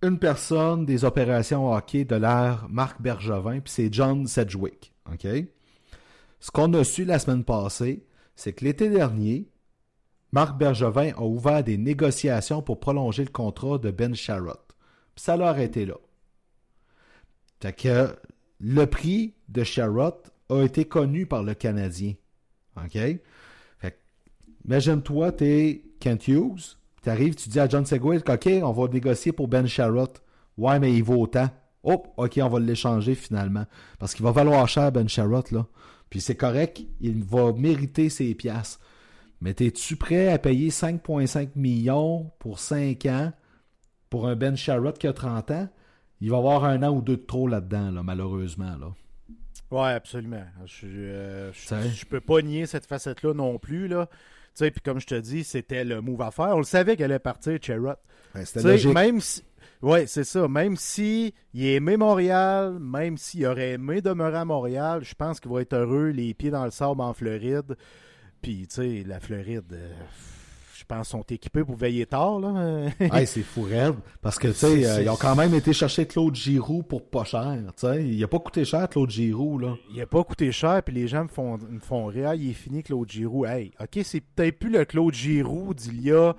une 0.01 0.21
personne 0.21 0.87
des 0.87 1.05
opérations 1.05 1.73
hockey 1.73 2.05
de 2.05 2.15
l'ère 2.15 2.67
Marc 2.71 3.03
Bergevin, 3.03 3.59
puis 3.59 3.73
c'est 3.73 3.93
John 3.93 4.29
Sedgwick, 4.29 4.95
OK? 5.13 5.27
Ce 6.47 6.53
qu'on 6.53 6.73
a 6.75 6.85
su 6.85 7.05
la 7.05 7.19
semaine 7.19 7.43
passée, 7.43 8.07
c'est 8.37 8.53
que 8.53 8.65
l'été 8.65 8.89
dernier, 8.89 9.51
Marc 10.31 10.57
Bergevin 10.57 11.11
a 11.17 11.23
ouvert 11.23 11.65
des 11.65 11.77
négociations 11.77 12.63
pour 12.63 12.79
prolonger 12.79 13.25
le 13.25 13.33
contrat 13.33 13.79
de 13.79 13.91
Ben 13.91 14.15
Sharrott. 14.15 14.63
ça 15.17 15.37
l'a 15.37 15.49
arrêté 15.49 15.87
là. 15.87 15.97
Fait 17.61 17.73
que 17.73 18.15
le 18.61 18.87
prix 18.87 19.35
de 19.49 19.65
Sharrott 19.65 20.31
a 20.49 20.63
été 20.63 20.85
connu 20.85 21.27
par 21.27 21.43
le 21.43 21.55
Canadien. 21.55 22.15
OK? 22.77 22.97
imagine-toi, 24.65 25.33
t'es 25.33 25.83
Kent 25.99 26.29
Hughes, 26.29 26.77
t'arrives, 27.03 27.35
tu 27.35 27.49
dis 27.49 27.59
à 27.59 27.69
John 27.69 27.85
Segway, 27.85 28.19
OK, 28.19 28.49
on 28.63 28.71
va 28.71 28.87
négocier 28.87 29.33
pour 29.33 29.49
Ben 29.49 29.67
Sharrott. 29.67 30.23
Ouais, 30.57 30.79
mais 30.79 30.95
il 30.95 31.03
vaut 31.03 31.23
autant. 31.23 31.51
Oh, 31.83 32.05
OK, 32.17 32.39
on 32.41 32.49
va 32.49 32.61
l'échanger 32.61 33.17
finalement. 33.17 33.65
Parce 33.99 34.15
qu'il 34.15 34.25
va 34.25 34.31
valoir 34.31 34.69
cher, 34.69 34.93
Ben 34.93 35.09
Sharrott, 35.09 35.51
là. 35.51 35.67
Puis 36.17 36.23
c'est 36.23 36.35
correct, 36.35 36.81
il 37.03 37.23
va 37.23 37.53
mériter 37.53 38.09
ses 38.09 38.35
piastres. 38.35 38.81
Mais 39.43 39.51
es-tu 39.51 39.97
prêt 39.97 40.33
à 40.33 40.39
payer 40.39 40.71
5,5 40.71 41.51
millions 41.57 42.33
pour 42.39 42.59
5 42.59 43.05
ans 43.05 43.35
pour 44.09 44.27
un 44.27 44.35
Ben 44.35 44.57
Sharrott 44.57 44.97
qui 44.97 45.07
a 45.09 45.13
30 45.13 45.51
ans? 45.51 45.69
Il 46.23 46.31
va 46.31 46.39
avoir 46.39 46.65
un 46.65 46.83
an 46.85 46.89
ou 46.89 47.03
deux 47.03 47.19
de 47.19 47.23
trop 47.23 47.47
là-dedans, 47.49 47.91
là, 47.91 48.03
malheureusement. 48.03 48.79
Là. 48.79 48.95
Ouais, 49.71 49.93
absolument. 49.93 50.43
Je, 50.65 50.87
euh, 50.87 51.53
je, 51.53 52.07
peux 52.07 52.23
pas 52.23 52.41
nier 52.41 52.65
cette 52.65 52.87
facette-là 52.87 53.35
non 53.35 53.59
plus. 53.59 53.87
Là. 53.87 54.09
Puis 54.59 54.71
comme 54.83 55.01
je 55.01 55.07
te 55.07 55.21
dis, 55.21 55.45
c'était 55.45 55.85
le 55.85 56.01
move 56.01 56.23
à 56.23 56.31
faire. 56.31 56.55
On 56.55 56.61
le 56.61 56.65
savait 56.65 56.97
qu'elle 56.97 57.13
allait 57.13 57.19
partir, 57.19 57.59
Sherrod. 57.61 57.99
Ouais, 58.35 58.87
même 58.95 59.21
si, 59.21 59.43
Ouais, 59.83 60.07
c'est 60.07 60.25
ça. 60.25 60.49
Même 60.49 60.77
si 60.77 61.35
il 61.55 61.67
aimé 61.67 61.97
Montréal, 61.97 62.79
même 62.81 63.17
s'il 63.19 63.47
aurait 63.47 63.73
aimé 63.73 64.01
demeurer 64.01 64.39
à 64.39 64.45
Montréal, 64.45 65.01
je 65.03 65.15
pense 65.15 65.41
qu'il 65.41 65.51
va 65.51 65.61
être 65.61 65.75
heureux, 65.75 66.09
les 66.09 66.35
pieds 66.35 66.51
dans 66.51 66.65
le 66.65 66.71
sable 66.71 67.01
en 67.01 67.13
Floride. 67.13 67.77
Puis, 68.43 68.67
tu 68.69 68.77
sais, 68.77 69.05
la 69.07 69.21
Floride, 69.21 69.73
euh, 69.73 69.93
je 70.75 70.85
pense, 70.85 71.09
sont 71.09 71.23
équipés 71.23 71.65
pour 71.65 71.77
veiller 71.77 72.07
tard. 72.07 72.39
Là. 72.39 72.89
c'est 73.27 73.43
fou 73.43 73.63
raide. 73.63 73.97
Parce 74.23 74.39
que, 74.39 74.49
tu 74.49 74.55
sais, 74.55 74.87
euh, 74.87 75.03
ils 75.03 75.11
ont 75.11 75.17
quand 75.17 75.35
même 75.35 75.55
été 75.55 75.73
chercher 75.73 76.07
Claude 76.07 76.35
Giroux 76.35 76.83
pour 76.83 77.09
pas 77.09 77.25
cher. 77.25 77.57
Tu 77.77 77.87
sais, 77.87 78.07
il 78.07 78.23
a 78.23 78.29
pas 78.29 78.39
coûté 78.39 78.65
cher, 78.65 78.89
Claude 78.89 79.11
Giroux. 79.11 79.59
Là. 79.59 79.75
Il 79.93 80.01
a 80.01 80.07
pas 80.07 80.23
coûté 80.25 80.53
cher, 80.53 80.83
puis 80.83 80.95
les 80.95 81.09
gens 81.09 81.25
me 81.25 81.29
font, 81.29 81.59
me 81.59 81.81
font 81.81 82.07
rire. 82.07 82.35
Il 82.35 82.51
est 82.51 82.55
fini, 82.55 82.83
Claude 82.83 83.11
Giroux. 83.11 83.47
Hey, 83.47 83.73
OK, 83.81 84.01
c'est 84.05 84.21
peut-être 84.21 84.59
plus 84.59 84.71
le 84.71 84.85
Claude 84.85 85.15
Giroux 85.15 85.75
d'il 85.75 86.01
y 86.03 86.13
a 86.13 86.35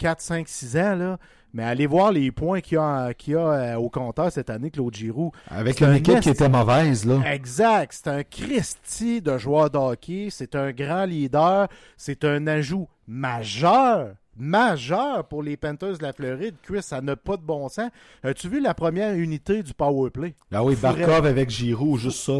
4, 0.00 0.20
5, 0.20 0.48
6 0.48 0.76
ans, 0.78 0.94
là. 0.96 1.18
Mais 1.52 1.64
allez 1.64 1.86
voir 1.86 2.12
les 2.12 2.30
points 2.30 2.60
qu'il 2.60 2.76
y 2.76 2.78
a, 2.78 3.10
a 3.10 3.12
euh, 3.36 3.74
au 3.76 3.90
compteur 3.90 4.30
cette 4.32 4.50
année, 4.50 4.70
Claude 4.70 4.94
Giroux. 4.94 5.32
Avec 5.48 5.80
une 5.80 5.92
équipe 5.92 6.20
qui 6.20 6.30
était 6.30 6.48
mauvaise, 6.48 7.04
là. 7.04 7.20
Exact. 7.32 7.92
C'est 7.92 8.08
un 8.08 8.22
Christy 8.22 9.20
de 9.20 9.36
joueur 9.36 9.68
d'hockey. 9.68 10.28
C'est 10.30 10.54
un 10.54 10.70
grand 10.70 11.04
leader. 11.04 11.68
C'est 11.96 12.24
un 12.24 12.46
ajout 12.46 12.88
majeur 13.06 14.14
majeur 14.36 15.26
pour 15.28 15.42
les 15.42 15.58
Panthers 15.58 15.98
de 15.98 16.02
la 16.02 16.14
Floride. 16.14 16.54
Chris, 16.62 16.82
ça 16.82 17.02
n'a 17.02 17.14
pas 17.14 17.36
de 17.36 17.42
bon 17.42 17.68
sens. 17.68 17.90
As-tu 18.22 18.48
vu 18.48 18.58
la 18.60 18.72
première 18.72 19.12
unité 19.12 19.62
du 19.62 19.74
powerplay? 19.74 20.34
Ah 20.50 20.64
oui, 20.64 20.76
Barkov 20.76 21.26
avec 21.26 21.50
Giroud, 21.50 21.98
juste 22.00 22.20
ça. 22.20 22.38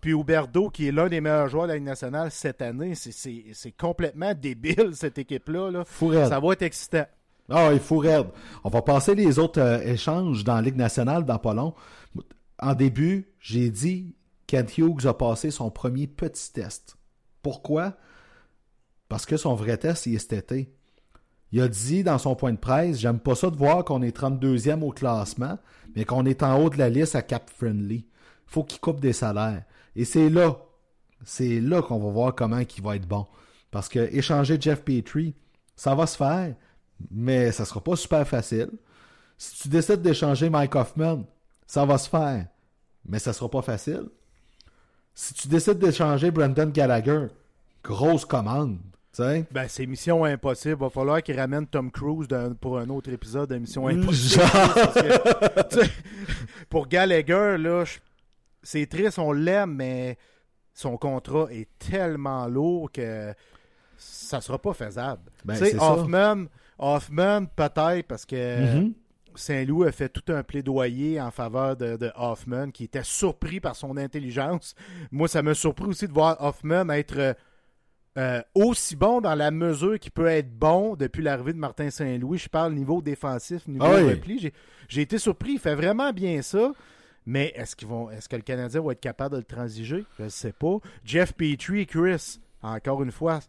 Puis 0.00 0.12
Huberdo, 0.12 0.70
qui 0.70 0.88
est 0.88 0.92
l'un 0.92 1.08
des 1.08 1.20
meilleurs 1.20 1.48
joueurs 1.48 1.64
de 1.64 1.68
la 1.68 1.74
Ligue 1.76 1.86
nationale 1.86 2.30
cette 2.30 2.62
année, 2.62 2.94
c'est 2.94 3.72
complètement 3.72 4.32
débile, 4.34 4.90
cette 4.94 5.18
équipe-là. 5.18 5.70
Là. 5.70 5.84
Ça 6.28 6.40
va 6.40 6.52
être 6.52 6.62
excitant. 6.62 7.06
Ah, 7.50 7.70
il 7.72 7.80
faut 7.80 7.98
raide. 7.98 8.26
On 8.62 8.68
va 8.68 8.82
passer 8.82 9.14
les 9.14 9.38
autres 9.38 9.60
euh, 9.60 9.80
échanges 9.80 10.44
dans 10.44 10.56
la 10.56 10.62
Ligue 10.62 10.76
nationale 10.76 11.24
dans 11.24 11.38
pas 11.38 11.54
long. 11.54 11.74
En 12.60 12.74
début, 12.74 13.32
j'ai 13.40 13.70
dit 13.70 14.14
Kent 14.46 14.76
Hughes 14.76 15.06
a 15.06 15.14
passé 15.14 15.50
son 15.50 15.70
premier 15.70 16.06
petit 16.06 16.52
test. 16.52 16.98
Pourquoi? 17.42 17.94
Parce 19.08 19.24
que 19.24 19.38
son 19.38 19.54
vrai 19.54 19.78
test, 19.78 20.06
il 20.06 20.16
est 20.16 20.18
cet 20.18 20.32
été. 20.34 20.74
Il 21.52 21.62
a 21.62 21.68
dit 21.68 22.04
dans 22.04 22.18
son 22.18 22.34
point 22.34 22.52
de 22.52 22.58
presse, 22.58 22.98
j'aime 22.98 23.18
pas 23.18 23.34
ça 23.34 23.48
de 23.48 23.56
voir 23.56 23.84
qu'on 23.84 24.02
est 24.02 24.16
32e 24.16 24.82
au 24.82 24.90
classement, 24.90 25.58
mais 25.96 26.04
qu'on 26.04 26.26
est 26.26 26.42
en 26.42 26.62
haut 26.62 26.68
de 26.68 26.76
la 26.76 26.90
liste 26.90 27.14
à 27.14 27.22
cap 27.22 27.48
friendly. 27.48 28.06
Il 28.48 28.52
faut 28.52 28.64
qu'il 28.64 28.80
coupe 28.80 29.00
des 29.00 29.12
salaires. 29.12 29.62
Et 29.94 30.04
c'est 30.04 30.28
là, 30.30 30.56
c'est 31.24 31.60
là 31.60 31.82
qu'on 31.82 31.98
va 31.98 32.10
voir 32.10 32.34
comment 32.34 32.58
il 32.58 32.82
va 32.82 32.96
être 32.96 33.06
bon. 33.06 33.26
Parce 33.70 33.88
que 33.88 33.98
échanger 34.14 34.58
Jeff 34.60 34.82
Petrie, 34.82 35.34
ça 35.76 35.94
va 35.94 36.06
se 36.06 36.16
faire, 36.16 36.54
mais 37.10 37.52
ça 37.52 37.64
sera 37.64 37.80
pas 37.82 37.96
super 37.96 38.26
facile. 38.26 38.70
Si 39.36 39.62
tu 39.62 39.68
décides 39.68 40.02
d'échanger 40.02 40.50
Mike 40.50 40.74
Hoffman, 40.74 41.24
ça 41.66 41.84
va 41.84 41.98
se 41.98 42.08
faire, 42.08 42.46
mais 43.06 43.18
ça 43.18 43.32
sera 43.32 43.50
pas 43.50 43.62
facile. 43.62 44.08
Si 45.14 45.34
tu 45.34 45.48
décides 45.48 45.78
d'échanger 45.78 46.30
Brandon 46.30 46.66
Gallagher, 46.66 47.26
grosse 47.82 48.24
commande. 48.24 48.78
Ben, 49.18 49.66
c'est 49.68 49.84
Mission 49.86 50.24
Impossible. 50.24 50.76
Il 50.78 50.80
va 50.80 50.90
falloir 50.90 51.22
qu'il 51.22 51.38
ramène 51.38 51.66
Tom 51.66 51.90
Cruise 51.90 52.28
pour 52.60 52.78
un 52.78 52.88
autre 52.88 53.10
épisode 53.10 53.50
de 53.50 53.58
Mission 53.58 53.88
Impossible. 53.88 54.42
pour 56.68 56.86
Gallagher, 56.86 57.56
là, 57.58 57.84
c'est 58.62 58.86
triste, 58.86 59.18
on 59.18 59.32
l'aime, 59.32 59.74
mais 59.74 60.18
son 60.74 60.96
contrat 60.96 61.48
est 61.50 61.68
tellement 61.78 62.46
lourd 62.46 62.90
que 62.92 63.34
ça 63.96 64.40
sera 64.40 64.58
pas 64.58 64.72
faisable. 64.72 65.22
Ben, 65.44 65.56
tu 65.58 65.66
sais, 65.66 65.76
Hoffman, 65.78 66.46
Hoffman 66.78 67.46
peut-être 67.46 68.06
parce 68.06 68.24
que 68.24 68.36
mm-hmm. 68.36 68.92
Saint-Louis 69.34 69.88
a 69.88 69.92
fait 69.92 70.08
tout 70.08 70.32
un 70.32 70.42
plaidoyer 70.42 71.20
en 71.20 71.30
faveur 71.30 71.76
de, 71.76 72.10
Hoffman 72.16 72.70
qui 72.70 72.84
était 72.84 73.02
surpris 73.02 73.60
par 73.60 73.76
son 73.76 73.96
intelligence. 73.96 74.74
Moi, 75.10 75.28
ça 75.28 75.42
m'a 75.42 75.54
surpris 75.54 75.86
aussi 75.86 76.06
de 76.06 76.12
voir 76.12 76.36
Hoffman 76.40 76.88
être 76.90 77.36
euh, 78.16 78.42
aussi 78.54 78.96
bon 78.96 79.20
dans 79.20 79.34
la 79.34 79.50
mesure 79.50 79.98
qu'il 79.98 80.12
peut 80.12 80.26
être 80.26 80.50
bon 80.50 80.96
depuis 80.96 81.22
l'arrivée 81.22 81.52
de 81.52 81.58
Martin 81.58 81.90
Saint-Louis. 81.90 82.38
Je 82.38 82.48
parle 82.48 82.74
niveau 82.74 83.00
défensif, 83.00 83.66
niveau 83.68 83.84
ah 83.84 83.96
repli. 83.96 84.52
J'ai 84.88 85.02
été 85.02 85.18
surpris. 85.18 85.52
Il 85.52 85.58
fait 85.58 85.74
vraiment 85.74 86.12
bien 86.12 86.42
ça. 86.42 86.72
Mais 87.28 87.52
est-ce 87.54 87.76
qu'ils 87.76 87.88
vont 87.88 88.10
est-ce 88.10 88.26
que 88.26 88.36
le 88.36 88.42
Canadien 88.42 88.80
va 88.80 88.92
être 88.92 89.00
capable 89.00 89.34
de 89.34 89.40
le 89.40 89.44
transiger? 89.44 90.06
Je 90.18 90.24
ne 90.24 90.28
sais 90.30 90.52
pas. 90.52 90.78
Jeff 91.04 91.34
Petrie, 91.34 91.86
Chris, 91.86 92.40
encore 92.62 93.02
une 93.02 93.12
fois, 93.12 93.40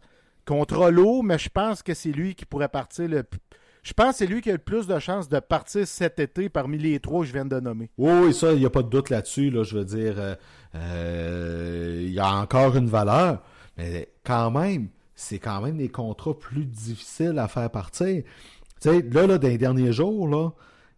contre 0.44 0.90
l'eau, 0.90 1.22
mais 1.22 1.38
je 1.38 1.48
pense 1.48 1.82
que 1.82 1.94
c'est 1.94 2.12
lui 2.12 2.34
qui 2.34 2.44
pourrait 2.44 2.68
partir 2.68 3.08
le 3.08 3.24
je 3.82 3.94
pense 3.94 4.10
que 4.10 4.16
c'est 4.18 4.26
lui 4.26 4.42
qui 4.42 4.50
a 4.50 4.52
le 4.52 4.58
plus 4.58 4.86
de 4.86 4.98
chances 4.98 5.30
de 5.30 5.40
partir 5.40 5.86
cet 5.86 6.18
été 6.18 6.50
parmi 6.50 6.76
les 6.76 7.00
trois 7.00 7.20
que 7.20 7.28
je 7.28 7.32
viens 7.32 7.46
de 7.46 7.58
nommer. 7.58 7.88
Oui, 7.96 8.34
ça, 8.34 8.52
il 8.52 8.58
n'y 8.58 8.66
a 8.66 8.70
pas 8.70 8.82
de 8.82 8.90
doute 8.90 9.08
là-dessus. 9.08 9.48
Là, 9.48 9.62
je 9.62 9.78
veux 9.78 9.86
dire, 9.86 10.16
euh, 10.18 10.34
euh, 10.74 12.02
il 12.02 12.12
y 12.12 12.20
a 12.20 12.30
encore 12.34 12.76
une 12.76 12.88
valeur, 12.88 13.42
mais 13.78 14.10
quand 14.22 14.50
même, 14.50 14.88
c'est 15.14 15.38
quand 15.38 15.62
même 15.62 15.78
des 15.78 15.88
contrats 15.88 16.38
plus 16.38 16.66
difficiles 16.66 17.38
à 17.38 17.48
faire 17.48 17.70
partir. 17.70 18.22
Tu 18.82 18.90
sais, 18.90 19.00
là, 19.00 19.26
là, 19.26 19.38
dans 19.38 19.48
les 19.48 19.56
derniers 19.56 19.94
jours, 19.94 20.28
là, 20.28 20.50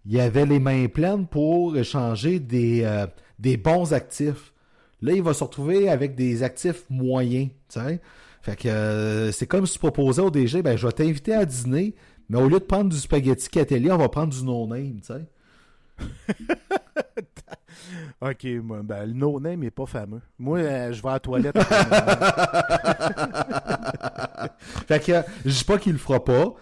il 0.04 0.12
y 0.12 0.20
avait 0.20 0.44
les 0.46 0.58
mains 0.58 0.88
pleines 0.88 1.26
pour 1.26 1.76
échanger 1.76 2.40
des, 2.40 2.82
euh, 2.84 3.06
des 3.38 3.56
bons 3.56 3.92
actifs. 3.92 4.52
Là, 5.00 5.12
il 5.12 5.22
va 5.22 5.32
se 5.34 5.44
retrouver 5.44 5.88
avec 5.88 6.16
des 6.16 6.42
actifs 6.42 6.84
moyens. 6.90 7.50
Fait 8.42 8.56
que 8.56 8.68
euh, 8.68 9.32
c'est 9.32 9.46
comme 9.46 9.66
si 9.66 9.74
tu 9.74 9.78
proposais 9.78 10.22
au 10.22 10.30
DG, 10.30 10.62
ben 10.62 10.76
je 10.76 10.86
vais 10.86 10.92
t'inviter 10.92 11.34
à 11.34 11.44
dîner, 11.44 11.94
mais 12.28 12.38
au 12.38 12.48
lieu 12.48 12.58
de 12.58 12.64
prendre 12.64 12.90
du 12.90 12.96
spaghetti 12.96 13.48
Catelli, 13.48 13.90
on 13.90 13.98
va 13.98 14.08
prendre 14.08 14.32
du 14.32 14.44
no-name, 14.44 15.00
tu 15.00 15.06
sais. 15.06 15.26
ok, 18.20 18.44
moi, 18.64 18.80
ben, 18.82 19.06
le 19.06 19.12
no-name 19.12 19.60
n'est 19.60 19.70
pas 19.70 19.86
fameux. 19.86 20.20
Moi, 20.38 20.58
euh, 20.58 20.92
je 20.92 21.00
vais 21.02 21.08
à 21.08 21.12
la 21.12 21.20
toilette. 21.20 21.56
fait 24.88 25.04
que 25.04 25.22
je 25.44 25.58
dis 25.58 25.64
pas 25.64 25.78
qu'il 25.78 25.92
le 25.92 25.98
fera 25.98 26.24
pas. 26.24 26.54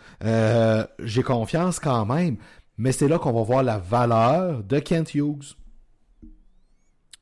J'ai 0.98 1.22
confiance 1.22 1.79
quand 1.79 2.05
même. 2.05 2.37
Mais 2.81 2.93
c'est 2.93 3.09
là 3.09 3.19
qu'on 3.19 3.33
va 3.33 3.43
voir 3.43 3.62
la 3.62 3.77
valeur 3.77 4.64
de 4.64 4.79
Kent 4.79 5.14
Hughes. 5.14 5.55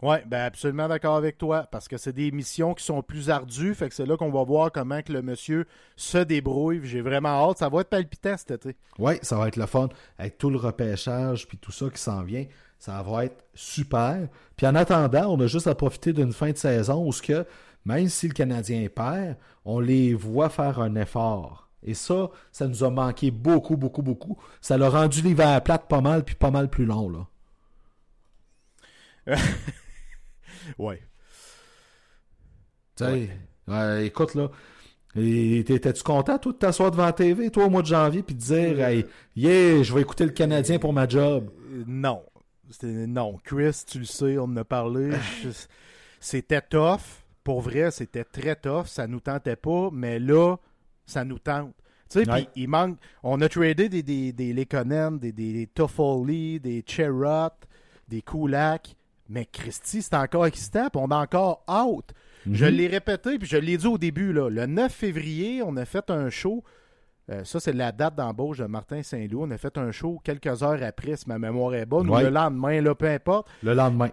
Oui, 0.01 0.19
ben 0.25 0.43
absolument 0.43 0.87
d'accord 0.87 1.17
avec 1.17 1.37
toi, 1.37 1.67
parce 1.73 1.89
que 1.89 1.97
c'est 1.97 2.13
des 2.13 2.31
missions 2.31 2.75
qui 2.75 2.85
sont 2.85 3.03
plus 3.03 3.29
ardues, 3.29 3.75
fait 3.75 3.89
que 3.89 3.95
c'est 3.97 4.07
là 4.07 4.17
qu'on 4.17 4.31
va 4.31 4.45
voir 4.45 4.71
comment 4.71 5.03
que 5.03 5.13
le 5.13 5.21
monsieur 5.21 5.67
se 5.97 6.19
débrouille. 6.19 6.83
J'ai 6.85 7.01
vraiment 7.01 7.51
hâte, 7.51 7.59
ça 7.59 7.69
va 7.69 7.81
être 7.81 7.89
palpitant 7.89 8.37
cet 8.37 8.53
été. 8.53 8.77
Oui, 9.01 9.15
ça 9.23 9.37
va 9.37 9.49
être 9.49 9.57
le 9.57 9.67
fun, 9.67 9.89
avec 10.17 10.39
tout 10.39 10.49
le 10.49 10.59
repêchage 10.59 11.49
puis 11.49 11.59
tout 11.59 11.73
ça 11.73 11.91
qui 11.91 12.01
s'en 12.01 12.23
vient, 12.23 12.47
ça 12.79 13.03
va 13.03 13.25
être 13.25 13.45
super. 13.53 14.29
Puis 14.57 14.65
en 14.65 14.77
attendant, 14.77 15.27
on 15.27 15.41
a 15.41 15.49
juste 15.49 15.67
à 15.67 15.75
profiter 15.75 16.13
d'une 16.13 16.33
fin 16.33 16.53
de 16.53 16.57
saison 16.57 17.05
où 17.05 17.13
ce 17.13 17.21
que, 17.21 17.45
même 17.85 18.09
si 18.09 18.29
le 18.29 18.35
Canadien 18.35 18.87
perd, 18.95 19.35
on 19.65 19.81
les 19.81 20.15
voit 20.15 20.51
faire 20.51 20.79
un 20.79 20.95
effort. 20.95 21.68
Et 21.83 21.95
ça, 21.95 22.31
ça 22.53 22.67
nous 22.67 22.83
a 22.85 22.91
manqué 22.91 23.31
beaucoup, 23.31 23.77
beaucoup, 23.77 24.03
beaucoup. 24.03 24.37
Ça 24.61 24.77
l'a 24.77 24.89
rendu 24.89 25.23
l'hiver 25.23 25.63
plate 25.63 25.89
pas 25.89 26.01
mal, 26.01 26.25
puis 26.25 26.35
pas 26.35 26.51
mal 26.51 26.69
plus 26.69 26.85
long, 26.85 27.09
là. 27.09 27.27
ouais. 30.79 31.03
Tu 32.97 33.05
sais, 33.05 34.07
écoute, 34.07 34.35
là, 34.35 34.51
T'étais-tu 35.15 36.03
content, 36.03 36.39
toi, 36.39 36.53
de 36.53 36.59
t'asseoir 36.59 36.91
devant 36.91 37.07
la 37.07 37.13
TV, 37.13 37.51
toi, 37.51 37.65
au 37.65 37.71
mois 37.71 37.83
de 37.83 37.87
janvier, 37.87 38.23
puis 38.23 38.35
de 38.35 38.41
dire, 38.41 38.81
hey, 38.81 39.07
yeah, 39.35 39.83
je 39.83 39.93
vais 39.95 40.03
écouter 40.03 40.25
le 40.25 40.31
Canadien 40.31 40.79
pour 40.79 40.93
ma 40.93 41.09
job? 41.09 41.51
Euh, 41.73 41.85
non. 41.87 42.23
Non. 42.83 43.39
Chris, 43.43 43.83
tu 43.87 44.01
le 44.01 44.05
sais, 44.05 44.39
on 44.39 44.45
en 44.45 44.57
a 44.59 44.65
parlé. 44.65 45.11
c'était 46.21 46.61
tough. 46.61 47.25
Pour 47.43 47.63
vrai, 47.63 47.91
c'était 47.91 48.25
très 48.25 48.55
tough. 48.55 48.87
Ça 48.87 49.07
nous 49.07 49.21
tentait 49.21 49.57
pas. 49.57 49.89
Mais 49.93 50.19
là, 50.19 50.57
ça 51.09 51.25
nous 51.25 51.39
tente. 51.39 51.73
Tu 52.11 52.25
sais, 52.25 52.49
il 52.57 52.69
manque. 52.69 52.99
On 53.23 53.41
a 53.43 53.49
tradé 53.49 53.89
des, 53.89 54.03
des, 54.03 54.33
des 54.33 54.53
Lekonen, 54.53 55.19
des, 55.19 55.33
des, 55.33 55.53
des 55.53 55.67
Toffoli, 55.67 56.59
des 56.61 56.83
Cherot, 56.87 57.51
des 58.09 58.23
Kulak. 58.23 58.95
Mais 59.29 59.45
Christy, 59.45 60.01
c'est 60.01 60.15
encore 60.15 60.47
excitant, 60.47 60.89
puis 60.89 61.03
on 61.05 61.11
a 61.11 61.17
encore 61.19 61.63
out. 61.69 62.13
Je 62.51 62.65
Mhm. 62.65 62.71
l'ai 62.75 62.87
répété, 62.87 63.39
puis 63.39 63.47
je 63.47 63.59
l'ai 63.59 63.77
dit 63.77 63.87
au 63.87 63.99
début. 63.99 64.33
Là, 64.33 64.49
le 64.49 64.65
9 64.65 64.91
février, 64.91 65.63
on 65.63 65.77
a 65.77 65.85
fait 65.85 66.09
un 66.11 66.31
show. 66.31 66.65
euh, 67.31 67.45
ça, 67.45 67.61
c'est 67.61 67.75
la 67.75 67.93
date 67.93 68.15
d'embauche 68.15 68.57
de 68.57 68.65
Martin 68.65 69.03
Saint-Loup. 69.03 69.43
On 69.43 69.51
a 69.51 69.59
fait 69.59 69.77
un 69.77 69.93
show 69.93 70.19
quelques 70.25 70.63
heures 70.63 70.83
après, 70.83 71.15
si 71.17 71.29
ma 71.29 71.39
mémoire 71.39 71.75
est 71.75 71.85
bonne, 71.85 72.09
ou 72.09 72.17
le 72.17 72.31
lendemain, 72.31 72.81
là, 72.81 72.95
peu 72.95 73.07
importe. 73.07 73.49
Le 73.63 73.75
lendemain. 73.75 74.09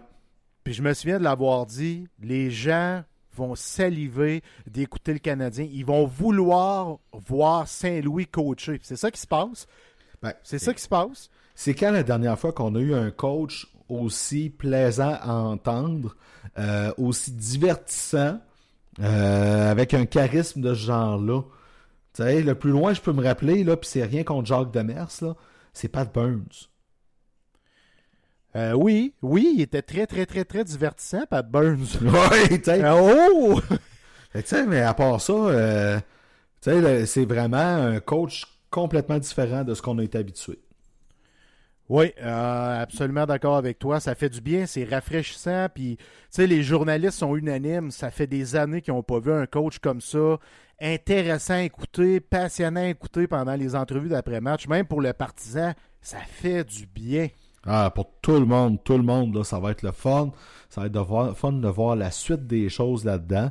Puis 0.64 0.74
je 0.74 0.82
me 0.82 0.92
souviens 0.92 1.18
de 1.18 1.24
l'avoir 1.24 1.64
dit, 1.64 2.06
les 2.20 2.50
gens 2.50 3.02
vont 3.36 3.54
saliver 3.54 4.42
d'écouter 4.66 5.12
le 5.12 5.18
Canadien. 5.18 5.66
Ils 5.70 5.84
vont 5.84 6.06
vouloir 6.06 6.98
voir 7.12 7.68
Saint-Louis 7.68 8.26
coacher. 8.26 8.80
C'est 8.82 8.96
ça 8.96 9.10
qui 9.10 9.20
se 9.20 9.26
passe. 9.26 9.66
Ben, 10.22 10.32
C'est 10.42 10.58
ça 10.58 10.72
qui 10.74 10.82
se 10.82 10.88
passe. 10.88 11.30
C'est 11.54 11.74
quand 11.74 11.90
la 11.90 12.02
dernière 12.02 12.38
fois 12.38 12.52
qu'on 12.52 12.74
a 12.74 12.80
eu 12.80 12.94
un 12.94 13.10
coach 13.10 13.66
aussi 13.88 14.50
plaisant 14.50 15.16
à 15.20 15.34
entendre, 15.34 16.16
euh, 16.58 16.92
aussi 16.98 17.32
divertissant, 17.32 18.40
euh, 19.00 19.70
avec 19.70 19.94
un 19.94 20.06
charisme 20.06 20.60
de 20.60 20.74
ce 20.74 20.80
genre-là? 20.86 21.42
Le 22.18 22.54
plus 22.54 22.70
loin 22.70 22.94
je 22.94 23.00
peux 23.00 23.12
me 23.12 23.22
rappeler, 23.22 23.62
là, 23.62 23.76
puis 23.76 23.88
c'est 23.88 24.04
rien 24.04 24.24
contre 24.24 24.46
Jacques 24.46 24.72
Demers, 24.72 25.08
là, 25.20 25.34
c'est 25.74 25.88
Pat 25.88 26.12
Burns. 26.12 26.68
Euh, 28.56 28.72
oui, 28.72 29.12
oui, 29.20 29.52
il 29.56 29.60
était 29.60 29.82
très, 29.82 30.06
très, 30.06 30.24
très, 30.24 30.46
très 30.46 30.64
divertissant, 30.64 31.26
Pat 31.28 31.46
Burns. 31.46 31.98
Ouais, 32.00 32.48
tu 32.48 32.64
sais. 32.64 32.82
Euh, 32.82 33.30
oh! 33.30 33.60
Tu 34.34 34.42
sais, 34.44 34.66
mais 34.66 34.82
à 34.82 34.92
part 34.92 35.18
ça, 35.18 35.32
euh, 35.32 35.98
tu 36.60 36.70
sais, 36.70 37.06
c'est 37.06 37.24
vraiment 37.24 37.56
un 37.56 38.00
coach 38.00 38.44
complètement 38.70 39.18
différent 39.18 39.64
de 39.64 39.72
ce 39.72 39.80
qu'on 39.80 39.98
a 39.98 40.04
été 40.04 40.18
habitué. 40.18 40.58
Oui, 41.88 42.12
euh, 42.20 42.82
absolument 42.82 43.24
d'accord 43.24 43.56
avec 43.56 43.78
toi. 43.78 43.98
Ça 43.98 44.14
fait 44.14 44.28
du 44.28 44.42
bien, 44.42 44.66
c'est 44.66 44.84
rafraîchissant. 44.84 45.68
Puis, 45.74 45.96
tu 45.96 46.04
sais, 46.30 46.46
les 46.46 46.62
journalistes 46.62 47.18
sont 47.18 47.34
unanimes. 47.34 47.90
Ça 47.90 48.10
fait 48.10 48.26
des 48.26 48.56
années 48.56 48.82
qu'ils 48.82 48.92
n'ont 48.92 49.02
pas 49.02 49.20
vu 49.20 49.32
un 49.32 49.46
coach 49.46 49.78
comme 49.78 50.02
ça. 50.02 50.38
Intéressant 50.80 51.54
à 51.54 51.62
écouter, 51.62 52.20
passionnant 52.20 52.80
à 52.80 52.88
écouter 52.88 53.26
pendant 53.26 53.54
les 53.54 53.74
entrevues 53.74 54.10
d'après-match. 54.10 54.68
Même 54.68 54.86
pour 54.86 55.00
le 55.00 55.14
partisan, 55.14 55.72
ça 56.02 56.18
fait 56.18 56.64
du 56.64 56.86
bien. 56.86 57.28
Ah, 57.66 57.90
pour 57.94 58.10
tout 58.22 58.38
le 58.38 58.46
monde, 58.46 58.82
tout 58.84 58.96
le 58.96 59.02
monde, 59.02 59.34
là, 59.34 59.44
ça 59.44 59.58
va 59.58 59.72
être 59.72 59.82
le 59.82 59.92
fun. 59.92 60.32
Ça 60.68 60.80
va 60.80 60.86
être 60.86 60.92
de 60.92 61.00
voir, 61.00 61.36
fun 61.36 61.52
de 61.52 61.68
voir 61.68 61.96
la 61.96 62.10
suite 62.10 62.46
des 62.46 62.68
choses 62.68 63.04
là-dedans. 63.04 63.50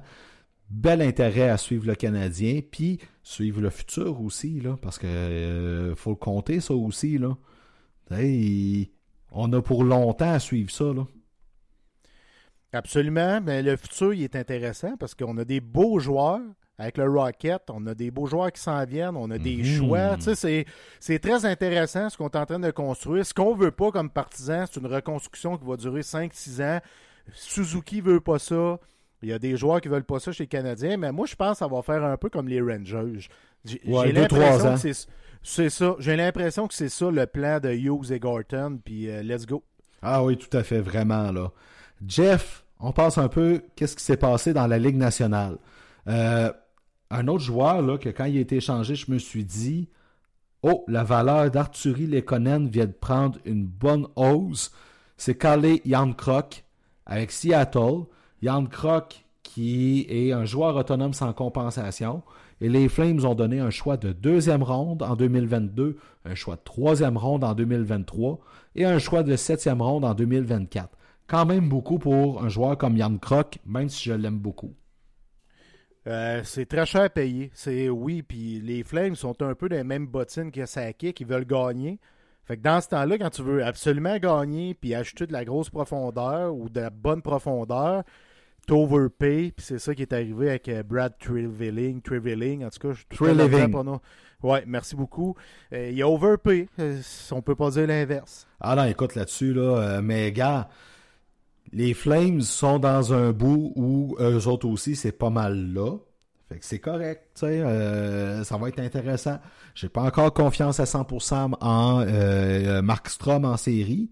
Bel 0.70 1.02
intérêt 1.02 1.50
à 1.50 1.58
suivre 1.58 1.86
le 1.86 1.96
Canadien, 1.96 2.62
puis 2.70 3.00
suivre 3.24 3.62
le 3.62 3.70
futur 3.70 4.22
aussi, 4.22 4.60
là, 4.62 4.78
parce 4.82 4.98
que 4.98 5.08
euh, 5.08 5.96
faut 5.96 6.12
le 6.12 6.16
compter, 6.16 6.60
ça 6.60 6.74
aussi, 6.74 7.18
là. 7.18 7.36
Hey, 8.12 8.92
on 9.32 9.52
a 9.54 9.62
pour 9.62 9.84
longtemps 9.84 10.32
à 10.32 10.40
suivre 10.40 10.72
ça. 10.72 10.86
Absolument. 12.72 13.42
Mais 13.42 13.62
le 13.62 13.76
futur, 13.78 14.14
il 14.14 14.24
est 14.24 14.36
intéressant 14.36 14.96
parce 14.98 15.16
qu'on 15.16 15.38
a 15.38 15.46
des 15.46 15.62
beaux 15.62 16.00
joueurs. 16.00 16.42
Avec 16.78 16.98
le 16.98 17.10
Rocket, 17.10 17.62
on 17.70 17.86
a 17.88 17.94
des 17.94 18.12
beaux 18.12 18.26
joueurs 18.26 18.52
qui 18.52 18.62
s'en 18.62 18.84
viennent, 18.84 19.16
on 19.16 19.32
a 19.32 19.38
des 19.38 19.56
Mhm. 19.58 19.64
choix. 19.64 20.18
Tu 20.18 20.36
sais, 20.36 20.66
c'est, 21.00 21.20
très 21.20 21.46
intéressant 21.46 22.10
ce 22.10 22.18
qu'on 22.18 22.28
est 22.28 22.36
en 22.36 22.46
train 22.46 22.60
de 22.60 22.72
construire. 22.72 23.26
Ce 23.26 23.34
qu'on 23.34 23.56
veut 23.56 23.72
pas 23.72 23.92
comme 23.92 24.10
partisan, 24.10 24.66
c'est 24.70 24.80
une 24.80 24.88
reconstruction 24.88 25.58
qui 25.58 25.66
va 25.66 25.78
durer 25.78 26.02
5-6 26.04 26.62
ans. 26.62 26.80
Suzuki 27.34 28.02
veut 28.02 28.20
pas 28.20 28.40
ça. 28.40 28.78
Il 29.22 29.30
y 29.30 29.34
a 29.34 29.40
des 29.40 29.56
joueurs 29.58 29.82
qui 29.82 29.88
veulent 29.88 30.04
pas 30.04 30.20
ça 30.20 30.32
chez 30.32 30.44
les 30.44 30.48
Canadiens, 30.48 30.98
mais 30.98 31.12
moi, 31.12 31.26
je 31.26 31.36
pense 31.36 31.54
que 31.54 31.58
ça 31.60 31.68
va 31.68 31.82
faire 31.82 32.04
un 32.04 32.18
peu 32.18 32.30
comme 32.30 32.48
les 32.48 32.62
Rangers. 32.62 33.28
J'ai, 33.64 33.82
Ouais, 33.88 34.12
l'impression 34.12 34.74
que 34.74 34.80
c'est, 34.80 35.08
c'est 35.42 35.70
ça. 35.70 35.96
J'ai 36.00 36.16
l'impression 36.16 36.68
que 36.68 36.74
c'est 36.74 36.90
ça 36.90 37.10
le 37.10 37.26
plan 37.26 37.60
de 37.60 37.70
Hughes 37.72 38.12
et 38.12 38.20
Gorton, 38.20 38.80
puis 38.84 39.10
euh, 39.10 39.24
let's 39.24 39.46
go. 39.48 39.64
Ah 40.02 40.24
oui, 40.24 40.38
tout 40.38 40.56
à 40.56 40.62
fait, 40.64 40.82
vraiment, 40.82 41.32
là. 41.32 41.52
Jeff, 42.06 42.64
on 42.80 42.92
passe 42.92 43.18
un 43.18 43.30
peu 43.30 43.64
qu'est-ce 43.76 43.96
qui 43.96 44.04
s'est 44.04 44.18
passé 44.18 44.54
dans 44.54 44.68
la 44.68 44.78
Ligue 44.78 44.98
nationale? 44.98 45.58
Euh, 46.08 46.52
un 47.16 47.28
autre 47.28 47.44
joueur, 47.44 47.82
là, 47.82 47.98
que 47.98 48.10
quand 48.10 48.26
il 48.26 48.38
a 48.38 48.42
été 48.42 48.58
échangé, 48.58 48.96
je 48.96 49.12
me 49.12 49.18
suis 49.18 49.44
dit, 49.44 49.90
oh, 50.64 50.84
la 50.88 51.04
valeur 51.04 51.52
d'Arthurie 51.52 52.08
Lekonen 52.08 52.68
vient 52.68 52.86
de 52.86 52.92
prendre 52.92 53.40
une 53.46 53.66
bonne 53.66 54.08
hausse. 54.16 54.72
C'est 55.18 55.38
Carly 55.38 55.82
Krok 56.18 56.64
avec 57.06 57.32
Seattle. 57.32 58.06
Krok 58.70 59.26
qui 59.44 60.06
est 60.10 60.32
un 60.32 60.46
joueur 60.46 60.76
autonome 60.76 61.14
sans 61.14 61.32
compensation. 61.34 62.24
Et 62.62 62.70
les 62.70 62.90
Flames 62.90 63.24
ont 63.26 63.36
donné 63.36 63.60
un 63.60 63.70
choix 63.70 63.98
de 63.98 64.12
deuxième 64.12 64.64
ronde 64.64 65.04
en 65.04 65.16
2022, 65.16 65.98
un 66.26 66.36
choix 66.36 66.56
de 66.56 66.62
troisième 66.64 67.18
ronde 67.18 67.44
en 67.44 67.54
2023 67.54 68.40
et 68.76 68.86
un 68.86 68.98
choix 68.98 69.24
de 69.24 69.36
septième 69.36 69.82
ronde 69.82 70.06
en 70.06 70.14
2024. 70.14 70.90
Quand 71.28 71.46
même 71.46 71.70
beaucoup 71.70 72.00
pour 72.00 72.44
un 72.44 72.50
joueur 72.50 72.78
comme 72.78 72.98
Yann 72.98 73.20
Kroc, 73.20 73.60
même 73.66 73.90
si 73.90 74.06
je 74.06 74.14
l'aime 74.14 74.40
beaucoup. 74.40 74.74
Euh, 76.08 76.42
c'est 76.44 76.66
très 76.66 76.86
cher 76.86 77.04
à 77.04 77.10
payer. 77.10 77.52
C'est 77.54 77.90
oui, 77.90 78.22
puis 78.22 78.62
les 78.62 78.84
Flames 78.84 79.16
sont 79.16 79.42
un 79.42 79.56
peu 79.56 79.70
dans 79.70 79.76
les 79.76 79.84
mêmes 79.84 80.08
bottines 80.08 80.52
que 80.52 80.66
Sakic, 80.66 81.16
qui 81.16 81.24
veulent 81.24 81.46
gagner. 81.46 82.00
Fait 82.46 82.58
que 82.58 82.62
dans 82.62 82.80
ce 82.80 82.90
temps-là, 82.90 83.18
quand 83.18 83.32
tu 83.32 83.42
veux 83.42 83.66
absolument 83.66 84.18
gagner 84.18 84.76
puis 84.76 84.94
ajouter 84.94 85.26
de 85.26 85.34
la 85.34 85.44
grosse 85.44 85.72
profondeur 85.72 86.54
ou 86.54 86.70
de 86.70 86.80
la 86.80 86.92
bonne 86.92 87.24
profondeur, 87.24 88.04
t'overpay, 88.68 89.52
puis 89.56 89.66
c'est 89.66 89.80
ça 89.80 89.96
qui 89.96 90.04
est 90.04 90.14
arrivé 90.14 90.50
avec 90.50 90.70
euh, 90.70 90.84
Brad 90.84 91.18
Trevelling, 91.20 92.02
Trevelling, 92.02 92.66
en 92.66 92.70
tout 92.70 92.88
cas, 92.88 92.94
je 92.94 93.00
suis 93.00 93.70
pronom. 93.70 94.00
Ouais, 94.44 94.64
merci 94.68 94.96
beaucoup. 94.96 95.36
Euh, 95.74 95.90
il 95.92 96.02
a 96.04 96.08
overpay, 96.08 96.68
euh, 96.80 97.02
on 97.32 97.42
peut 97.42 97.56
pas 97.56 97.72
dire 97.72 97.88
l'inverse. 97.88 98.48
Ah 98.60 98.76
non, 98.76 98.84
écoute 98.86 99.16
là-dessus, 99.16 99.54
là, 99.54 99.62
euh, 99.62 100.02
mais 100.04 100.32
gars, 100.32 100.70
les 101.72 101.94
Flames 101.94 102.42
sont 102.42 102.80
dans 102.80 103.14
un 103.14 103.32
bout 103.32 103.74
où 103.76 104.16
eux 104.20 104.48
autres 104.48 104.68
aussi, 104.68 104.96
c'est 104.96 105.12
pas 105.12 105.30
mal 105.30 105.74
là. 105.74 105.98
Fait 106.50 106.60
que 106.60 106.66
c'est 106.66 106.80
correct, 106.80 107.40
euh, 107.44 108.44
ça 108.44 108.58
va 108.58 108.70
être 108.70 108.80
intéressant. 108.80 109.40
J'ai 109.74 109.90
pas 109.90 110.04
encore 110.04 110.32
confiance 110.34 110.80
à 110.80 110.84
100% 110.84 111.56
en 111.60 112.06
euh, 112.08 112.82
Mark 112.84 113.10
Strom 113.10 113.46
en 113.46 113.58
série. 113.58 114.12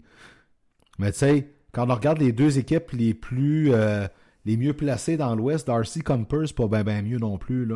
Mais 0.98 1.12
tu 1.12 1.18
sais, 1.18 1.54
quand 1.72 1.88
on 1.88 1.94
regarde 1.94 2.18
les 2.18 2.32
deux 2.32 2.58
équipes 2.58 2.90
les 2.90 3.14
plus 3.14 3.72
euh, 3.72 4.06
les 4.44 4.56
mieux 4.56 4.74
placées 4.74 5.16
dans 5.16 5.34
l'Ouest, 5.34 5.66
Darcy 5.66 6.00
Comper, 6.00 6.46
c'est 6.46 6.56
pas 6.56 6.68
bien 6.68 6.84
ben 6.84 7.04
mieux 7.04 7.18
non 7.18 7.38
plus. 7.38 7.68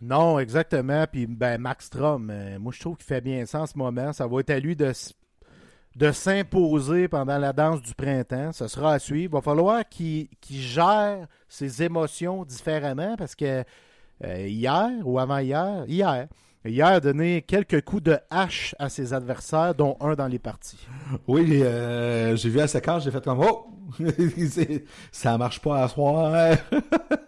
Non, 0.00 0.38
exactement. 0.38 1.06
Puis, 1.10 1.26
ben, 1.26 1.60
Strom, 1.80 2.30
euh, 2.30 2.58
moi, 2.58 2.72
je 2.72 2.80
trouve 2.80 2.96
qu'il 2.96 3.06
fait 3.06 3.20
bien 3.20 3.44
ça 3.46 3.62
en 3.62 3.66
ce 3.66 3.76
moment. 3.76 4.12
Ça 4.12 4.26
va 4.26 4.40
être 4.40 4.50
à 4.50 4.60
lui 4.60 4.76
de, 4.76 4.92
de 5.98 6.12
s'imposer 6.12 7.08
pendant 7.08 7.38
la 7.38 7.52
danse 7.52 7.82
du 7.82 7.92
printemps. 7.92 8.52
Ce 8.52 8.68
sera 8.68 8.92
à 8.92 8.98
suivre. 9.00 9.32
Il 9.32 9.36
va 9.36 9.42
falloir 9.42 9.82
qu'il 9.88 10.28
gère 10.48 11.26
ses 11.48 11.82
émotions 11.82 12.44
différemment 12.44 13.16
parce 13.16 13.34
que 13.34 13.64
euh, 14.24 14.46
hier 14.46 14.90
ou 15.04 15.18
avant-hier, 15.18 15.84
hier, 15.88 16.14
hier 16.14 16.28
a 16.64 17.00
donné 17.00 17.42
quelques 17.42 17.82
coups 17.82 18.02
de 18.02 18.18
hache 18.30 18.74
à 18.78 18.88
ses 18.88 19.12
adversaires, 19.12 19.74
dont 19.74 19.96
un 20.00 20.14
dans 20.14 20.26
les 20.26 20.38
parties. 20.38 20.86
Oui, 21.26 21.62
euh, 21.62 22.36
j'ai 22.36 22.48
vu 22.48 22.58
la 22.58 22.68
séquence, 22.68 23.04
j'ai 23.04 23.10
fait 23.10 23.24
comme 23.24 23.40
oh, 23.40 23.66
ça 25.12 25.38
marche 25.38 25.60
pas 25.60 25.82
à 25.82 25.88
soir. 25.88 26.56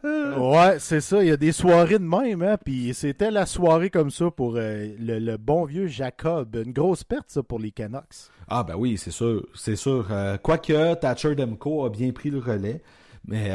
Ouais, 0.03 0.79
c'est 0.79 1.01
ça. 1.01 1.23
Il 1.23 1.29
y 1.29 1.33
a 1.33 1.37
des 1.37 1.53
soirées 1.53 1.99
de 1.99 2.05
même, 2.05 2.43
hein. 2.43 2.57
Puis 2.63 2.95
c'était 2.95 3.31
la 3.31 3.47
soirée 3.47 3.91
comme 3.91 4.11
ça 4.11 4.31
pour 4.31 4.57
euh, 4.57 4.89
le, 4.99 5.19
le 5.19 5.37
bon 5.37 5.65
vieux 5.65 5.87
Jacob. 5.87 6.57
Une 6.57 6.73
grosse 6.73 7.05
perte, 7.05 7.27
ça, 7.29 7.43
pour 7.43 7.59
les 7.59 7.71
Canucks. 7.71 8.31
Ah 8.49 8.63
ben 8.63 8.75
oui, 8.77 8.97
c'est 8.97 9.11
sûr, 9.11 9.47
c'est 9.55 9.77
sûr. 9.77 10.07
Euh, 10.11 10.37
quoique 10.39 10.95
Thatcher 10.95 11.35
Demko 11.35 11.85
a 11.85 11.91
bien 11.91 12.13
pris 12.13 12.31
le 12.31 12.39
relais, 12.39 12.83
mais 13.25 13.51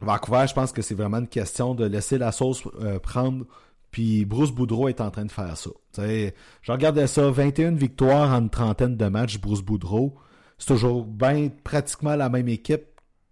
Vancouver, 0.00 0.44
je 0.48 0.54
pense 0.54 0.72
que 0.72 0.82
c'est 0.82 0.94
vraiment 0.94 1.18
une 1.18 1.28
question 1.28 1.74
de 1.74 1.84
laisser 1.84 2.18
la 2.18 2.32
sauce 2.32 2.62
prendre. 3.02 3.44
Puis 3.92 4.24
Bruce 4.24 4.50
Boudreau 4.50 4.88
est 4.88 5.00
en 5.00 5.10
train 5.10 5.26
de 5.26 5.30
faire 5.30 5.56
ça. 5.56 5.70
Tu 5.92 6.00
sais, 6.00 6.34
je 6.62 6.72
regardais 6.72 7.06
ça, 7.06 7.30
21 7.30 7.72
victoires 7.72 8.30
en 8.32 8.40
une 8.40 8.50
trentaine 8.50 8.96
de 8.96 9.06
matchs, 9.06 9.38
Bruce 9.38 9.60
Boudreau. 9.60 10.16
C'est 10.58 10.68
toujours 10.68 11.04
bien 11.04 11.50
pratiquement 11.62 12.16
la 12.16 12.30
même 12.30 12.48
équipe 12.48 12.84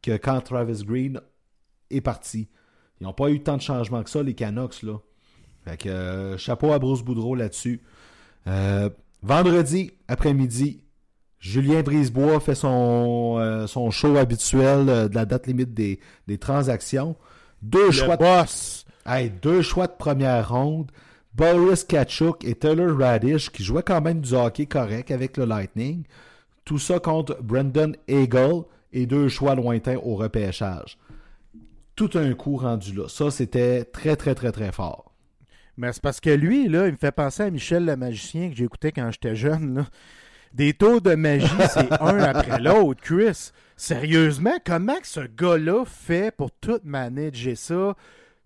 que 0.02 0.16
quand 0.16 0.40
Travis 0.42 0.84
Green 0.84 1.20
est 1.90 2.02
parti. 2.02 2.48
Ils 3.00 3.04
n'ont 3.04 3.14
pas 3.14 3.30
eu 3.30 3.42
tant 3.42 3.56
de 3.56 3.62
changements 3.62 4.02
que 4.02 4.11
ça, 4.11 4.22
les 4.22 4.34
Canucks, 4.34 4.82
là. 4.82 4.98
Fait 5.64 5.78
que 5.78 5.88
euh, 5.88 6.38
chapeau 6.38 6.72
à 6.72 6.78
Bruce 6.78 7.02
Boudreau 7.02 7.34
là-dessus. 7.34 7.80
Euh, 8.46 8.90
vendredi 9.22 9.92
après-midi, 10.08 10.82
Julien 11.38 11.82
Brisebois 11.82 12.38
fait 12.40 12.54
son, 12.54 13.36
euh, 13.38 13.66
son 13.66 13.90
show 13.90 14.16
habituel 14.16 15.08
de 15.08 15.14
la 15.14 15.24
date 15.24 15.46
limite 15.46 15.72
des, 15.72 16.00
des 16.26 16.36
transactions. 16.36 17.16
Deux 17.62 17.86
Le 17.86 17.92
choix, 17.92 18.16
de, 18.16 18.24
boss. 18.24 18.79
Hey, 19.11 19.30
deux 19.30 19.62
choix 19.62 19.86
de 19.86 19.92
première 19.92 20.50
ronde. 20.50 20.90
Boris 21.34 21.84
Kachuk 21.84 22.44
et 22.44 22.54
Taylor 22.54 22.96
Radish 22.96 23.50
qui 23.50 23.64
jouaient 23.64 23.82
quand 23.82 24.00
même 24.00 24.20
du 24.20 24.34
hockey 24.34 24.66
correct 24.66 25.11
avec 25.11 25.36
le 25.36 25.44
Lightning. 25.44 26.04
Tout 26.64 26.78
ça 26.78 26.98
contre 26.98 27.40
Brendan 27.42 27.96
Eagle 28.08 28.64
et 28.92 29.06
deux 29.06 29.28
choix 29.28 29.54
lointains 29.54 29.98
au 30.02 30.16
repêchage. 30.16 30.98
Tout 31.96 32.11
un 32.14 32.34
coup 32.34 32.56
rendu 32.56 32.94
là. 32.94 33.08
Ça, 33.08 33.30
c'était 33.30 33.84
très, 33.84 34.16
très, 34.16 34.34
très, 34.34 34.52
très 34.52 34.72
fort. 34.72 35.12
Mais 35.76 35.92
c'est 35.92 36.02
parce 36.02 36.20
que 36.20 36.30
lui, 36.30 36.68
là, 36.68 36.86
il 36.86 36.92
me 36.92 36.96
fait 36.96 37.12
penser 37.12 37.44
à 37.44 37.50
Michel 37.50 37.84
le 37.84 37.96
magicien 37.96 38.50
que 38.50 38.56
j'écoutais 38.56 38.92
quand 38.92 39.11
j'étais 39.11 39.36
jeune. 39.36 39.74
Là. 39.74 39.86
des 40.52 40.74
tours 40.74 41.00
de 41.00 41.14
magie, 41.14 41.46
c'est 41.72 41.92
un 42.00 42.18
après 42.18 42.58
l'autre, 42.61 43.00
Chris. 43.00 43.50
Sérieusement, 43.76 44.58
comment 44.64 44.98
que 44.98 45.06
ce 45.06 45.20
gars-là 45.20 45.84
fait 45.86 46.34
pour 46.36 46.50
tout 46.50 46.80
manager 46.84 47.56
ça? 47.56 47.96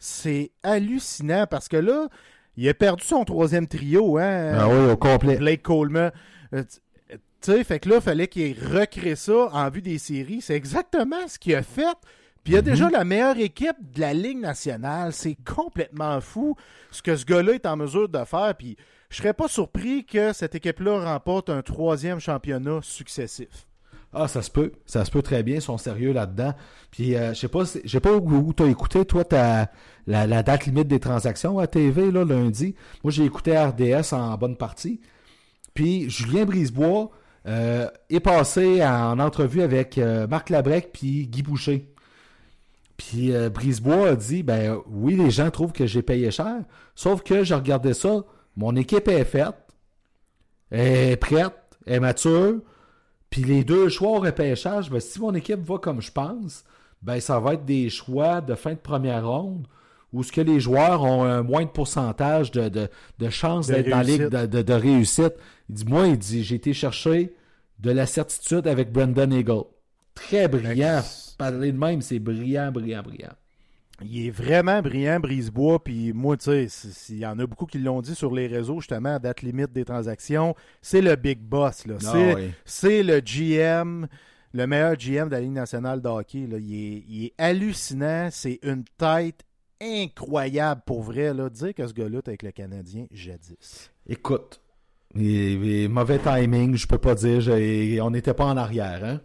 C'est 0.07 0.51
hallucinant 0.63 1.47
parce 1.49 1.67
que 1.67 1.79
là, 1.79 2.09
il 2.59 2.69
a 2.69 2.75
perdu 2.75 3.03
son 3.03 3.25
troisième 3.25 3.67
trio, 3.67 4.19
hein? 4.19 4.53
Ah 4.55 4.69
oui, 4.69 4.91
au 4.91 4.99
complet. 4.99 5.39
Blake 5.39 5.63
Coleman. 5.63 6.13
Euh, 6.53 6.63
tu 7.09 7.19
sais, 7.41 7.65
fait 7.65 7.79
que 7.81 7.89
là, 7.89 7.95
il 7.97 8.03
fallait 8.03 8.29
qu'il 8.29 8.55
recrée 8.63 9.17
ça 9.17 9.49
en 9.51 9.71
vue 9.71 9.81
des 9.81 9.97
séries. 9.97 10.43
C'est 10.43 10.57
exactement 10.57 11.27
ce 11.27 11.39
qu'il 11.39 11.55
a 11.55 11.63
fait. 11.63 11.97
Puis 12.43 12.53
il 12.53 12.57
y 12.57 12.59
a 12.59 12.61
déjà 12.61 12.91
la 12.91 13.05
meilleure 13.05 13.39
équipe 13.39 13.79
de 13.95 14.01
la 14.03 14.13
Ligue 14.13 14.41
nationale. 14.41 15.15
C'est 15.15 15.39
complètement 15.43 16.21
fou 16.21 16.55
ce 16.91 17.01
que 17.01 17.17
ce 17.17 17.25
gars-là 17.25 17.55
est 17.55 17.65
en 17.65 17.79
mesure 17.79 18.11
de 18.11 18.25
faire. 18.27 18.55
Puis 18.59 18.77
je 19.09 19.17
serais 19.17 19.33
pas 19.33 19.49
surpris 19.49 20.05
que 20.05 20.35
cette 20.35 20.55
équipe-là 20.55 21.13
remporte 21.13 21.49
un 21.49 21.63
troisième 21.63 22.21
championnat 22.21 22.81
successif. 22.83 23.67
Ah, 24.15 24.29
ça 24.29 24.43
se 24.43 24.51
peut. 24.51 24.73
Ça 24.87 25.05
se 25.05 25.11
peut 25.11 25.23
très 25.23 25.43
bien. 25.43 25.57
Ils 25.57 25.63
sont 25.63 25.77
sérieux 25.77 26.13
là-dedans. 26.13 26.55
Puis, 26.91 27.17
euh, 27.17 27.35
je 27.35 27.41
sais 27.41 27.49
pas, 27.49 27.65
je 27.65 27.89
sais 27.89 28.01
pas 28.01 28.13
où, 28.13 28.53
tu 28.53 28.63
as 28.63 28.67
écouté, 28.67 29.05
toi, 29.05 29.25
ta, 29.25 29.71
la, 30.07 30.43
date 30.43 30.67
limite 30.67 30.89
des 30.89 31.01
transactions 31.01 31.59
à 31.59 31.67
TV, 31.67 32.11
là, 32.11 32.25
lundi. 32.25 32.75
Moi, 33.03 33.11
j'ai 33.11 33.25
écouté 33.25 33.57
RDS 33.59 34.13
en 34.13 34.37
bonne 34.37 34.57
partie. 34.57 35.01
Puis, 35.75 36.09
Julien 36.11 36.45
Brisebois 36.45 37.11
euh, 37.47 37.89
est 38.11 38.21
passé 38.21 38.85
en 38.85 39.19
entrevue 39.19 39.63
avec 39.63 39.99
euh, 39.99 40.27
Marc 40.27 40.51
Labrec 40.51 40.91
puis 40.93 41.27
Guy 41.27 41.43
Boucher. 41.43 41.89
Puis, 42.97 43.33
Brisebois 43.53 44.11
a 44.11 44.17
dit, 44.17 44.43
ben 44.43 44.79
oui, 44.87 45.17
les 45.17 45.31
gens 45.31 45.51
trouvent 45.51 45.73
que 45.73 45.87
j'ai 45.87 46.03
payé 46.03 46.31
cher, 46.31 46.63
sauf 46.95 47.23
que 47.23 47.43
je 47.43 47.55
regardais 47.55 47.93
ça, 47.93 48.23
mon 48.57 48.77
équipe 48.77 49.09
est 49.09 49.25
faite, 49.25 49.57
est 50.71 51.17
prête, 51.17 51.55
est 51.87 51.99
mature, 51.99 52.61
puis 53.35 53.43
les 53.43 53.65
deux 53.65 53.89
choix 53.89 54.11
au 54.11 54.21
repêchage, 54.21 54.91
ben, 54.91 55.01
si 55.01 55.21
mon 55.21 55.35
équipe 55.35 55.61
va 55.61 55.79
comme 55.79 56.01
je 56.01 56.13
pense, 56.13 56.63
ben, 57.03 57.19
ça 57.19 57.41
va 57.41 57.55
être 57.55 57.65
des 57.65 57.91
choix 57.91 58.41
de 58.41 58.55
fin 58.55 58.75
de 58.75 58.79
première 58.79 59.27
ronde 59.27 59.67
où 60.15 60.23
ce 60.23 60.33
que 60.33 60.41
les 60.41 60.61
joueurs 60.61 61.03
ont 61.03 61.25
un 61.25 61.43
moins 61.43 61.65
de 61.65 61.71
pourcentage 61.71 62.51
de, 62.53 62.69
de, 62.69 62.89
de 63.19 63.29
chances 63.29 63.67
d'être 63.67 63.91
dans 63.91 63.99
la 63.99 64.03
ligue 64.05 64.29
de, 64.29 64.63
de, 64.63 64.73
réussite. 64.73 65.35
Il 65.69 65.75
dit, 65.75 65.85
moi, 65.87 66.07
il 66.07 66.17
dit, 66.17 66.45
j'ai 66.45 66.55
été 66.55 66.73
chercher 66.73 67.35
de 67.81 67.91
la 67.91 68.07
certitude 68.07 68.67
avec 68.67 68.93
Brendan 68.93 69.33
Eagle. 69.33 69.65
Très 70.15 70.47
brillant. 70.49 71.03
Parler 71.37 71.73
de 71.73 71.79
même, 71.79 72.01
c'est 72.01 72.21
brillant, 72.21 72.71
brillant, 72.71 73.03
brillant. 73.03 73.33
Il 74.03 74.27
est 74.27 74.31
vraiment 74.31 74.81
brillant, 74.83 75.21
Brisebois. 75.21 75.83
Puis 75.83 76.13
moi, 76.13 76.37
tu 76.37 76.69
sais, 76.69 76.89
il 77.11 77.19
y 77.19 77.27
en 77.27 77.39
a 77.39 77.47
beaucoup 77.47 77.67
qui 77.67 77.79
l'ont 77.79 78.01
dit 78.01 78.15
sur 78.15 78.33
les 78.33 78.47
réseaux, 78.47 78.81
justement, 78.81 79.17
à 79.17 79.19
date 79.19 79.43
limite 79.43 79.73
des 79.73 79.85
transactions. 79.85 80.55
C'est 80.81 81.01
le 81.01 81.17
big 81.17 81.41
boss. 81.41 81.87
là. 81.87 81.97
Ah 82.07 82.37
c'est 82.65 83.03
le 83.03 83.21
GM, 83.21 84.07
le 84.53 84.67
meilleur 84.67 84.97
GM 84.97 85.27
de 85.27 85.33
la 85.33 85.41
Ligue 85.41 85.53
nationale 85.53 86.01
de 86.01 86.09
hockey. 86.09 86.47
Là. 86.47 86.59
Il, 86.59 87.25
est, 87.27 87.33
hallucinant. 87.39 88.29
C'est 88.31 88.59
une 88.63 88.85
tête 88.97 89.45
incroyable 89.85 90.83
pour 90.87 91.03
vrai. 91.03 91.33
Là. 91.35 91.49
Dire 91.51 91.75
que 91.75 91.87
ce 91.87 91.93
gars-là 91.93 92.19
est 92.19 92.29
avec 92.29 92.43
le 92.43 92.51
Canadien 92.53 93.07
jadis. 93.13 93.91
Écoute, 94.07 94.61
mauvais 95.15 96.19
timing, 96.19 96.77
je 96.77 96.87
peux 96.87 96.99
pas 96.99 97.15
dire. 97.15 97.43
on 98.05 98.11
n'était 98.11 98.35
pas 98.35 98.47
en 98.47 98.57
arrière. 98.57 99.05
Hein? 99.05 99.21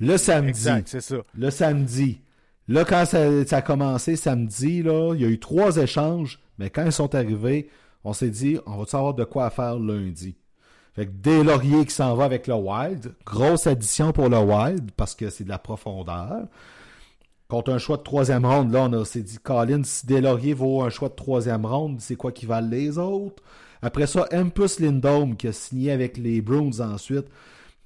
Le 0.00 0.16
samedi. 0.16 0.50
Exact, 0.50 0.88
c'est 0.88 1.00
ça. 1.00 1.16
Le 1.34 1.50
samedi 1.50 2.20
Là, 2.68 2.84
quand 2.84 3.04
ça, 3.04 3.56
a 3.56 3.62
commencé 3.62 4.16
samedi, 4.16 4.82
là, 4.82 5.14
il 5.14 5.20
y 5.20 5.24
a 5.24 5.28
eu 5.28 5.38
trois 5.40 5.76
échanges, 5.78 6.40
mais 6.58 6.70
quand 6.70 6.84
ils 6.84 6.92
sont 6.92 7.14
arrivés, 7.14 7.68
on 8.04 8.12
s'est 8.12 8.30
dit, 8.30 8.58
on 8.66 8.76
va 8.76 8.86
savoir 8.86 9.14
de 9.14 9.24
quoi 9.24 9.50
faire 9.50 9.78
lundi? 9.78 10.36
Fait 10.94 11.06
que 11.06 11.10
des 11.10 11.42
Laurier 11.42 11.84
qui 11.86 11.94
s'en 11.94 12.14
va 12.14 12.24
avec 12.24 12.46
le 12.46 12.54
Wild, 12.54 13.14
grosse 13.24 13.66
addition 13.66 14.12
pour 14.12 14.28
le 14.28 14.38
Wild, 14.38 14.92
parce 14.96 15.14
que 15.14 15.30
c'est 15.30 15.44
de 15.44 15.48
la 15.48 15.58
profondeur. 15.58 16.46
Contre 17.52 17.70
un 17.70 17.76
choix 17.76 17.98
de 17.98 18.02
troisième 18.02 18.46
ronde, 18.46 18.72
là, 18.72 18.88
on 18.90 19.04
s'est 19.04 19.20
dit, 19.20 19.36
Colin, 19.36 19.82
si 19.84 20.06
Laurier 20.06 20.54
vaut 20.54 20.80
un 20.80 20.88
choix 20.88 21.10
de 21.10 21.14
troisième 21.14 21.66
ronde, 21.66 22.00
c'est 22.00 22.16
quoi 22.16 22.32
qui 22.32 22.46
valent 22.46 22.70
les 22.70 22.96
autres? 22.96 23.42
Après 23.82 24.06
ça, 24.06 24.26
Empus 24.32 24.80
Lindome, 24.80 25.36
qui 25.36 25.48
a 25.48 25.52
signé 25.52 25.92
avec 25.92 26.16
les 26.16 26.40
Bruins 26.40 26.80
ensuite, 26.80 27.26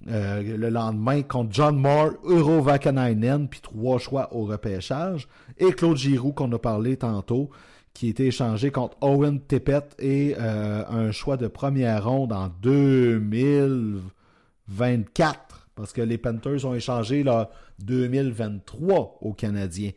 euh, 0.07 0.57
le 0.57 0.69
lendemain 0.69 1.23
contre 1.23 1.53
John 1.53 1.77
Moore, 1.77 2.13
Euro 2.23 2.63
Vakanainen, 2.63 3.49
puis 3.49 3.59
trois 3.61 3.99
choix 3.99 4.33
au 4.33 4.45
repêchage. 4.45 5.27
Et 5.59 5.73
Claude 5.73 5.97
Giroux, 5.97 6.31
qu'on 6.31 6.53
a 6.53 6.61
parlé 6.61 6.97
tantôt, 6.97 7.51
qui 7.93 8.07
a 8.07 8.11
été 8.11 8.27
échangé 8.27 8.71
contre 8.71 8.97
Owen 9.01 9.41
Tippett 9.41 9.97
et 9.99 10.37
euh, 10.39 10.85
un 10.89 11.11
choix 11.11 11.37
de 11.37 11.49
première 11.49 12.09
ronde 12.09 12.33
en 12.33 12.53
2024. 12.63 15.46
Parce 15.77 15.93
que 15.93 16.01
les 16.01 16.19
Panthers 16.19 16.65
ont 16.65 16.75
échangé 16.75 17.23
là 17.23 17.51
2023 17.81 19.19
aux 19.21 19.35
Canadiens. 19.35 19.93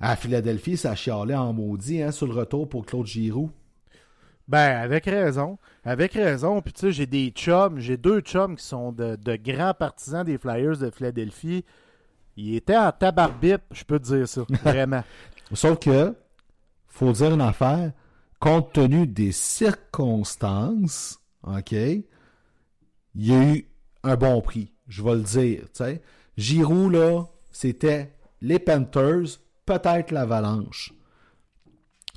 À 0.00 0.14
Philadelphie, 0.14 0.76
ça 0.76 0.94
chialait 0.94 1.34
en 1.34 1.52
maudit 1.52 2.00
hein, 2.00 2.12
sur 2.12 2.28
le 2.28 2.32
retour 2.32 2.68
pour 2.68 2.86
Claude 2.86 3.04
Giroux. 3.04 3.50
Ben, 4.46 4.80
avec 4.80 5.06
raison. 5.06 5.58
Avec 5.84 6.12
raison. 6.14 6.62
Puis 6.62 6.72
tu 6.72 6.80
sais, 6.80 6.92
j'ai 6.92 7.06
des 7.06 7.30
chums, 7.30 7.80
j'ai 7.80 7.96
deux 7.96 8.20
chums 8.20 8.56
qui 8.56 8.64
sont 8.64 8.92
de, 8.92 9.18
grands 9.36 9.74
partisans 9.74 10.24
des 10.24 10.38
Flyers 10.38 10.78
de 10.78 10.90
Philadelphie. 10.90 11.64
Ils 12.36 12.54
étaient 12.54 12.76
en 12.76 12.92
tabarbip, 12.92 13.62
je 13.72 13.82
peux 13.82 13.98
te 13.98 14.04
dire 14.04 14.28
ça. 14.28 14.42
Vraiment. 14.62 15.02
Sauf 15.52 15.80
que, 15.80 16.14
faut 16.86 17.10
dire 17.10 17.34
une 17.34 17.40
affaire, 17.40 17.90
compte 18.38 18.72
tenu 18.72 19.08
des 19.08 19.32
circonstances, 19.32 21.18
OK, 21.42 21.72
il 21.72 22.04
y 23.16 23.32
a 23.32 23.54
eu 23.54 23.66
un 24.02 24.16
bon 24.16 24.40
prix. 24.40 24.72
Je 24.86 25.02
vais 25.02 25.14
le 25.14 25.22
dire, 25.22 25.62
tu 25.64 25.84
sais. 25.84 26.02
Giroud, 26.36 26.92
là, 26.92 27.24
c'était 27.50 28.12
les 28.40 28.58
Panthers, 28.58 29.38
peut-être 29.66 30.12
l'Avalanche. 30.12 30.92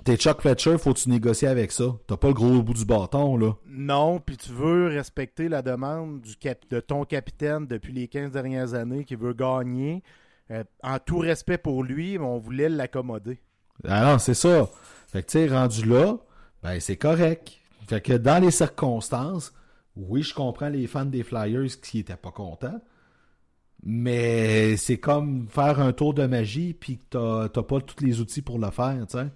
T'es 0.04 0.18
Chuck 0.18 0.42
Fletcher, 0.42 0.78
faut 0.80 0.94
tu 0.94 1.10
négocier 1.10 1.48
avec 1.48 1.72
ça. 1.72 1.96
T'as 2.08 2.18
pas 2.18 2.30
le 2.30 2.34
gros 2.34 2.64
bout 2.64 2.74
du 2.74 2.86
bâton, 2.86 3.38
là. 3.38 3.54
Non, 3.68 4.20
puis 4.20 4.36
tu 4.36 4.52
veux 4.52 4.88
respecter 4.88 5.48
la 5.48 5.62
demande 5.62 6.22
du 6.22 6.36
cap 6.38 6.58
de 6.72 6.80
ton 6.80 7.06
capitaine 7.06 7.68
depuis 7.68 7.94
les 7.94 8.08
15 8.08 8.32
dernières 8.32 8.74
années 8.74 9.06
qui 9.06 9.16
veut 9.16 9.34
gagner. 9.34 10.02
Euh, 10.50 10.64
en 10.82 10.98
tout 10.98 11.20
respect 11.20 11.60
pour 11.60 11.84
lui, 11.84 12.18
on 12.18 12.40
voulait 12.40 12.70
l'accommoder. 12.70 13.42
Ah 13.88 14.04
non, 14.04 14.20
c'est 14.20 14.34
ça. 14.34 14.68
Fait 15.08 15.22
que 15.22 15.32
tu 15.32 15.38
sais, 15.38 15.48
rendu 15.48 15.86
là, 15.86 16.18
ben 16.64 16.80
c'est 16.80 16.98
correct. 16.98 17.60
Fait 17.88 18.02
que 18.02 18.14
dans 18.14 18.42
les 18.42 18.52
circonstances, 18.52 19.54
oui, 19.96 20.24
je 20.24 20.34
comprends 20.34 20.70
les 20.70 20.88
fans 20.88 21.06
des 21.06 21.24
Flyers 21.24 21.80
qui 21.82 22.00
étaient 22.00 22.16
pas 22.16 22.32
contents. 22.32 22.82
Mais 23.84 24.78
c'est 24.78 25.00
comme 25.00 25.48
faire 25.50 25.80
un 25.80 25.92
tour 25.92 26.14
de 26.14 26.26
magie 26.28 26.74
puis 26.74 27.00
que 27.00 27.48
t'as 27.48 27.64
pas 27.64 27.82
tous 27.82 28.04
les 28.04 28.22
outils 28.22 28.44
pour 28.44 28.60
le 28.60 28.70
faire, 28.70 29.08
tu 29.08 29.18
sais 29.18 29.28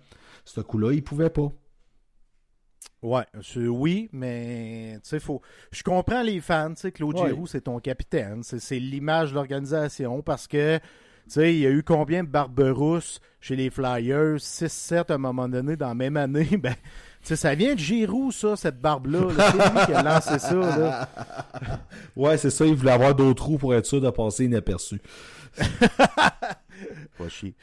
ce 0.45 0.61
coup-là, 0.61 0.93
il 0.93 1.03
pouvait 1.03 1.29
pas. 1.29 1.51
Ouais, 3.01 3.25
oui, 3.55 4.09
mais 4.13 4.99
tu 5.03 5.09
sais, 5.09 5.19
faut. 5.19 5.41
Je 5.71 5.83
comprends 5.83 6.23
les 6.23 6.39
fans, 6.39 6.73
tu 6.73 6.81
sais, 6.81 6.91
Claude 6.91 7.17
Giroux, 7.17 7.45
c'est 7.45 7.61
ton 7.61 7.79
capitaine, 7.79 8.41
c'est 8.41 8.79
l'image 8.79 9.31
de 9.31 9.35
l'organisation 9.35 10.21
parce 10.21 10.47
que 10.47 10.77
tu 10.77 10.83
sais, 11.27 11.55
il 11.55 11.59
y 11.59 11.67
a 11.67 11.71
eu 11.71 11.83
combien 11.83 12.23
de 12.23 12.29
barberousses 12.29 13.19
chez 13.41 13.55
les 13.55 13.69
Flyers? 13.69 14.37
6-7 14.37 15.11
à 15.11 15.15
un 15.15 15.17
moment 15.17 15.49
donné 15.49 15.75
dans 15.75 15.89
la 15.89 15.95
même 15.95 16.17
année. 16.17 16.57
Ben, 16.57 16.75
sais, 17.29 17.35
ça 17.35 17.55
vient 17.55 17.73
de 17.73 17.79
Giroux, 17.79 18.31
ça, 18.31 18.55
cette 18.55 18.79
barbe-là. 18.79 19.29
c'est 19.35 19.53
lui 19.53 19.85
qui 19.85 19.93
a 19.93 20.03
lancé 20.03 20.39
ça. 20.39 20.55
Là. 20.55 21.09
Ouais, 22.15 22.37
c'est 22.37 22.49
ça. 22.49 22.65
Il 22.65 22.75
voulait 22.75 22.91
avoir 22.91 23.13
d'autres 23.15 23.43
trous 23.43 23.57
pour 23.57 23.73
être 23.73 23.85
sûr 23.85 23.99
de 23.99 24.09
passer 24.09 24.45
inaperçu. 24.45 25.01
Pas 25.57 27.29
chier. 27.29 27.55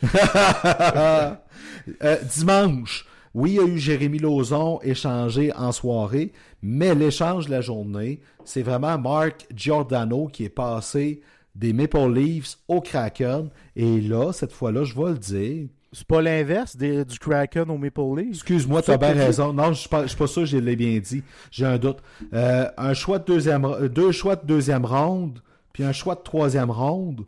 Euh, 2.02 2.16
dimanche, 2.34 3.06
oui, 3.34 3.52
il 3.52 3.56
y 3.56 3.58
a 3.60 3.64
eu 3.64 3.78
Jérémy 3.78 4.18
Lauzon 4.18 4.80
échangé 4.82 5.52
en 5.54 5.72
soirée, 5.72 6.32
mais 6.62 6.94
l'échange 6.94 7.46
de 7.46 7.50
la 7.50 7.60
journée, 7.60 8.20
c'est 8.44 8.62
vraiment 8.62 8.98
Mark 8.98 9.46
Giordano 9.54 10.26
qui 10.26 10.44
est 10.44 10.50
passé 10.50 11.22
des 11.54 11.72
Maple 11.72 12.12
Leafs 12.12 12.58
au 12.68 12.80
Kraken. 12.80 13.50
Et 13.76 14.00
là, 14.00 14.32
cette 14.32 14.52
fois-là, 14.52 14.84
je 14.84 14.94
vais 14.94 15.10
le 15.12 15.18
dire. 15.18 15.68
C'est 15.92 16.06
pas 16.06 16.22
l'inverse 16.22 16.76
du 16.76 17.18
Kraken 17.20 17.70
au 17.70 17.76
Maple 17.76 18.00
Leafs? 18.16 18.36
Excuse-moi, 18.36 18.80
tu 18.82 18.90
as 18.90 18.96
bien 18.96 19.12
raison. 19.12 19.52
Non, 19.52 19.72
je 19.72 19.80
suis 19.80 19.88
pas, 19.88 20.08
suis 20.08 20.16
pas 20.16 20.26
sûr 20.26 20.42
que 20.42 20.46
je 20.46 20.56
l'ai 20.56 20.76
bien 20.76 20.98
dit. 20.98 21.22
J'ai 21.50 21.66
un 21.66 21.76
doute. 21.76 21.98
Euh, 22.32 22.70
un 22.78 22.94
choix 22.94 23.18
de 23.18 23.24
deuxième, 23.24 23.88
deux 23.88 24.10
choix 24.10 24.36
de 24.36 24.46
deuxième 24.46 24.86
ronde, 24.86 25.40
puis 25.72 25.84
un 25.84 25.92
choix 25.92 26.14
de 26.14 26.22
troisième 26.22 26.70
ronde 26.70 27.26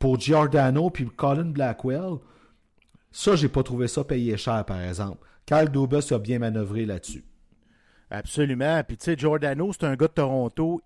pour 0.00 0.18
Giordano 0.18 0.90
puis 0.90 1.08
Colin 1.16 1.50
Blackwell, 1.50 2.16
ça, 3.12 3.36
j'ai 3.36 3.48
pas 3.48 3.62
trouvé 3.62 3.86
ça 3.88 4.02
payé 4.02 4.36
cher, 4.36 4.64
par 4.64 4.80
exemple. 4.80 5.18
Kyle 5.46 5.68
Dubas 5.68 6.08
a 6.10 6.18
bien 6.18 6.38
manœuvré 6.38 6.86
là-dessus. 6.86 7.24
Absolument. 8.10 8.82
Puis, 8.86 8.96
tu 8.96 9.04
sais, 9.04 9.16
Giordano, 9.16 9.72
c'est 9.72 9.84
un 9.84 9.94
gars 9.94 10.08
de 10.08 10.12
Toronto. 10.12 10.82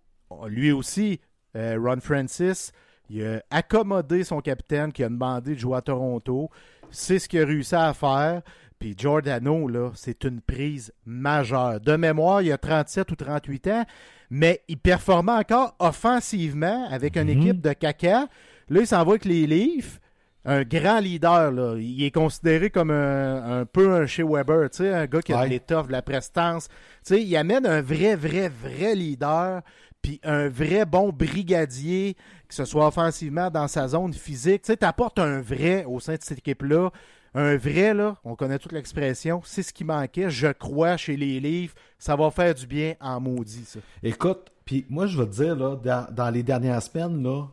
Lui 0.49 0.73
aussi, 0.73 1.21
euh, 1.57 1.79
Ron 1.81 2.01
Francis, 2.01 2.73
il 3.09 3.25
a 3.25 3.43
accommodé 3.51 4.25
son 4.25 4.41
capitaine 4.41 4.93
qui 4.93 5.05
a 5.05 5.09
demandé 5.09 5.55
de 5.55 5.59
jouer 5.61 5.77
à 5.77 5.83
Toronto. 5.83 6.51
C'est 6.91 7.19
ce 7.19 7.29
qu'il 7.29 7.41
a 7.43 7.47
réussi 7.47 7.75
à 7.75 7.93
faire. 7.95 8.43
Puis 8.79 8.95
Giordano, 8.97 9.69
là, 9.69 9.91
c'est 9.95 10.25
une 10.25 10.41
prise 10.41 10.93
majeure. 11.07 11.81
De 11.81 11.97
mémoire, 11.97 12.43
il 12.43 12.53
a 12.53 12.59
37 12.59 13.11
ou 13.11 13.17
38 13.17 13.67
ans, 13.69 13.85
mais 14.31 14.61
il 14.69 14.77
performait 14.77 15.33
encore 15.33 15.75
offensivement 15.79 16.87
avec 16.91 17.17
une 17.17 17.25
Mhm. 17.35 17.41
équipe 17.43 17.61
de 17.63 17.73
caca. 17.73 18.27
Là, 18.69 18.81
il 18.81 18.87
s'en 18.87 19.03
va 19.05 19.11
avec 19.13 19.25
les 19.25 19.47
Leafs. 19.47 20.01
Un 20.49 20.63
grand 20.63 21.01
leader, 21.01 21.51
là. 21.51 21.75
Il 21.77 22.05
est 22.05 22.13
considéré 22.13 22.71
comme 22.71 22.93
un, 22.93 23.61
un 23.61 23.65
peu 23.65 23.95
un 23.95 24.07
chez 24.07 24.23
Weber, 24.23 24.71
tu 24.71 24.77
sais, 24.79 24.93
un 24.95 25.07
gars 25.07 25.21
qui 25.21 25.33
a 25.33 25.39
Ouais. 25.41 25.47
de 25.47 25.51
l'étoffe, 25.51 25.89
de 25.89 25.93
la 25.93 26.03
prestance. 26.03 26.69
Tu 26.69 27.15
sais, 27.15 27.23
il 27.23 27.37
amène 27.37 27.67
un 27.67 27.81
vrai, 27.83 28.15
vrai, 28.15 28.49
vrai 28.49 28.95
leader, 28.95 29.63
puis 30.07 30.21
un 30.23 30.49
vrai 30.49 30.87
bon 30.87 31.11
brigadier, 31.11 32.17
que 32.47 32.55
ce 32.55 32.65
soit 32.65 32.87
offensivement 32.87 33.51
dans 33.51 33.67
sa 33.67 33.89
zone 33.89 34.15
physique. 34.15 34.63
Tu 34.63 34.69
sais, 34.69 34.77
t'apportes 34.77 35.19
un 35.19 35.41
vrai 35.41 35.85
au 35.85 35.99
sein 35.99 36.15
de 36.15 36.23
cette 36.23 36.39
équipe-là. 36.39 36.93
Un 37.35 37.57
vrai, 37.57 37.93
là, 37.93 38.17
on 38.23 38.37
connaît 38.37 38.61
toute 38.61 38.71
l'expression, 38.71 39.43
c'est 39.45 39.65
ce 39.65 39.73
qui 39.73 39.83
manquait, 39.83 40.31
je 40.31 40.47
crois, 40.53 40.97
chez 40.97 41.17
les 41.17 41.41
Leafs. 41.41 41.75
Ça 41.99 42.15
va 42.15 42.31
faire 42.31 42.55
du 42.55 42.69
bien 42.69 42.95
en 43.01 43.21
maudit, 43.21 43.65
ça. 43.65 43.81
Écoute, 44.01 44.53
puis 44.65 44.87
moi, 44.89 45.09
je 45.09 45.19
vais 45.19 45.27
te 45.27 45.33
dire, 45.33 45.57
là, 45.57 46.07
dans, 46.13 46.31
les 46.31 46.45
dernières 46.45 46.83
semaines, 46.83 47.21
là, 47.25 47.49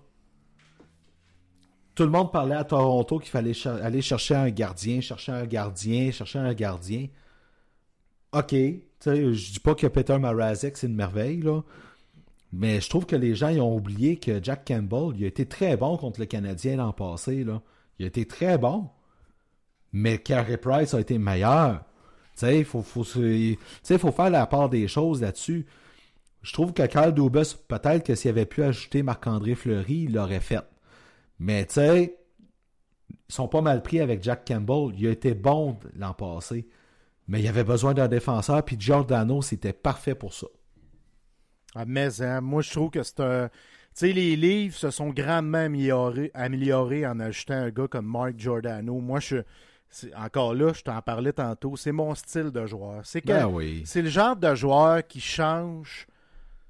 tout 1.96 2.04
le 2.04 2.12
monde 2.12 2.32
parlait 2.32 2.56
à 2.56 2.64
Toronto 2.64 3.18
qu'il 3.18 3.32
fallait 3.32 3.54
aller 3.82 4.04
chercher 4.04 4.36
un 4.36 4.52
gardien, 4.52 5.02
chercher 5.02 5.32
un 5.32 5.48
gardien, 5.48 6.12
chercher 6.12 6.38
un 6.38 6.54
gardien. 6.54 7.08
OK, 8.32 8.54
je 8.54 9.52
dis 9.54 9.60
pas 9.60 9.74
que 9.74 9.88
Peter 9.88 10.20
Mrazek, 10.20 10.78
c'est 10.78 10.86
une 10.86 10.96
merveille, 10.96 11.42
là. 11.42 11.64
Mais 12.56 12.82
je 12.82 12.88
trouve 12.88 13.08
que 13.08 13.16
les 13.16 13.34
gens 13.34 13.50
ont 13.50 13.76
oublié 13.76 14.18
que 14.18 14.42
Jack 14.42 14.66
Campbell, 14.68 15.18
il 15.18 15.24
a 15.24 15.28
été 15.28 15.48
très 15.48 15.76
bon 15.76 15.98
contre 15.98 16.20
le 16.20 16.28
Canadien 16.28 16.76
l'an 16.76 16.94
passé. 16.94 17.44
Il 17.98 18.06
a 18.06 18.08
été 18.08 18.28
très 18.28 18.60
bon. 18.60 18.90
Mais 19.92 20.20
Carey 20.20 20.58
Price 20.58 20.94
a 20.94 21.00
été 21.00 21.18
meilleur. 21.18 21.84
Il 22.44 22.64
faut, 22.64 22.84
faut, 22.84 23.04
faire 23.04 24.30
la 24.30 24.46
part 24.46 24.70
des 24.70 24.88
choses 24.88 25.22
là-dessus. 25.22 25.66
Je 26.44 26.54
trouve 26.54 26.74
que 26.74 26.86
Kyle 26.86 27.12
Dubas, 27.12 27.56
peut-être 27.68 28.06
que 28.06 28.14
s'il 28.14 28.30
avait 28.30 28.46
pu 28.46 28.62
ajouter 28.62 29.02
Marc-André 29.02 29.56
Fleury, 29.56 30.04
il 30.04 30.14
l'aurait 30.14 30.40
fait. 30.40 30.64
Mais 31.40 31.66
tu 31.66 31.76
sais, 31.76 32.20
ils 33.10 33.34
sont 33.34 33.48
pas 33.48 33.62
mal 33.62 33.82
pris 33.82 34.00
avec 34.00 34.22
Jack 34.22 34.46
Campbell. 34.48 34.94
Il 34.96 35.08
a 35.08 35.12
été 35.12 35.34
bon 35.34 35.80
l'an 35.96 36.14
passé. 36.14 36.68
Mais 37.28 37.42
il 37.42 37.48
avait 37.48 37.64
besoin 37.64 37.96
d'un 37.96 38.08
défenseur, 38.08 38.64
puis 38.64 38.76
Giordano, 38.80 39.42
c'était 39.42 39.74
parfait 39.74 40.14
pour 40.14 40.34
ça. 40.34 40.48
Ah, 41.76 41.86
mais 41.88 42.22
hein, 42.22 42.42
moi, 42.42 42.62
je 42.62 42.72
trouve 42.72 42.90
que 42.92 43.04
c'est 43.04 43.20
un. 43.20 43.48
Tu 43.50 44.08
sais, 44.08 44.12
les 44.14 44.36
livres 44.36 44.76
se 44.76 44.90
sont 44.90 45.10
grandement 45.10 45.60
améliorés, 45.66 46.32
améliorés 46.34 47.06
en 47.06 47.20
ajoutant 47.20 47.54
un 47.56 47.70
gars 47.70 47.88
comme 47.88 48.06
Mark 48.08 48.34
Giordano. 48.38 49.00
Moi, 49.00 49.20
je. 49.20 49.38
c'est- 49.90 50.14
Encore 50.16 50.54
là, 50.56 50.74
je 50.74 50.82
t'en 50.82 51.02
parlais 51.02 51.34
tantôt, 51.34 51.76
c'est 51.76 51.92
mon 51.92 52.14
style 52.16 52.50
de 52.52 52.66
joueur. 52.66 53.02
C'est 53.06 53.22
que 53.22 53.28
Ben 53.28 53.46
oui. 53.48 53.84
c'est 53.86 54.02
le 54.02 54.10
genre 54.10 54.36
de 54.36 54.54
joueur 54.56 55.06
qui 55.08 55.20
change 55.22 56.08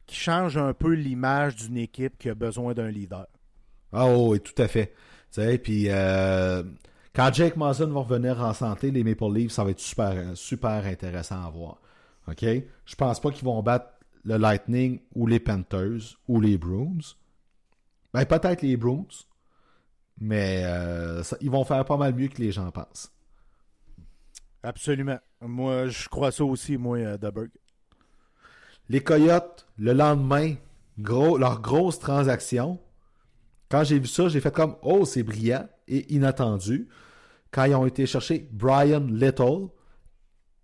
qui 0.05 0.17
change 0.17 0.57
un 0.57 0.73
peu 0.73 0.91
l'image 0.93 1.55
d'une 1.55 1.77
équipe 1.77 2.17
qui 2.19 2.29
a 2.29 2.35
besoin 2.35 2.73
d'un 2.73 2.89
leader. 2.89 3.25
Ah 3.93 4.05
oh, 4.07 4.31
oui, 4.31 4.41
tout 4.41 4.59
à 4.61 4.67
fait. 4.67 4.87
Tu 5.31 5.41
sais, 5.41 5.57
puis 5.57 5.85
euh, 5.87 6.61
quand 7.15 7.33
Jake 7.33 7.55
Mason 7.55 7.87
va 7.87 8.01
revenir 8.01 8.41
en 8.43 8.53
santé, 8.53 8.91
les 8.91 9.03
Maple 9.03 9.31
Leafs, 9.33 9.51
ça 9.53 9.63
va 9.63 9.69
être 9.71 9.79
super, 9.79 10.15
super 10.35 10.85
intéressant 10.85 11.45
à 11.45 11.49
voir. 11.49 11.77
OK? 12.27 12.43
Je 12.43 12.95
pense 12.95 13.19
pas 13.21 13.31
qu'ils 13.31 13.45
vont 13.45 13.61
battre 13.63 13.92
le 14.24 14.38
Lightning 14.38 14.99
ou 15.15 15.28
les 15.28 15.39
Panthers 15.39 16.17
ou 16.28 16.39
les 16.39 16.57
Bruins. 16.57 16.97
Ben, 18.13 18.26
peut-être 18.26 18.61
les 18.61 18.78
Bruins. 18.78 19.05
Mais 20.19 20.63
euh, 20.65 21.24
ça- 21.24 21.38
ils 21.41 21.49
vont 21.49 21.65
faire 21.65 21.84
pas 21.86 21.97
mal 21.97 22.13
mieux 22.13 22.28
que 22.28 22.41
les 22.41 22.51
gens 22.51 22.69
pensent. 22.71 23.11
Absolument. 24.61 25.19
Moi, 25.41 25.88
je 25.89 26.07
crois 26.07 26.32
ça 26.32 26.45
aussi, 26.45 26.78
moi, 26.78 26.97
euh, 26.99 27.17
Duberg. 27.17 27.49
Les 28.89 29.01
Coyotes, 29.01 29.65
le 29.78 29.93
lendemain, 29.93 30.55
gros, 30.99 31.38
leur 31.38 31.61
grosse 31.61 31.99
transaction. 31.99 32.80
Quand 33.69 33.84
j'ai 33.84 33.99
vu 33.99 34.07
ça, 34.07 34.30
j'ai 34.30 34.39
fait 34.39 34.53
comme 34.53 34.76
Oh, 34.82 35.03
c'est 35.05 35.24
brillant 35.24 35.67
et 35.88 36.13
inattendu. 36.13 36.88
Quand 37.51 37.65
ils 37.65 37.76
ont 37.76 37.86
été 37.86 38.05
chercher 38.05 38.47
Brian 38.51 39.05
Little 39.09 39.67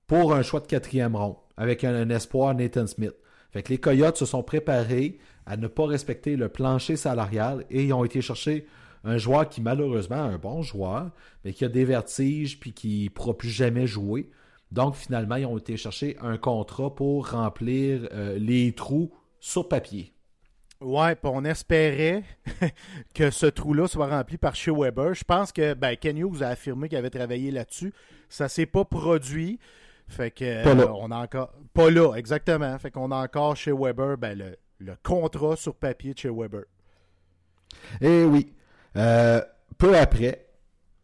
pour 0.07 0.33
un 0.33 0.41
choix 0.43 0.59
de 0.59 0.67
quatrième 0.67 1.15
rond 1.15 1.37
avec 1.57 1.83
un, 1.83 1.93
un 1.95 2.09
espoir 2.09 2.53
Nathan 2.55 2.87
Smith. 2.87 3.15
Fait 3.51 3.63
que 3.63 3.69
les 3.69 3.79
Coyotes 3.79 4.17
se 4.17 4.25
sont 4.25 4.43
préparés 4.43 5.17
à 5.45 5.57
ne 5.57 5.67
pas 5.67 5.85
respecter 5.85 6.35
le 6.35 6.49
plancher 6.49 6.95
salarial 6.95 7.65
et 7.69 7.85
ils 7.85 7.93
ont 7.93 8.05
été 8.05 8.21
chercher 8.21 8.67
un 9.03 9.17
joueur 9.17 9.47
qui 9.49 9.61
malheureusement 9.61 10.21
un 10.21 10.37
bon 10.37 10.61
joueur, 10.61 11.11
mais 11.43 11.53
qui 11.53 11.65
a 11.65 11.69
des 11.69 11.85
vertiges 11.85 12.59
puis 12.59 12.73
qui 12.73 13.05
ne 13.05 13.09
pourra 13.09 13.37
plus 13.37 13.49
jamais 13.49 13.87
jouer. 13.87 14.29
Donc 14.71 14.95
finalement, 14.95 15.35
ils 15.35 15.45
ont 15.45 15.57
été 15.57 15.77
chercher 15.77 16.17
un 16.21 16.37
contrat 16.37 16.93
pour 16.93 17.31
remplir 17.31 18.07
euh, 18.11 18.37
les 18.37 18.73
trous 18.73 19.11
sur 19.39 19.67
papier. 19.67 20.13
Ouais, 20.81 21.17
on 21.23 21.43
espérait 21.43 22.23
que 23.13 23.31
ce 23.31 23.47
trou-là 23.47 23.87
soit 23.87 24.07
rempli 24.07 24.37
par 24.37 24.55
Shea 24.55 24.71
Weber. 24.71 25.13
Je 25.13 25.25
pense 25.25 25.51
que 25.51 25.73
ben, 25.73 25.95
Ken 25.97 26.17
a 26.41 26.47
affirmé 26.47 26.87
qu'il 26.87 26.97
avait 26.97 27.09
travaillé 27.09 27.51
là-dessus. 27.51 27.93
Ça 28.29 28.47
s'est 28.47 28.65
pas 28.65 28.85
produit. 28.85 29.59
Fait 30.09 30.31
que 30.31 30.63
Pas 30.63 30.73
là. 30.73 30.83
euh, 30.83 30.93
on 30.99 31.11
a 31.11 31.17
encore. 31.17 31.53
Pas 31.73 31.89
là, 31.89 32.13
exactement. 32.15 32.77
Fait 32.79 32.91
qu'on 32.91 33.11
a 33.11 33.15
encore 33.23 33.55
chez 33.55 33.71
Weber 33.71 34.17
ben, 34.17 34.37
le, 34.37 34.57
le 34.79 34.93
contrat 35.03 35.55
sur 35.55 35.75
papier 35.75 36.13
de 36.13 36.19
chez 36.19 36.29
Weber. 36.29 36.63
Et 38.01 38.23
oui, 38.25 38.53
euh, 38.97 39.41
peu 39.77 39.97
après, 39.97 40.47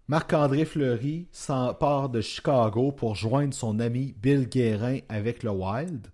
Marc-André 0.08 0.66
Fleury 0.66 1.28
s'en 1.32 1.74
part 1.74 2.10
de 2.10 2.22
Chicago 2.22 2.92
pour 2.92 3.16
joindre 3.16 3.54
son 3.54 3.80
ami 3.80 4.14
Bill 4.22 4.48
Guérin 4.50 5.00
avec 5.10 5.44
le 5.44 5.52
Wild. 5.52 6.08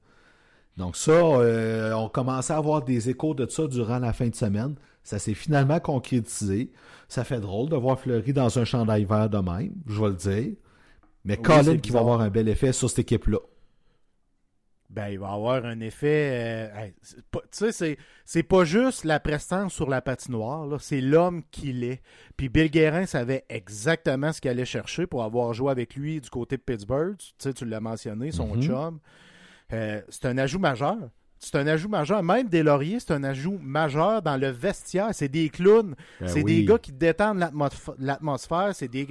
Donc 0.77 0.95
ça, 0.95 1.11
euh, 1.11 1.93
on 1.93 2.09
commençait 2.09 2.53
à 2.53 2.57
avoir 2.57 2.83
des 2.83 3.09
échos 3.09 3.33
de 3.33 3.47
ça 3.49 3.67
durant 3.67 3.99
la 3.99 4.13
fin 4.13 4.27
de 4.27 4.35
semaine. 4.35 4.75
Ça 5.03 5.19
s'est 5.19 5.33
finalement 5.33 5.79
concrétisé. 5.79 6.71
Ça 7.07 7.23
fait 7.23 7.39
drôle 7.39 7.69
de 7.69 7.75
voir 7.75 7.99
Fleury 7.99 8.33
dans 8.33 8.59
un 8.59 8.65
chandail 8.65 9.05
vert 9.05 9.29
de 9.29 9.37
même, 9.39 9.73
je 9.87 10.01
vais 10.01 10.09
le 10.09 10.15
dire. 10.15 10.53
Mais 11.25 11.37
Oui, 11.37 11.43
Colin 11.43 11.77
qui 11.77 11.91
va 11.91 11.99
avoir 11.99 12.21
un 12.21 12.29
bel 12.29 12.47
effet 12.49 12.73
sur 12.73 12.89
cette 12.89 12.99
équipe-là. 12.99 13.37
Ben, 14.89 15.07
il 15.07 15.19
va 15.19 15.29
avoir 15.31 15.63
un 15.65 15.79
effet. 15.79 16.69
euh, 16.75 16.83
hey, 16.83 16.93
tu 17.31 17.39
sais, 17.51 17.71
c'est, 17.71 17.97
c'est 18.25 18.43
pas 18.43 18.65
juste 18.65 19.05
la 19.05 19.21
prestance 19.21 19.73
sur 19.73 19.89
la 19.89 20.01
patinoire, 20.01 20.65
là, 20.67 20.77
c'est 20.81 20.99
l'homme 20.99 21.43
qu'il 21.49 21.85
est. 21.85 22.01
Puis 22.35 22.49
Bill 22.49 22.69
Guérin 22.69 23.05
savait 23.05 23.45
exactement 23.47 24.33
ce 24.33 24.41
qu'il 24.41 24.51
allait 24.51 24.65
chercher 24.65 25.07
pour 25.07 25.23
avoir 25.23 25.53
joué 25.53 25.71
avec 25.71 25.95
lui 25.95 26.19
du 26.19 26.29
côté 26.29 26.57
de 26.57 26.61
Pittsburgh. 26.61 27.15
Tu 27.17 27.31
sais, 27.37 27.53
tu 27.53 27.63
l'as 27.65 27.79
mentionné, 27.79 28.31
son 28.33 28.53
Mhm. 28.55 28.63
chum. 28.63 28.99
Euh, 29.71 30.01
c'est 30.09 30.25
un 30.25 30.37
ajout 30.37 30.59
majeur. 30.59 30.97
C'est 31.39 31.55
un 31.55 31.67
ajout 31.67 31.87
majeur. 31.89 32.21
Même 32.21 32.49
des 32.49 32.61
lauriers, 32.61 32.99
c'est 32.99 33.13
un 33.13 33.23
ajout 33.23 33.57
majeur 33.61 34.21
dans 34.21 34.35
le 34.35 34.49
vestiaire. 34.49 35.09
C'est 35.13 35.29
des 35.29 35.47
clowns. 35.49 35.95
Ben 36.19 36.27
c'est 36.27 36.43
oui. 36.43 36.57
des 36.57 36.65
gars 36.65 36.77
qui 36.77 36.91
détendent 36.91 37.39
l'atmosphère. 37.97 38.71
C'est 38.75 38.89
des. 38.89 39.07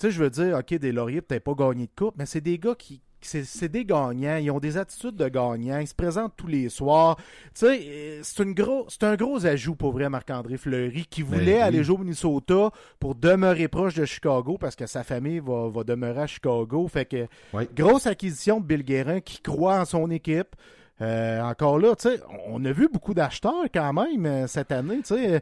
Tu 0.00 0.06
sais, 0.06 0.10
je 0.12 0.22
veux 0.22 0.30
dire, 0.30 0.56
OK, 0.58 0.74
des 0.78 0.92
lauriers, 0.92 1.20
peut-être 1.20 1.44
pas 1.44 1.52
gagné 1.54 1.84
de 1.86 1.90
coupe, 1.94 2.14
mais 2.16 2.24
c'est 2.26 2.40
des 2.40 2.58
gars 2.58 2.74
qui. 2.74 3.02
C'est 3.22 3.68
des 3.68 3.84
gagnants. 3.84 4.38
Ils 4.38 4.50
ont 4.50 4.60
des 4.60 4.78
attitudes 4.78 5.14
de 5.14 5.28
gagnants. 5.28 5.78
Ils 5.78 5.86
se 5.86 5.94
présentent 5.94 6.32
tous 6.38 6.46
les 6.46 6.70
soirs. 6.70 7.16
Tu 7.54 7.66
sais, 7.66 7.80
euh, 7.86 8.20
c'est 8.22 8.42
une 8.42 8.54
gros, 8.54 8.86
c'est 8.88 9.04
un 9.04 9.14
gros 9.14 9.44
ajout 9.44 9.74
pour 9.74 9.92
vrai, 9.92 10.08
Marc-André 10.08 10.56
Fleury, 10.56 11.04
qui 11.04 11.22
Ben 11.22 11.28
voulait 11.38 11.56
oui. 11.56 11.60
aller 11.60 11.84
jouer 11.84 11.96
au 11.96 11.98
Minnesota 11.98 12.70
pour 12.98 13.14
demeurer 13.14 13.68
proche 13.68 13.92
de 13.92 14.06
Chicago 14.06 14.56
parce 14.58 14.74
que 14.74 14.86
sa 14.86 15.04
famille 15.04 15.38
va, 15.38 15.68
va 15.68 15.84
demeurer 15.84 16.22
à 16.22 16.26
Chicago. 16.26 16.88
Fait 16.88 17.04
que 17.04 17.26
Oui. 17.52 17.68
Grosse 17.76 18.06
acquisition 18.06 18.58
de 18.58 18.64
Bill 18.64 18.82
Guérin 18.84 19.20
qui 19.20 19.42
croit 19.42 19.78
en 19.78 19.84
son 19.84 20.10
équipe. 20.10 20.56
Euh, 21.02 21.40
encore 21.40 21.78
là, 21.78 21.96
tu 21.96 22.10
sais, 22.10 22.20
on 22.46 22.62
a 22.66 22.72
vu 22.72 22.88
beaucoup 22.92 23.14
d'acheteurs 23.14 23.64
quand 23.72 23.92
même 23.94 24.26
euh, 24.26 24.46
cette 24.46 24.70
année, 24.70 24.98
tu 24.98 25.14
sais. 25.14 25.34
euh, 25.36 25.40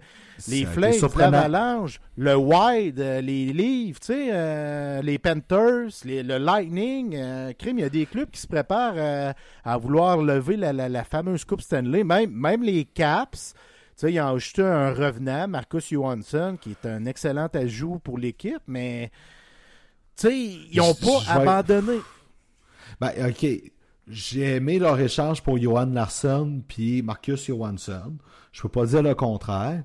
Les 0.49 0.65
Flames, 0.67 0.93
l'Avalanche, 1.33 2.01
le 2.17 2.37
Wild, 2.37 3.01
euh, 3.01 3.21
les 3.21 3.47
Leafs, 3.53 3.99
tu 3.99 4.07
sais, 4.07 4.29
euh, 4.31 5.03
les 5.03 5.19
Panthers, 5.19 5.89
les- 6.05 6.23
le 6.23 6.39
Lightning. 6.39 7.17
euh, 7.17 7.53
crime, 7.55 7.79
il 7.79 7.83
y 7.83 7.85
a 7.85 7.89
des 7.91 8.07
clubs 8.07 8.31
qui 8.31 8.41
se 8.41 8.47
préparent 8.47 9.35
à 9.65 9.77
vouloir 9.79 10.19
lever 10.19 10.57
la, 10.57 10.73
la- 10.73 10.89
la 10.89 11.03
fameuse 11.03 11.45
Coupe 11.45 11.61
Stanley. 11.63 12.05
Même, 12.05 12.31
même 12.31 12.63
les 12.63 12.85
Caps, 12.85 13.55
tu 13.55 13.59
sais, 13.97 14.13
ils 14.13 14.21
ont 14.21 14.37
ajouté 14.37 14.63
un 14.63 14.93
revenant, 14.95 15.49
Marcus 15.49 15.91
Johansson, 15.91 16.57
qui 16.61 16.71
est 16.71 16.87
un 16.87 17.05
excellent 17.05 17.49
ajout 17.53 17.99
pour 17.99 18.17
l'équipe, 18.17 18.63
mais 18.69 19.11
tu 20.17 20.29
sais, 20.29 20.37
ils 20.37 20.77
n'ont 20.79 20.95
pas 20.95 21.19
je 21.25 21.31
abandonné. 21.33 21.99
Ben, 23.01 23.11
OK. 23.29 23.47
J'ai 24.11 24.57
aimé 24.57 24.79
leur 24.79 24.99
échange 24.99 25.43
pour 25.43 25.59
Johan 25.59 25.87
Larsson 25.87 26.63
puis 26.67 27.03
Marcus 27.03 27.47
Johansson. 27.47 28.17
Je 28.53 28.63
peux 28.63 28.69
pas 28.69 28.87
dire 28.87 29.03
le 29.03 29.15
contraire, 29.15 29.83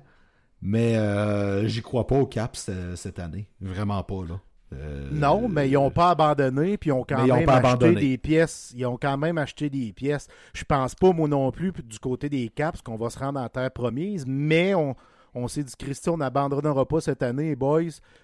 mais 0.62 0.96
euh, 0.96 1.66
j'y 1.66 1.82
crois 1.82 2.06
pas 2.06 2.16
au 2.18 2.26
Caps 2.26 2.66
euh, 2.68 2.96
cette 2.96 3.18
année. 3.18 3.48
Vraiment 3.60 4.02
pas, 4.02 4.24
là. 4.28 4.40
Euh, 4.72 5.08
Non, 5.12 5.46
mais 5.48 5.68
ils 5.68 5.74
n'ont 5.74 5.90
pas 5.90 6.10
abandonné, 6.10 6.78
puis 6.78 6.88
ils 6.88 6.92
ont 6.92 7.04
quand 7.08 7.22
ont 7.22 7.26
même 7.26 7.48
acheté 7.48 7.66
abandonné. 7.68 8.00
des 8.00 8.18
pièces. 8.18 8.72
Ils 8.74 8.86
ont 8.86 8.96
quand 9.00 9.16
même 9.18 9.38
acheté 9.38 9.68
des 9.70 9.92
pièces. 9.92 10.26
Je 10.54 10.64
pense 10.64 10.94
pas, 10.94 11.12
moi 11.12 11.28
non 11.28 11.52
plus, 11.52 11.72
du 11.72 11.98
côté 11.98 12.28
des 12.28 12.48
Caps, 12.48 12.80
qu'on 12.82 12.96
va 12.96 13.10
se 13.10 13.18
rendre 13.18 13.38
en 13.40 13.48
terre 13.48 13.70
promise, 13.70 14.24
mais 14.26 14.74
on, 14.74 14.96
on 15.34 15.46
s'est 15.48 15.62
dit, 15.64 15.74
Christy, 15.78 16.08
on 16.08 16.16
n'abandonnera 16.16 16.86
pas 16.88 17.00
cette 17.00 17.22
année, 17.22 17.54
boys. 17.54 17.82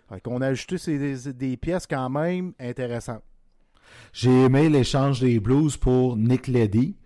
Fait 0.09 0.21
qu'on 0.23 0.41
a 0.41 0.47
ajouté 0.49 0.79
ces- 0.79 0.99
des, 0.99 1.33
des 1.35 1.57
pièces 1.57 1.87
quand 1.87 2.09
même 2.09 2.53
intéressantes. 2.59 3.23
J'ai 4.13 4.45
aimé 4.45 4.69
l'échange 4.69 5.21
des 5.21 5.41
Blues 5.41 5.77
pour 5.77 6.17
Nick 6.17 6.47
Leddy. 6.49 6.97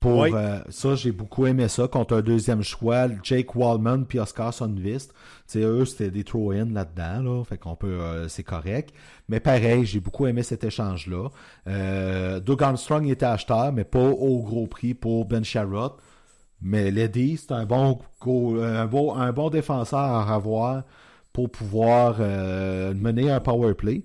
Pour 0.00 0.20
Oui. 0.20 0.30
euh, 0.32 0.60
ça, 0.70 0.94
j'ai 0.94 1.12
beaucoup 1.12 1.44
aimé 1.46 1.68
ça 1.68 1.86
contre 1.86 2.16
un 2.16 2.22
deuxième 2.22 2.62
choix, 2.62 3.06
Jake 3.22 3.54
Wallman 3.54 4.04
puis 4.04 4.18
Oscar 4.18 4.54
Sundvist. 4.54 5.12
Sais, 5.46 5.60
eux, 5.60 5.84
c'était 5.84 6.10
des 6.10 6.24
throw-in 6.24 6.64
là-dedans, 6.72 7.22
là. 7.22 7.44
Fait 7.44 7.58
qu'on 7.58 7.76
peut, 7.76 8.00
euh, 8.00 8.26
c'est 8.26 8.42
correct. 8.42 8.94
Mais 9.28 9.40
pareil, 9.40 9.84
j'ai 9.84 10.00
beaucoup 10.00 10.26
aimé 10.26 10.42
cet 10.42 10.64
échange-là. 10.64 11.28
Euh, 11.66 12.40
Doug 12.40 12.62
Armstrong 12.62 13.06
était 13.08 13.26
acheteur, 13.26 13.74
mais 13.74 13.84
pas 13.84 14.08
au 14.08 14.42
gros 14.42 14.66
prix 14.66 14.94
pour 14.94 15.26
Ben 15.26 15.44
Sherrod. 15.44 15.92
Mais 16.62 16.90
Ledy, 16.90 17.36
c'est 17.36 17.52
un 17.52 17.66
bon, 17.66 17.98
un 18.26 18.86
bon, 18.86 19.14
un 19.14 19.32
bon 19.32 19.50
défenseur 19.50 19.98
à 19.98 20.34
avoir 20.34 20.82
pour 21.34 21.50
pouvoir 21.50 22.18
mener 22.18 23.30
un 23.30 23.40
power 23.40 23.74
play. 23.74 24.02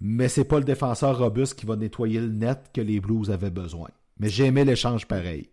Mais 0.00 0.28
c'est 0.28 0.44
pas 0.44 0.58
le 0.58 0.64
défenseur 0.64 1.18
robuste 1.18 1.58
qui 1.58 1.66
va 1.66 1.76
nettoyer 1.76 2.20
le 2.20 2.28
net 2.28 2.70
que 2.72 2.80
les 2.80 3.00
Blues 3.00 3.30
avaient 3.30 3.50
besoin. 3.50 3.88
Mais 4.18 4.28
j'ai 4.28 4.46
aimé 4.46 4.64
l'échange 4.64 5.06
pareil. 5.06 5.48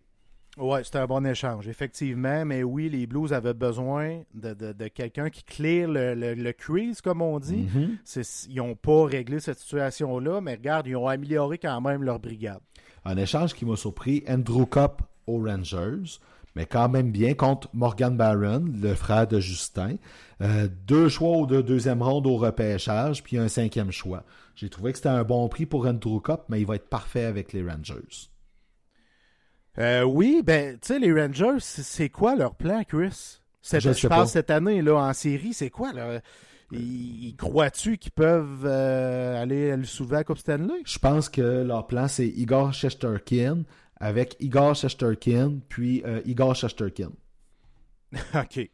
Ouais, 0.56 0.82
c'était 0.82 0.98
un 0.98 1.06
bon 1.06 1.24
échange, 1.24 1.68
effectivement. 1.68 2.44
Mais 2.44 2.62
oui, 2.64 2.88
les 2.88 3.06
Blues 3.06 3.32
avaient 3.32 3.54
besoin 3.54 4.22
de, 4.34 4.54
de- 4.54 4.72
de 4.72 4.88
quelqu'un 4.88 5.30
qui 5.30 5.44
clear 5.44 5.88
le, 5.88 6.14
le, 6.14 6.34
le 6.34 6.52
crease, 6.52 7.00
comme 7.00 7.22
on 7.22 7.38
dit. 7.38 7.68
Mhm. 7.74 7.98
Ils 8.48 8.56
n'ont 8.56 8.74
pas 8.74 9.04
réglé 9.04 9.38
cette 9.38 9.58
situation-là, 9.60 10.40
mais 10.40 10.54
regarde, 10.54 10.86
ils 10.88 10.96
ont 10.96 11.06
amélioré 11.06 11.58
quand 11.58 11.80
même 11.80 12.02
leur 12.02 12.18
brigade. 12.18 12.58
Un 13.04 13.16
échange 13.18 13.54
qui 13.54 13.64
m'a 13.66 13.76
surpris, 13.76 14.24
Andrew 14.28 14.64
Cup 14.66 15.02
aux 15.28 15.44
Rangers, 15.44 16.18
mais 16.58 16.66
quand 16.66 16.88
même 16.88 17.12
bien 17.12 17.34
contre 17.34 17.68
Morgan 17.72 18.16
Barron, 18.16 18.64
le 18.82 18.92
frère 18.94 19.28
de 19.28 19.38
Justin. 19.38 19.94
Euh, 20.42 20.66
deux 20.88 21.08
choix 21.08 21.46
de 21.46 21.62
deuxième 21.62 22.02
ronde 22.02 22.26
au 22.26 22.36
repêchage, 22.36 23.22
puis 23.22 23.38
un 23.38 23.46
cinquième 23.46 23.92
choix. 23.92 24.24
J'ai 24.56 24.68
trouvé 24.68 24.90
que 24.90 24.98
c'était 24.98 25.08
un 25.08 25.22
bon 25.22 25.48
prix 25.48 25.66
pour 25.66 25.86
Andrew 25.86 26.20
Cup, 26.20 26.40
mais 26.48 26.60
il 26.60 26.66
va 26.66 26.74
être 26.74 26.88
parfait 26.88 27.26
avec 27.26 27.52
les 27.52 27.62
Rangers. 27.62 28.28
Euh, 29.78 30.02
oui, 30.02 30.42
ben, 30.44 30.76
tu 30.80 30.88
sais, 30.88 30.98
les 30.98 31.12
Rangers, 31.12 31.60
c'est 31.60 32.08
quoi 32.08 32.34
leur 32.34 32.56
plan, 32.56 32.82
Chris? 32.82 33.38
Cette- 33.62 33.82
Je 33.82 34.26
cette 34.26 34.50
année, 34.50 34.82
là, 34.82 34.96
en 34.96 35.12
série, 35.12 35.52
c'est 35.52 35.70
quoi, 35.70 35.92
là? 35.92 36.20
Ils, 36.72 37.28
ils 37.28 37.36
croient-tu 37.36 37.98
qu'ils 37.98 38.10
peuvent 38.12 38.64
euh, 38.64 39.40
aller 39.40 39.76
le 39.76 39.84
soulever 39.84 40.16
à 40.16 40.18
la 40.18 40.24
Coupe 40.24 40.38
Stanley? 40.38 40.82
Je 40.84 40.98
pense 40.98 41.28
que 41.28 41.62
leur 41.62 41.86
plan, 41.86 42.08
c'est 42.08 42.26
Igor 42.26 42.72
Shesterkin 42.72 43.62
avec 44.00 44.36
Igor 44.40 44.74
Shesterkin, 44.74 45.58
puis 45.68 46.02
euh, 46.06 46.20
Igor 46.24 46.54
Shesterkin. 46.54 47.10
OK. 48.34 48.70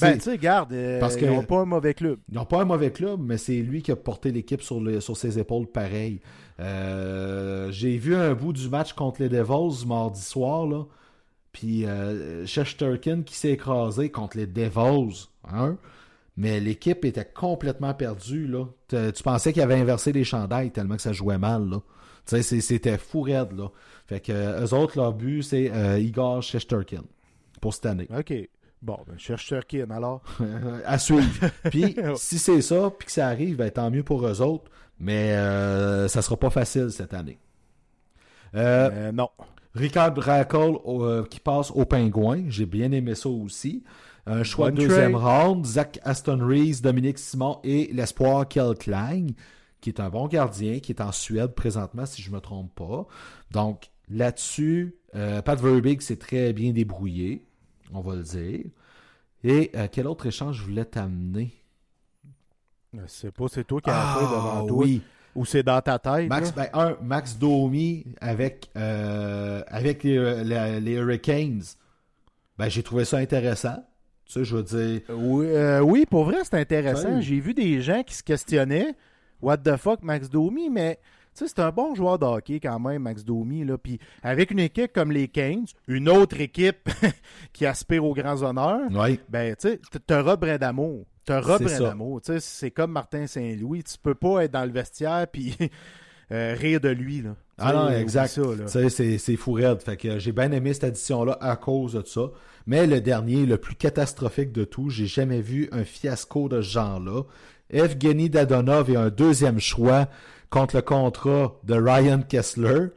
Ben, 0.00 0.14
tu 0.14 0.20
sais, 0.20 0.32
regarde, 0.32 0.72
euh, 0.72 0.98
Parce 1.00 1.14
ils 1.14 1.20
que- 1.20 1.26
n'ont 1.26 1.44
pas 1.44 1.60
un 1.60 1.64
mauvais 1.64 1.94
club. 1.94 2.18
Ils 2.28 2.34
n'ont 2.34 2.44
pas 2.44 2.60
un 2.60 2.64
mauvais 2.64 2.90
club, 2.90 3.20
mais 3.20 3.38
c'est 3.38 3.56
lui 3.58 3.82
qui 3.82 3.92
a 3.92 3.96
porté 3.96 4.32
l'équipe 4.32 4.60
sur, 4.60 4.80
le- 4.80 5.00
sur 5.00 5.16
ses 5.16 5.38
épaules 5.38 5.66
pareil. 5.66 6.20
Euh, 6.60 7.70
J'ai 7.70 7.96
vu 7.96 8.14
un 8.14 8.34
bout 8.34 8.52
du 8.52 8.68
match 8.68 8.92
contre 8.94 9.22
les 9.22 9.28
Devils 9.28 9.86
mardi 9.86 10.20
soir, 10.22 10.66
là. 10.66 10.84
Puis 11.52 11.86
euh, 11.86 12.44
Shesterkin 12.44 13.22
qui 13.22 13.34
s'est 13.34 13.52
écrasé 13.52 14.10
contre 14.10 14.36
les 14.36 14.46
Devils. 14.46 15.28
Hein? 15.50 15.78
Mais 16.36 16.60
l'équipe 16.60 17.02
était 17.06 17.24
complètement 17.24 17.94
perdue. 17.94 18.46
Là. 18.46 18.66
Tu, 18.88 19.22
pensais 19.22 19.54
qu'il 19.54 19.62
avait 19.62 19.76
inversé 19.80 20.12
les 20.12 20.24
chandails 20.24 20.70
tellement 20.70 20.96
que 20.96 21.02
ça 21.02 21.14
jouait 21.14 21.38
mal. 21.38 21.66
Là. 21.70 21.80
Tu 22.26 22.42
sais, 22.42 22.60
c'était 22.60 22.98
fou 22.98 23.22
raide. 23.22 23.52
Là. 23.56 23.70
Fait 24.06 24.20
que 24.20 24.32
euh, 24.32 24.64
eux 24.64 24.74
autres, 24.74 24.96
leur 24.96 25.12
but, 25.12 25.42
c'est 25.42 25.70
euh, 25.72 25.98
Igor 25.98 26.42
Shesterkin 26.42 27.04
pour 27.60 27.74
cette 27.74 27.86
année. 27.86 28.08
OK. 28.16 28.32
Bon, 28.82 28.98
ben, 29.06 29.18
cherche 29.18 29.46
Turkin, 29.46 29.90
alors? 29.90 30.22
à 30.84 30.98
suivre. 30.98 31.50
Puis, 31.70 31.96
si 32.16 32.38
c'est 32.38 32.60
ça, 32.60 32.90
puis 32.96 33.06
que 33.06 33.12
ça 33.12 33.26
arrive, 33.26 33.56
ben, 33.56 33.70
tant 33.70 33.90
mieux 33.90 34.04
pour 34.04 34.24
eux 34.26 34.40
autres. 34.42 34.70
Mais 34.98 35.32
euh, 35.32 36.08
ça 36.08 36.22
sera 36.22 36.36
pas 36.36 36.50
facile 36.50 36.90
cette 36.90 37.14
année. 37.14 37.38
Euh, 38.54 38.90
Euh, 38.92 39.12
non. 39.12 39.28
Ricard 39.74 40.14
Rackle 40.16 40.78
euh, 40.86 41.24
qui 41.24 41.40
passe 41.40 41.70
au 41.70 41.84
Pingouin. 41.84 42.44
J'ai 42.48 42.64
bien 42.64 42.92
aimé 42.92 43.14
ça 43.14 43.28
aussi. 43.28 43.84
Un 44.26 44.42
choix 44.42 44.70
de 44.70 44.76
deuxième 44.76 45.14
round. 45.14 45.64
Zach 45.66 46.00
Aston 46.02 46.38
Rees, 46.40 46.80
Dominique 46.82 47.18
Simon 47.18 47.58
et 47.62 47.90
l'espoir 47.92 48.48
Kel 48.48 48.74
Klang, 48.78 49.32
qui 49.80 49.90
est 49.90 50.00
un 50.00 50.08
bon 50.08 50.26
gardien, 50.28 50.80
qui 50.80 50.92
est 50.92 51.02
en 51.02 51.12
Suède 51.12 51.54
présentement, 51.54 52.06
si 52.06 52.22
je 52.22 52.30
me 52.30 52.40
trompe 52.40 52.74
pas. 52.74 53.06
Donc, 53.50 53.90
là-dessus, 54.10 54.94
euh, 55.14 55.42
Pat 55.42 55.58
Verbeek 55.60 56.02
s'est 56.02 56.16
très 56.16 56.52
bien 56.52 56.72
débrouillé, 56.72 57.44
on 57.92 58.00
va 58.00 58.14
le 58.16 58.22
dire. 58.22 58.64
Et 59.44 59.70
euh, 59.76 59.86
quel 59.90 60.06
autre 60.06 60.26
échange 60.26 60.56
je 60.58 60.62
voulais 60.64 60.84
t'amener? 60.84 61.52
Je 62.94 63.06
sais 63.06 63.30
pas, 63.30 63.44
c'est 63.48 63.64
toi 63.64 63.80
qui 63.80 63.90
as 63.90 64.14
fait 64.14 64.20
devant 64.24 64.66
toi. 64.66 64.76
Ah, 64.82 64.86
oui. 64.86 65.02
Ou 65.34 65.44
c'est 65.44 65.62
dans 65.62 65.80
ta 65.82 65.98
tête. 65.98 66.28
Max, 66.30 66.54
ben, 66.54 66.68
un, 66.72 66.96
Max 67.02 67.36
Domi 67.36 68.06
avec, 68.22 68.70
euh, 68.76 69.62
avec 69.66 70.02
les, 70.02 70.44
les- 70.44 70.80
les 70.80 70.92
Hurricanes. 70.92 71.60
Ben, 72.56 72.68
j'ai 72.70 72.82
trouvé 72.82 73.04
ça 73.04 73.18
intéressant. 73.18 73.84
Tu 74.24 74.32
sais, 74.32 74.44
je 74.44 74.56
veux 74.56 74.62
dire. 74.62 75.02
Oui, 75.10 75.46
euh, 75.48 75.80
oui, 75.80 76.06
pour 76.06 76.24
vrai, 76.24 76.38
c'est 76.42 76.58
intéressant. 76.58 77.20
J'ai 77.20 77.38
vu 77.38 77.52
des 77.52 77.82
gens 77.82 78.02
qui 78.02 78.14
se 78.14 78.22
questionnaient 78.22 78.94
What 79.42 79.58
the 79.58 79.76
fuck, 79.76 80.02
Max 80.02 80.30
Domi, 80.30 80.70
mais 80.70 80.98
sais, 81.44 81.48
c'est 81.48 81.60
un 81.60 81.70
bon 81.70 81.94
joueur 81.94 82.18
de 82.18 82.24
hockey 82.24 82.60
quand 82.60 82.78
même, 82.78 83.02
Max 83.02 83.24
Domi. 83.24 83.64
Là. 83.64 83.78
Puis 83.78 83.98
avec 84.22 84.50
une 84.50 84.60
équipe 84.60 84.92
comme 84.92 85.12
les 85.12 85.28
Kings, 85.28 85.72
une 85.88 86.08
autre 86.08 86.40
équipe 86.40 86.88
qui 87.52 87.66
aspire 87.66 88.04
aux 88.04 88.14
grands 88.14 88.42
honneurs, 88.42 88.90
ben 89.28 89.56
tu 89.56 89.68
sais, 89.68 89.80
t'auras 90.06 90.36
brin 90.36 90.58
d'amour. 90.58 91.06
T'auras 91.24 91.58
C'est. 91.58 92.34
Tu 92.34 92.40
sais, 92.40 92.70
comme 92.70 92.92
Martin 92.92 93.26
Saint-Louis. 93.26 93.82
Tu 93.82 93.98
peux 94.00 94.14
pas 94.14 94.44
être 94.44 94.52
dans 94.52 94.64
le 94.64 94.70
vestiaire 94.70 95.26
puis 95.30 95.56
euh, 96.32 96.54
rire 96.56 96.80
de 96.80 96.88
lui. 96.88 97.22
Là. 97.22 97.34
Ah 97.58 97.72
non, 97.72 97.88
exact. 97.88 98.38
c'est, 98.66 99.18
c'est 99.18 99.36
fou 99.36 99.52
raide. 99.52 99.82
Fait 99.82 99.96
que 99.96 100.18
j'ai 100.18 100.32
bien 100.32 100.52
aimé 100.52 100.72
cette 100.72 100.84
édition-là 100.84 101.36
à 101.40 101.56
cause 101.56 101.94
de 101.94 102.02
ça. 102.06 102.30
Mais 102.66 102.86
le 102.86 103.00
dernier, 103.00 103.46
le 103.46 103.58
plus 103.58 103.74
catastrophique 103.74 104.52
de 104.52 104.64
tout, 104.64 104.90
j'ai 104.90 105.06
jamais 105.06 105.40
vu 105.40 105.68
un 105.72 105.84
fiasco 105.84 106.48
de 106.48 106.60
ce 106.60 106.68
genre-là. 106.68 107.22
Evgeny 107.70 108.30
Dadonov 108.30 108.90
et 108.90 108.96
un 108.96 109.08
deuxième 109.08 109.58
choix 109.58 110.08
contre 110.50 110.76
le 110.76 110.82
contrat 110.82 111.54
de 111.64 111.74
Ryan 111.74 112.22
Kessler 112.22 112.88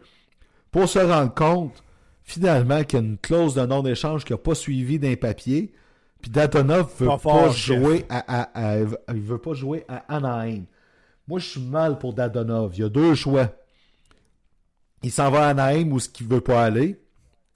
pour 0.72 0.88
se 0.88 1.00
rendre 1.00 1.34
compte 1.34 1.84
finalement 2.24 2.84
qu'il 2.84 3.00
y 3.00 3.02
a 3.02 3.06
une 3.06 3.18
clause 3.18 3.56
de 3.56 3.66
non-échange 3.66 4.24
qui 4.26 4.34
n'a 4.34 4.38
pas 4.38 4.56
suivi 4.56 5.00
d'un 5.00 5.16
papier. 5.16 5.74
Puis 6.22 6.30
Dadonov 6.30 6.91
veut 7.00 7.08
Pas 7.18 7.50
jouer 7.52 8.06
à, 8.10 8.41
à- 8.41 8.74
à- 8.74 8.80
il 9.14 9.22
veut 9.22 9.38
pas 9.39 9.54
jouer 9.54 9.86
à 9.88 10.04
Anaheim. 10.14 10.66
Moi, 11.28 11.39
je 11.39 11.47
suis 11.47 11.62
mal 11.62 11.97
pour 11.97 12.14
Dadonov. 12.14 12.74
Il 12.76 12.82
y 12.82 12.84
a 12.84 12.89
deux 12.89 13.16
choix. 13.16 13.50
Il 15.02 15.12
s'en 15.12 15.32
va 15.32 15.47
à 15.47 15.50
Anaheim 15.52 15.91
où 15.91 16.00
ce 16.00 16.10
qu'il 16.10 16.28
veut 16.28 16.41
pas 16.41 16.64
aller, 16.64 17.00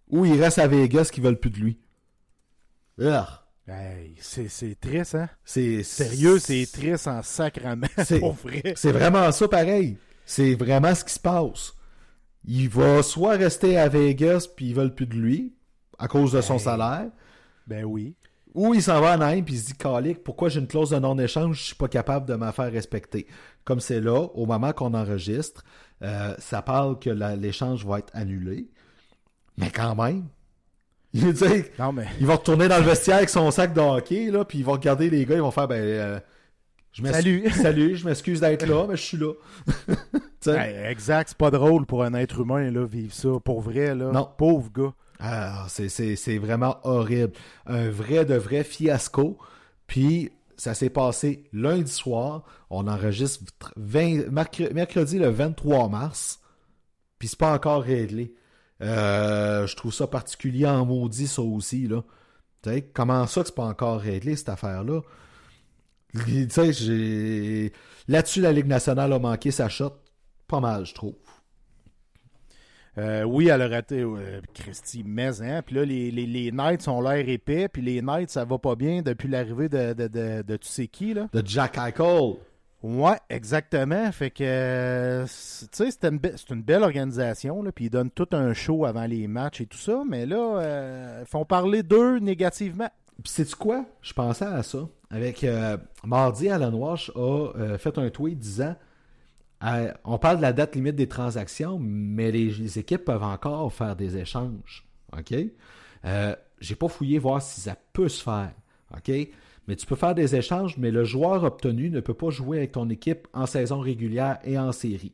ou 0.09 0.25
il 0.25 0.41
reste 0.41 0.59
à 0.59 0.67
Vegas 0.67 1.09
qui 1.11 1.19
veulent 1.21 1.39
plus 1.39 1.49
de 1.49 1.57
lui. 1.57 1.77
Urgh. 2.97 3.42
Hey, 3.67 4.15
c'est 4.19 4.49
c'est 4.49 4.75
triste, 4.79 5.15
hein? 5.15 5.29
C'est 5.45 5.83
Sérieux, 5.83 6.37
c'est 6.39 6.65
triste 6.71 7.07
en 7.07 7.23
sacrament, 7.23 7.87
C'est- 8.03 8.19
pour 8.19 8.33
vrai. 8.33 8.73
C'est 8.75 8.91
vraiment 8.91 9.31
ça 9.31 9.47
pareil. 9.47 9.97
C'est 10.25 10.55
vraiment 10.55 10.93
ce 10.93 11.03
qui 11.05 11.13
se 11.13 11.19
passe. 11.19 11.73
Il 12.45 12.67
va 12.69 13.01
soit 13.03 13.37
rester 13.37 13.77
à 13.77 13.87
Vegas 13.87 14.47
puis 14.53 14.67
ils 14.69 14.75
veulent 14.75 14.93
plus 14.93 15.05
de 15.05 15.15
lui 15.15 15.53
à 15.97 16.07
cause 16.09 16.33
de 16.33 16.41
son 16.41 16.55
Hey. 16.55 16.59
salaire, 16.59 17.05
Ben 17.65 17.85
oui. 17.85 18.15
ou 18.53 18.73
il 18.73 18.83
s'en 18.83 18.99
va 18.99 19.11
à 19.11 19.13
Anaheim 19.13 19.43
puis 19.43 19.53
il 19.53 19.59
se 19.61 19.67
dit 19.67 19.73
calique, 19.77 20.23
pourquoi 20.25 20.49
j'ai 20.49 20.59
une 20.59 20.67
clause 20.67 20.89
de 20.89 20.99
non-échange, 20.99 21.57
je 21.59 21.63
suis 21.67 21.75
pas 21.75 21.87
capable 21.87 22.25
de 22.27 22.35
m'en 22.35 22.51
faire 22.51 22.69
respecter. 22.71 23.27
Comme 23.63 23.79
c'est 23.79 24.01
là, 24.01 24.27
au 24.33 24.45
moment 24.45 24.73
qu'on 24.73 24.93
enregistre, 24.93 25.63
euh, 26.01 26.35
ça 26.37 26.61
parle 26.61 26.99
que 26.99 27.09
l'échange 27.09 27.85
va 27.85 27.99
être 27.99 28.11
annulé. 28.13 28.69
Mais 29.57 29.69
quand 29.69 29.95
même, 29.95 30.27
il 31.13 31.25
veut 31.25 31.33
dire, 31.33 31.65
Non, 31.79 31.91
mais. 31.91 32.07
il 32.19 32.25
va 32.25 32.35
retourner 32.35 32.67
dans 32.67 32.77
le 32.77 32.83
vestiaire 32.83 33.17
avec 33.17 33.29
son 33.29 33.51
sac 33.51 33.73
de 33.73 33.79
hockey, 33.79 34.31
là, 34.31 34.45
puis 34.45 34.59
il 34.59 34.65
va 34.65 34.73
regarder 34.73 35.09
les 35.09 35.25
gars, 35.25 35.35
ils 35.35 35.41
vont 35.41 35.51
faire, 35.51 35.67
ben, 35.67 35.81
euh, 35.81 36.19
je 36.91 37.03
Salut. 37.05 37.49
salut, 37.61 37.95
je 37.95 38.05
m'excuse 38.05 38.39
d'être 38.39 38.65
là, 38.67 38.85
mais 38.87 38.95
je 38.95 39.01
suis 39.01 39.17
là. 39.17 39.33
Hey, 40.45 40.75
exact, 40.91 41.29
c'est 41.29 41.37
pas 41.37 41.51
drôle 41.51 41.85
pour 41.85 42.03
un 42.03 42.13
être 42.15 42.41
humain, 42.41 42.69
là, 42.69 42.83
vivre 42.85 43.13
ça. 43.13 43.29
Pour 43.43 43.61
vrai, 43.61 43.95
là. 43.95 44.11
Non. 44.11 44.27
Pauvre 44.37 44.69
gars. 44.75 44.93
Ah, 45.19 45.67
c'est, 45.69 46.37
vraiment 46.37 46.77
horrible. 46.83 47.31
Un 47.65 47.89
vrai 47.89 48.25
de 48.25 48.35
vrai 48.35 48.65
fiasco. 48.65 49.37
Puis, 49.87 50.31
ça 50.57 50.73
s'est 50.73 50.89
passé 50.89 51.45
lundi 51.53 51.89
soir. 51.91 52.43
On 52.69 52.87
enregistre 52.87 53.45
20 53.77 54.29
mercre- 54.31 54.73
mercredi 54.73 55.17
le 55.17 55.29
23 55.29 55.87
mars. 55.87 56.41
Puis, 57.19 57.29
c'est 57.29 57.39
pas 57.39 57.53
encore 57.53 57.83
réglé. 57.83 58.33
Euh, 58.81 59.67
je 59.67 59.75
trouve 59.75 59.93
ça 59.93 60.07
particulier 60.07 60.65
en 60.65 60.85
maudit, 60.85 61.27
ça 61.27 61.41
aussi, 61.41 61.87
là. 61.87 62.03
Comment 62.93 63.27
ça 63.27 63.41
que 63.41 63.47
c'est 63.47 63.55
pas 63.55 63.65
encore 63.65 63.99
réglé, 63.99 64.35
cette 64.35 64.49
affaire-là? 64.49 65.01
Là-dessus, 68.07 68.41
la 68.41 68.51
Ligue 68.51 68.67
nationale 68.67 69.11
a 69.13 69.19
manqué 69.19 69.51
sa 69.51 69.67
shot. 69.67 69.93
Pas 70.47 70.59
mal, 70.59 70.85
je 70.85 70.93
trouve. 70.93 71.15
Euh, 72.99 73.23
oui, 73.23 73.47
elle 73.47 73.63
a 73.63 73.67
raté 73.67 74.01
euh, 74.01 74.39
Christy, 74.53 75.03
mais 75.03 75.41
hein. 75.41 75.63
Puis 75.65 75.75
là, 75.75 75.83
les, 75.83 76.11
les, 76.11 76.27
les 76.27 76.51
Knights 76.51 76.87
ont 76.87 77.01
l'air 77.01 77.27
épais. 77.27 77.67
Puis 77.67 77.81
les 77.81 78.01
Knights, 78.01 78.29
ça 78.29 78.45
va 78.45 78.59
pas 78.59 78.75
bien 78.75 79.01
depuis 79.01 79.27
l'arrivée 79.27 79.67
de, 79.67 79.93
de, 79.93 80.07
de, 80.07 80.43
de 80.43 80.57
tu 80.57 80.67
sais 80.67 80.87
qui, 80.87 81.13
là? 81.15 81.27
De 81.33 81.41
Jack 81.43 81.77
Eichel. 81.77 82.35
Ouais, 82.83 83.17
exactement. 83.29 84.11
Fait 84.11 84.29
que, 84.29 84.43
euh, 84.43 85.23
tu 85.23 85.29
sais, 85.71 85.89
c'est 85.89 86.03
une, 86.05 86.61
belle 86.61 86.83
organisation, 86.83 87.63
puis 87.73 87.85
ils 87.85 87.89
donnent 87.89 88.11
tout 88.11 88.27
un 88.33 88.53
show 88.53 88.85
avant 88.85 89.05
les 89.05 89.27
matchs 89.27 89.61
et 89.61 89.65
tout 89.65 89.77
ça, 89.77 90.03
mais 90.07 90.25
là, 90.25 90.59
euh, 90.59 91.19
ils 91.21 91.29
font 91.29 91.45
parler 91.45 91.81
d'eux 91.81 92.19
négativement. 92.19 92.89
Puis 93.21 93.31
sais-tu 93.31 93.55
quoi? 93.55 93.85
Je 94.01 94.13
pensais 94.13 94.45
à 94.45 94.63
ça. 94.63 94.87
Avec 95.09 95.43
euh, 95.43 95.77
mardi, 96.03 96.49
Alan 96.49 96.73
Walsh 96.73 97.11
a 97.15 97.51
euh, 97.55 97.77
fait 97.77 97.97
un 97.97 98.09
tweet 98.09 98.39
disant 98.39 98.75
euh, 99.63 99.93
on 100.03 100.17
parle 100.17 100.37
de 100.37 100.41
la 100.41 100.51
date 100.51 100.75
limite 100.75 100.95
des 100.95 101.07
transactions, 101.07 101.77
mais 101.79 102.31
les, 102.31 102.49
les 102.49 102.79
équipes 102.79 103.05
peuvent 103.05 103.23
encore 103.23 103.71
faire 103.71 103.95
des 103.95 104.17
échanges. 104.17 104.85
OK? 105.17 105.33
J'ai 106.59 106.75
pas 106.75 106.87
fouillé 106.87 107.19
voir 107.19 107.41
si 107.41 107.61
ça 107.61 107.77
peut 107.93 108.09
se 108.09 108.23
faire. 108.23 108.51
OK? 108.93 109.11
Mais 109.67 109.75
tu 109.75 109.85
peux 109.85 109.95
faire 109.95 110.15
des 110.15 110.35
échanges, 110.35 110.77
mais 110.77 110.91
le 110.91 111.03
joueur 111.03 111.43
obtenu 111.43 111.89
ne 111.89 111.99
peut 111.99 112.13
pas 112.13 112.29
jouer 112.29 112.57
avec 112.57 112.73
ton 112.73 112.89
équipe 112.89 113.27
en 113.33 113.45
saison 113.45 113.79
régulière 113.79 114.39
et 114.43 114.57
en 114.57 114.71
série. 114.71 115.13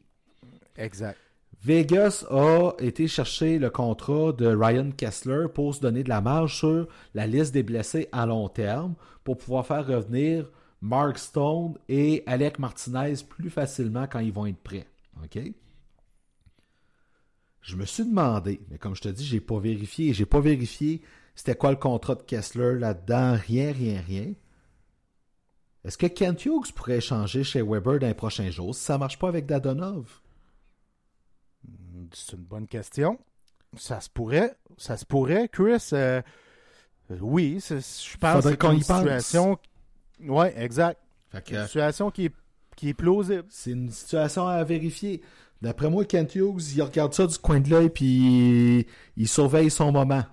Exact. 0.78 1.18
Vegas 1.62 2.26
a 2.30 2.72
été 2.80 3.08
chercher 3.08 3.60
le 3.60 3.70
contrat 3.70 4.32
de 4.32 4.48
Ryan 4.48 4.92
Kessler 4.92 5.48
pour 5.54 5.76
se 5.76 5.82
donner 5.82 6.04
de 6.04 6.10
la 6.10 6.22
marge 6.22 6.58
sur 6.58 6.88
la 7.14 7.28
liste 7.28 7.54
des 7.54 7.64
blessés 7.64 8.08
à 8.14 8.26
long 8.26 8.48
terme 8.48 8.96
pour 9.26 9.38
pouvoir 9.38 9.68
faire 9.68 9.86
revenir 9.86 10.50
Mark 10.82 11.18
Stone 11.18 11.78
et 11.90 12.24
Alec 12.26 12.60
Martinez 12.60 13.16
plus 13.28 13.50
facilement 13.50 14.08
quand 14.10 14.20
ils 14.20 14.32
vont 14.32 14.46
être 14.46 14.64
prêts. 14.64 14.88
OK? 15.22 15.38
Je 17.62 17.76
me 17.76 17.86
suis 17.86 18.06
demandé, 18.06 18.62
mais 18.72 18.78
comme 18.78 18.96
je 18.96 19.02
te 19.02 19.10
dis, 19.10 19.26
j'ai 19.26 19.42
pas 19.42 19.60
vérifié. 19.60 20.14
J'ai 20.14 20.26
pas 20.26 20.40
vérifié 20.40 21.02
c'était 21.40 21.56
quoi 21.56 21.70
le 21.70 21.78
contrat 21.78 22.16
de 22.16 22.22
Kessler 22.24 22.78
là-dedans? 22.78 23.38
Rien, 23.48 23.72
rien, 23.72 24.02
rien. 24.06 24.34
Est-ce 25.86 25.98
que 25.98 26.08
Kent 26.08 26.46
Hughes 26.46 26.74
pourrait 26.76 26.98
échanger 26.98 27.46
chez 27.46 27.62
Weber 27.62 27.98
dans 27.98 28.08
les 28.08 28.14
prochains 28.14 28.50
jours 28.52 28.76
si 28.76 28.82
ça 28.84 28.98
marche 28.98 29.18
pas 29.18 29.30
avec 29.30 29.46
Dadonov? 29.46 30.20
C'est 32.14 32.36
une 32.36 32.44
bonne 32.44 32.68
question. 32.68 33.18
Ça 33.78 34.02
se 34.02 34.10
pourrait. 34.10 34.58
Ça 34.78 34.98
se 34.98 35.06
pourrait, 35.06 35.48
Chris. 35.48 35.90
euh, 35.94 36.22
euh, 37.12 37.18
oui, 37.22 37.60
je 37.70 38.18
pense 38.18 38.44
que 38.44 38.50
c'est 38.50 38.58
une 38.66 38.84
situation. 39.20 39.58
Ouais, 40.28 40.54
exact. 40.62 41.00
Que- 41.46 41.56
Une 41.56 41.66
situation 41.68 42.12
qui 42.12 42.26
est, 42.26 42.34
qui 42.76 42.90
est 42.90 42.94
plausible. 42.94 43.46
C'est 43.50 43.72
une 43.72 43.92
situation 43.92 44.46
à 44.46 44.62
vérifier. 44.66 45.22
D'après 45.62 45.90
moi, 45.90 46.04
Kent 46.04 46.36
Hughes, 46.36 46.74
il 46.76 46.82
regarde 46.82 47.14
ça 47.14 47.26
du 47.28 47.38
coin 47.38 47.62
de 47.62 47.70
l'œil 47.70 47.90
puis 47.90 48.06
il, 48.80 48.86
il 49.16 49.28
surveille 49.30 49.70
son 49.72 49.92
moment. 49.94 50.24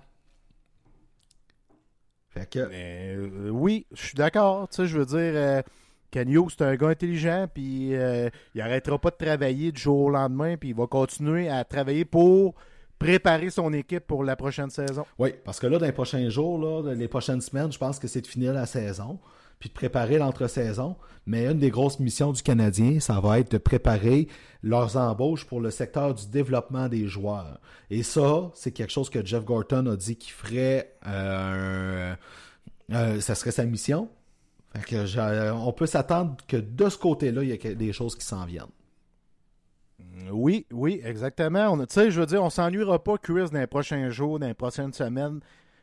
Fait 2.39 2.49
que, 2.49 2.67
Mais, 2.69 3.15
euh, 3.15 3.49
oui, 3.49 3.85
je 3.93 4.07
suis 4.07 4.15
d'accord. 4.15 4.67
Tu 4.69 4.75
sais, 4.75 4.87
je 4.87 4.97
veux 4.97 5.05
dire, 5.05 5.17
euh, 5.17 5.61
Ken 6.11 6.29
Hughes, 6.29 6.51
c'est 6.57 6.63
un 6.63 6.75
gars 6.75 6.89
intelligent, 6.89 7.47
puis 7.53 7.95
euh, 7.95 8.29
il 8.55 8.61
arrêtera 8.61 8.97
pas 8.97 9.09
de 9.09 9.15
travailler 9.15 9.71
du 9.71 9.81
jour 9.81 9.99
au 10.01 10.09
lendemain, 10.09 10.55
puis 10.57 10.69
il 10.69 10.75
va 10.75 10.87
continuer 10.87 11.49
à 11.49 11.63
travailler 11.63 12.05
pour 12.05 12.55
préparer 12.99 13.49
son 13.49 13.73
équipe 13.73 14.07
pour 14.07 14.23
la 14.23 14.35
prochaine 14.35 14.69
saison. 14.69 15.05
oui, 15.19 15.33
parce 15.43 15.59
que 15.59 15.67
là, 15.67 15.77
dans 15.77 15.85
les 15.85 15.91
prochains 15.91 16.29
jours, 16.29 16.57
là, 16.57 16.81
dans 16.81 16.97
les 16.97 17.07
prochaines 17.07 17.41
semaines, 17.41 17.71
je 17.71 17.77
pense 17.77 17.99
que 17.99 18.07
c'est 18.07 18.21
de 18.21 18.27
finir 18.27 18.53
la 18.53 18.65
saison 18.65 19.19
puis 19.59 19.69
de 19.69 19.73
préparer 19.73 20.17
l'entre-saison. 20.17 20.95
Mais 21.25 21.45
une 21.45 21.59
des 21.59 21.69
grosses 21.69 21.99
missions 21.99 22.31
du 22.31 22.41
Canadien, 22.41 22.99
ça 22.99 23.19
va 23.19 23.39
être 23.39 23.51
de 23.51 23.57
préparer 23.57 24.29
leurs 24.63 24.95
embauches 24.95 25.45
pour 25.45 25.59
le 25.59 25.71
secteur 25.71 26.13
du 26.13 26.27
développement 26.27 26.87
des 26.87 27.07
joueurs. 27.07 27.59
Et 27.89 28.01
ça, 28.01 28.49
c'est 28.53 28.71
quelque 28.71 28.91
chose 28.91 29.09
que 29.09 29.25
Jeff 29.25 29.43
Gorton 29.43 29.85
a 29.87 29.95
dit 29.97 30.15
qu'il 30.15 30.31
ferait. 30.31 30.95
euh, 31.05 32.15
euh, 32.93 33.19
ça 33.19 33.35
serait 33.35 33.51
sa 33.51 33.65
mission. 33.65 34.09
On 34.93 35.73
peut 35.73 35.85
s'attendre 35.85 36.37
que 36.47 36.57
de 36.57 36.89
ce 36.89 36.97
côté-là, 36.97 37.43
il 37.43 37.49
y 37.49 37.67
a 37.67 37.73
des 37.73 37.93
choses 37.93 38.15
qui 38.15 38.25
s'en 38.25 38.45
viennent. 38.45 38.65
Oui, 40.31 40.65
oui, 40.71 41.01
exactement. 41.03 41.77
Tu 41.79 41.85
sais, 41.89 42.11
je 42.11 42.19
veux 42.19 42.25
dire, 42.25 42.43
on 42.43 42.49
s'ennuiera 42.49 43.03
pas, 43.03 43.17
Chris, 43.17 43.49
dans 43.51 43.59
les 43.59 43.67
prochains 43.67 44.09
jours, 44.09 44.39
dans 44.39 44.47
les 44.47 44.53
prochaines 44.53 44.93
semaines. 44.93 45.39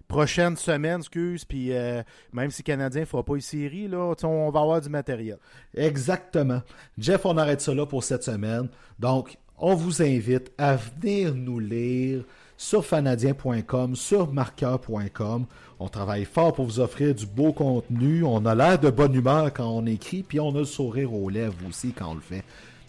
Prochaine 0.09 0.57
semaine, 0.57 1.01
excuse, 1.01 1.45
puis 1.45 1.73
euh, 1.73 2.03
même 2.33 2.51
si 2.51 2.63
Canadien 2.63 3.03
ne 3.03 3.07
fera 3.07 3.25
pas 3.25 3.35
une 3.35 3.41
série, 3.41 3.89
là, 3.89 4.15
on 4.23 4.51
va 4.51 4.61
avoir 4.61 4.81
du 4.81 4.89
matériel. 4.89 5.39
Exactement. 5.75 6.63
Jeff, 6.99 7.25
on 7.25 7.37
arrête 7.37 7.61
ça 7.61 7.75
là 7.75 7.87
pour 7.87 8.05
cette 8.05 8.23
semaine. 8.23 8.69
Donc, 8.99 9.39
on 9.59 9.75
vous 9.75 10.03
invite 10.03 10.53
à 10.59 10.77
venir 10.77 11.35
nous 11.35 11.59
lire 11.59 12.25
sur 12.57 12.85
fanadien.com, 12.85 13.97
sur 13.97 14.33
marqueur.com. 14.33 15.47
On 15.81 15.89
travaille 15.89 16.25
fort 16.25 16.53
pour 16.53 16.67
vous 16.67 16.81
offrir 16.81 17.15
du 17.15 17.27
beau 17.27 17.53
contenu. 17.53 18.25
On 18.25 18.45
a 18.47 18.55
l'air 18.55 18.79
de 18.79 18.91
bonne 18.91 19.15
humeur 19.15 19.53
quand 19.53 19.69
on 19.69 19.87
écrit, 19.87 20.23
puis 20.23 20.39
on 20.41 20.55
a 20.55 20.61
le 20.61 20.65
sourire 20.65 21.13
aux 21.13 21.29
lèvres 21.29 21.57
aussi 21.69 21.93
quand 21.93 22.11
on 22.11 22.15
le 22.15 22.21
fait. 22.21 22.45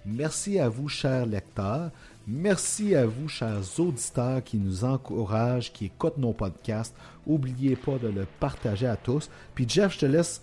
Merci 0.05 0.59
à 0.59 0.69
vous, 0.69 0.87
chers 0.87 1.25
lecteurs. 1.25 1.89
Merci 2.27 2.95
à 2.95 3.05
vous, 3.05 3.27
chers 3.27 3.79
auditeurs 3.79 4.43
qui 4.43 4.57
nous 4.57 4.83
encouragent, 4.83 5.71
qui 5.71 5.85
écoutent 5.85 6.17
nos 6.17 6.33
podcasts. 6.33 6.95
N'oubliez 7.27 7.75
pas 7.75 7.99
de 7.99 8.07
le 8.07 8.25
partager 8.39 8.87
à 8.87 8.95
tous. 8.95 9.29
Puis 9.53 9.69
Jeff, 9.69 9.93
je 9.93 9.99
te 9.99 10.05
laisse 10.07 10.41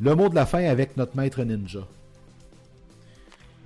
le 0.00 0.14
mot 0.14 0.30
de 0.30 0.34
la 0.34 0.46
fin 0.46 0.64
avec 0.64 0.96
notre 0.96 1.14
maître 1.14 1.42
ninja. 1.42 1.86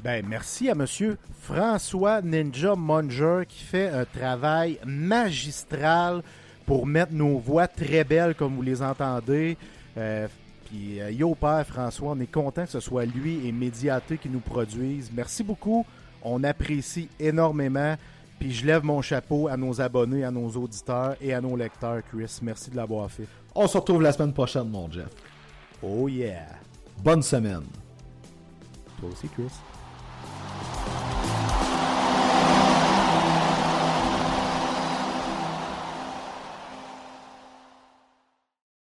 Ben, 0.03 0.24
merci 0.28 0.68
à 0.68 0.74
monsieur 0.74 1.16
François 1.41 2.22
Ninja 2.22 2.74
Munger 2.76 3.43
qui 3.49 3.62
fait 3.62 3.89
un 3.89 4.05
travail 4.05 4.78
magistral 4.84 6.22
pour 6.66 6.86
mettre 6.86 7.12
nos 7.12 7.39
voix 7.39 7.68
très 7.68 8.03
belles 8.05 8.34
comme 8.34 8.57
vous 8.57 8.62
les 8.62 8.82
entendez. 8.82 9.57
Euh, 9.97 10.26
puis, 10.66 11.01
euh, 11.01 11.11
yo, 11.12 11.34
père 11.34 11.64
François, 11.66 12.11
on 12.11 12.20
est 12.20 12.30
content 12.30 12.64
que 12.64 12.70
ce 12.70 12.80
soit 12.80 13.07
lui 13.07 13.47
et 13.47 13.53
Médiaté 13.53 14.18
qui 14.18 14.28
nous 14.28 14.41
produisent. 14.41 15.11
Merci 15.14 15.43
beaucoup. 15.43 15.86
On 16.23 16.43
apprécie 16.45 17.09
énormément. 17.19 17.97
Puis, 18.39 18.53
je 18.53 18.66
lève 18.66 18.85
mon 18.85 19.03
chapeau 19.03 19.49
à 19.49 19.57
nos 19.57 19.81
abonnés, 19.81 20.25
à 20.25 20.31
nos 20.31 20.49
auditeurs 20.51 21.16
et 21.21 21.35
à 21.35 21.41
nos 21.41 21.57
lecteurs, 21.57 22.03
Chris. 22.11 22.39
Merci 22.43 22.71
de 22.71 22.77
l'avoir 22.77 23.11
fait. 23.11 23.27
On 23.55 23.66
se 23.66 23.77
retrouve 23.77 24.03
la 24.03 24.12
semaine 24.12 24.33
prochaine, 24.33 24.69
mon 24.69 24.91
Jeff. 24.91 25.09
Oh 25.83 26.09
yeah. 26.09 26.47
Bonne 27.03 27.23
semaine. 27.23 27.64
Toi 29.01 29.11
aussi, 29.11 29.29
Chris. 29.29 29.51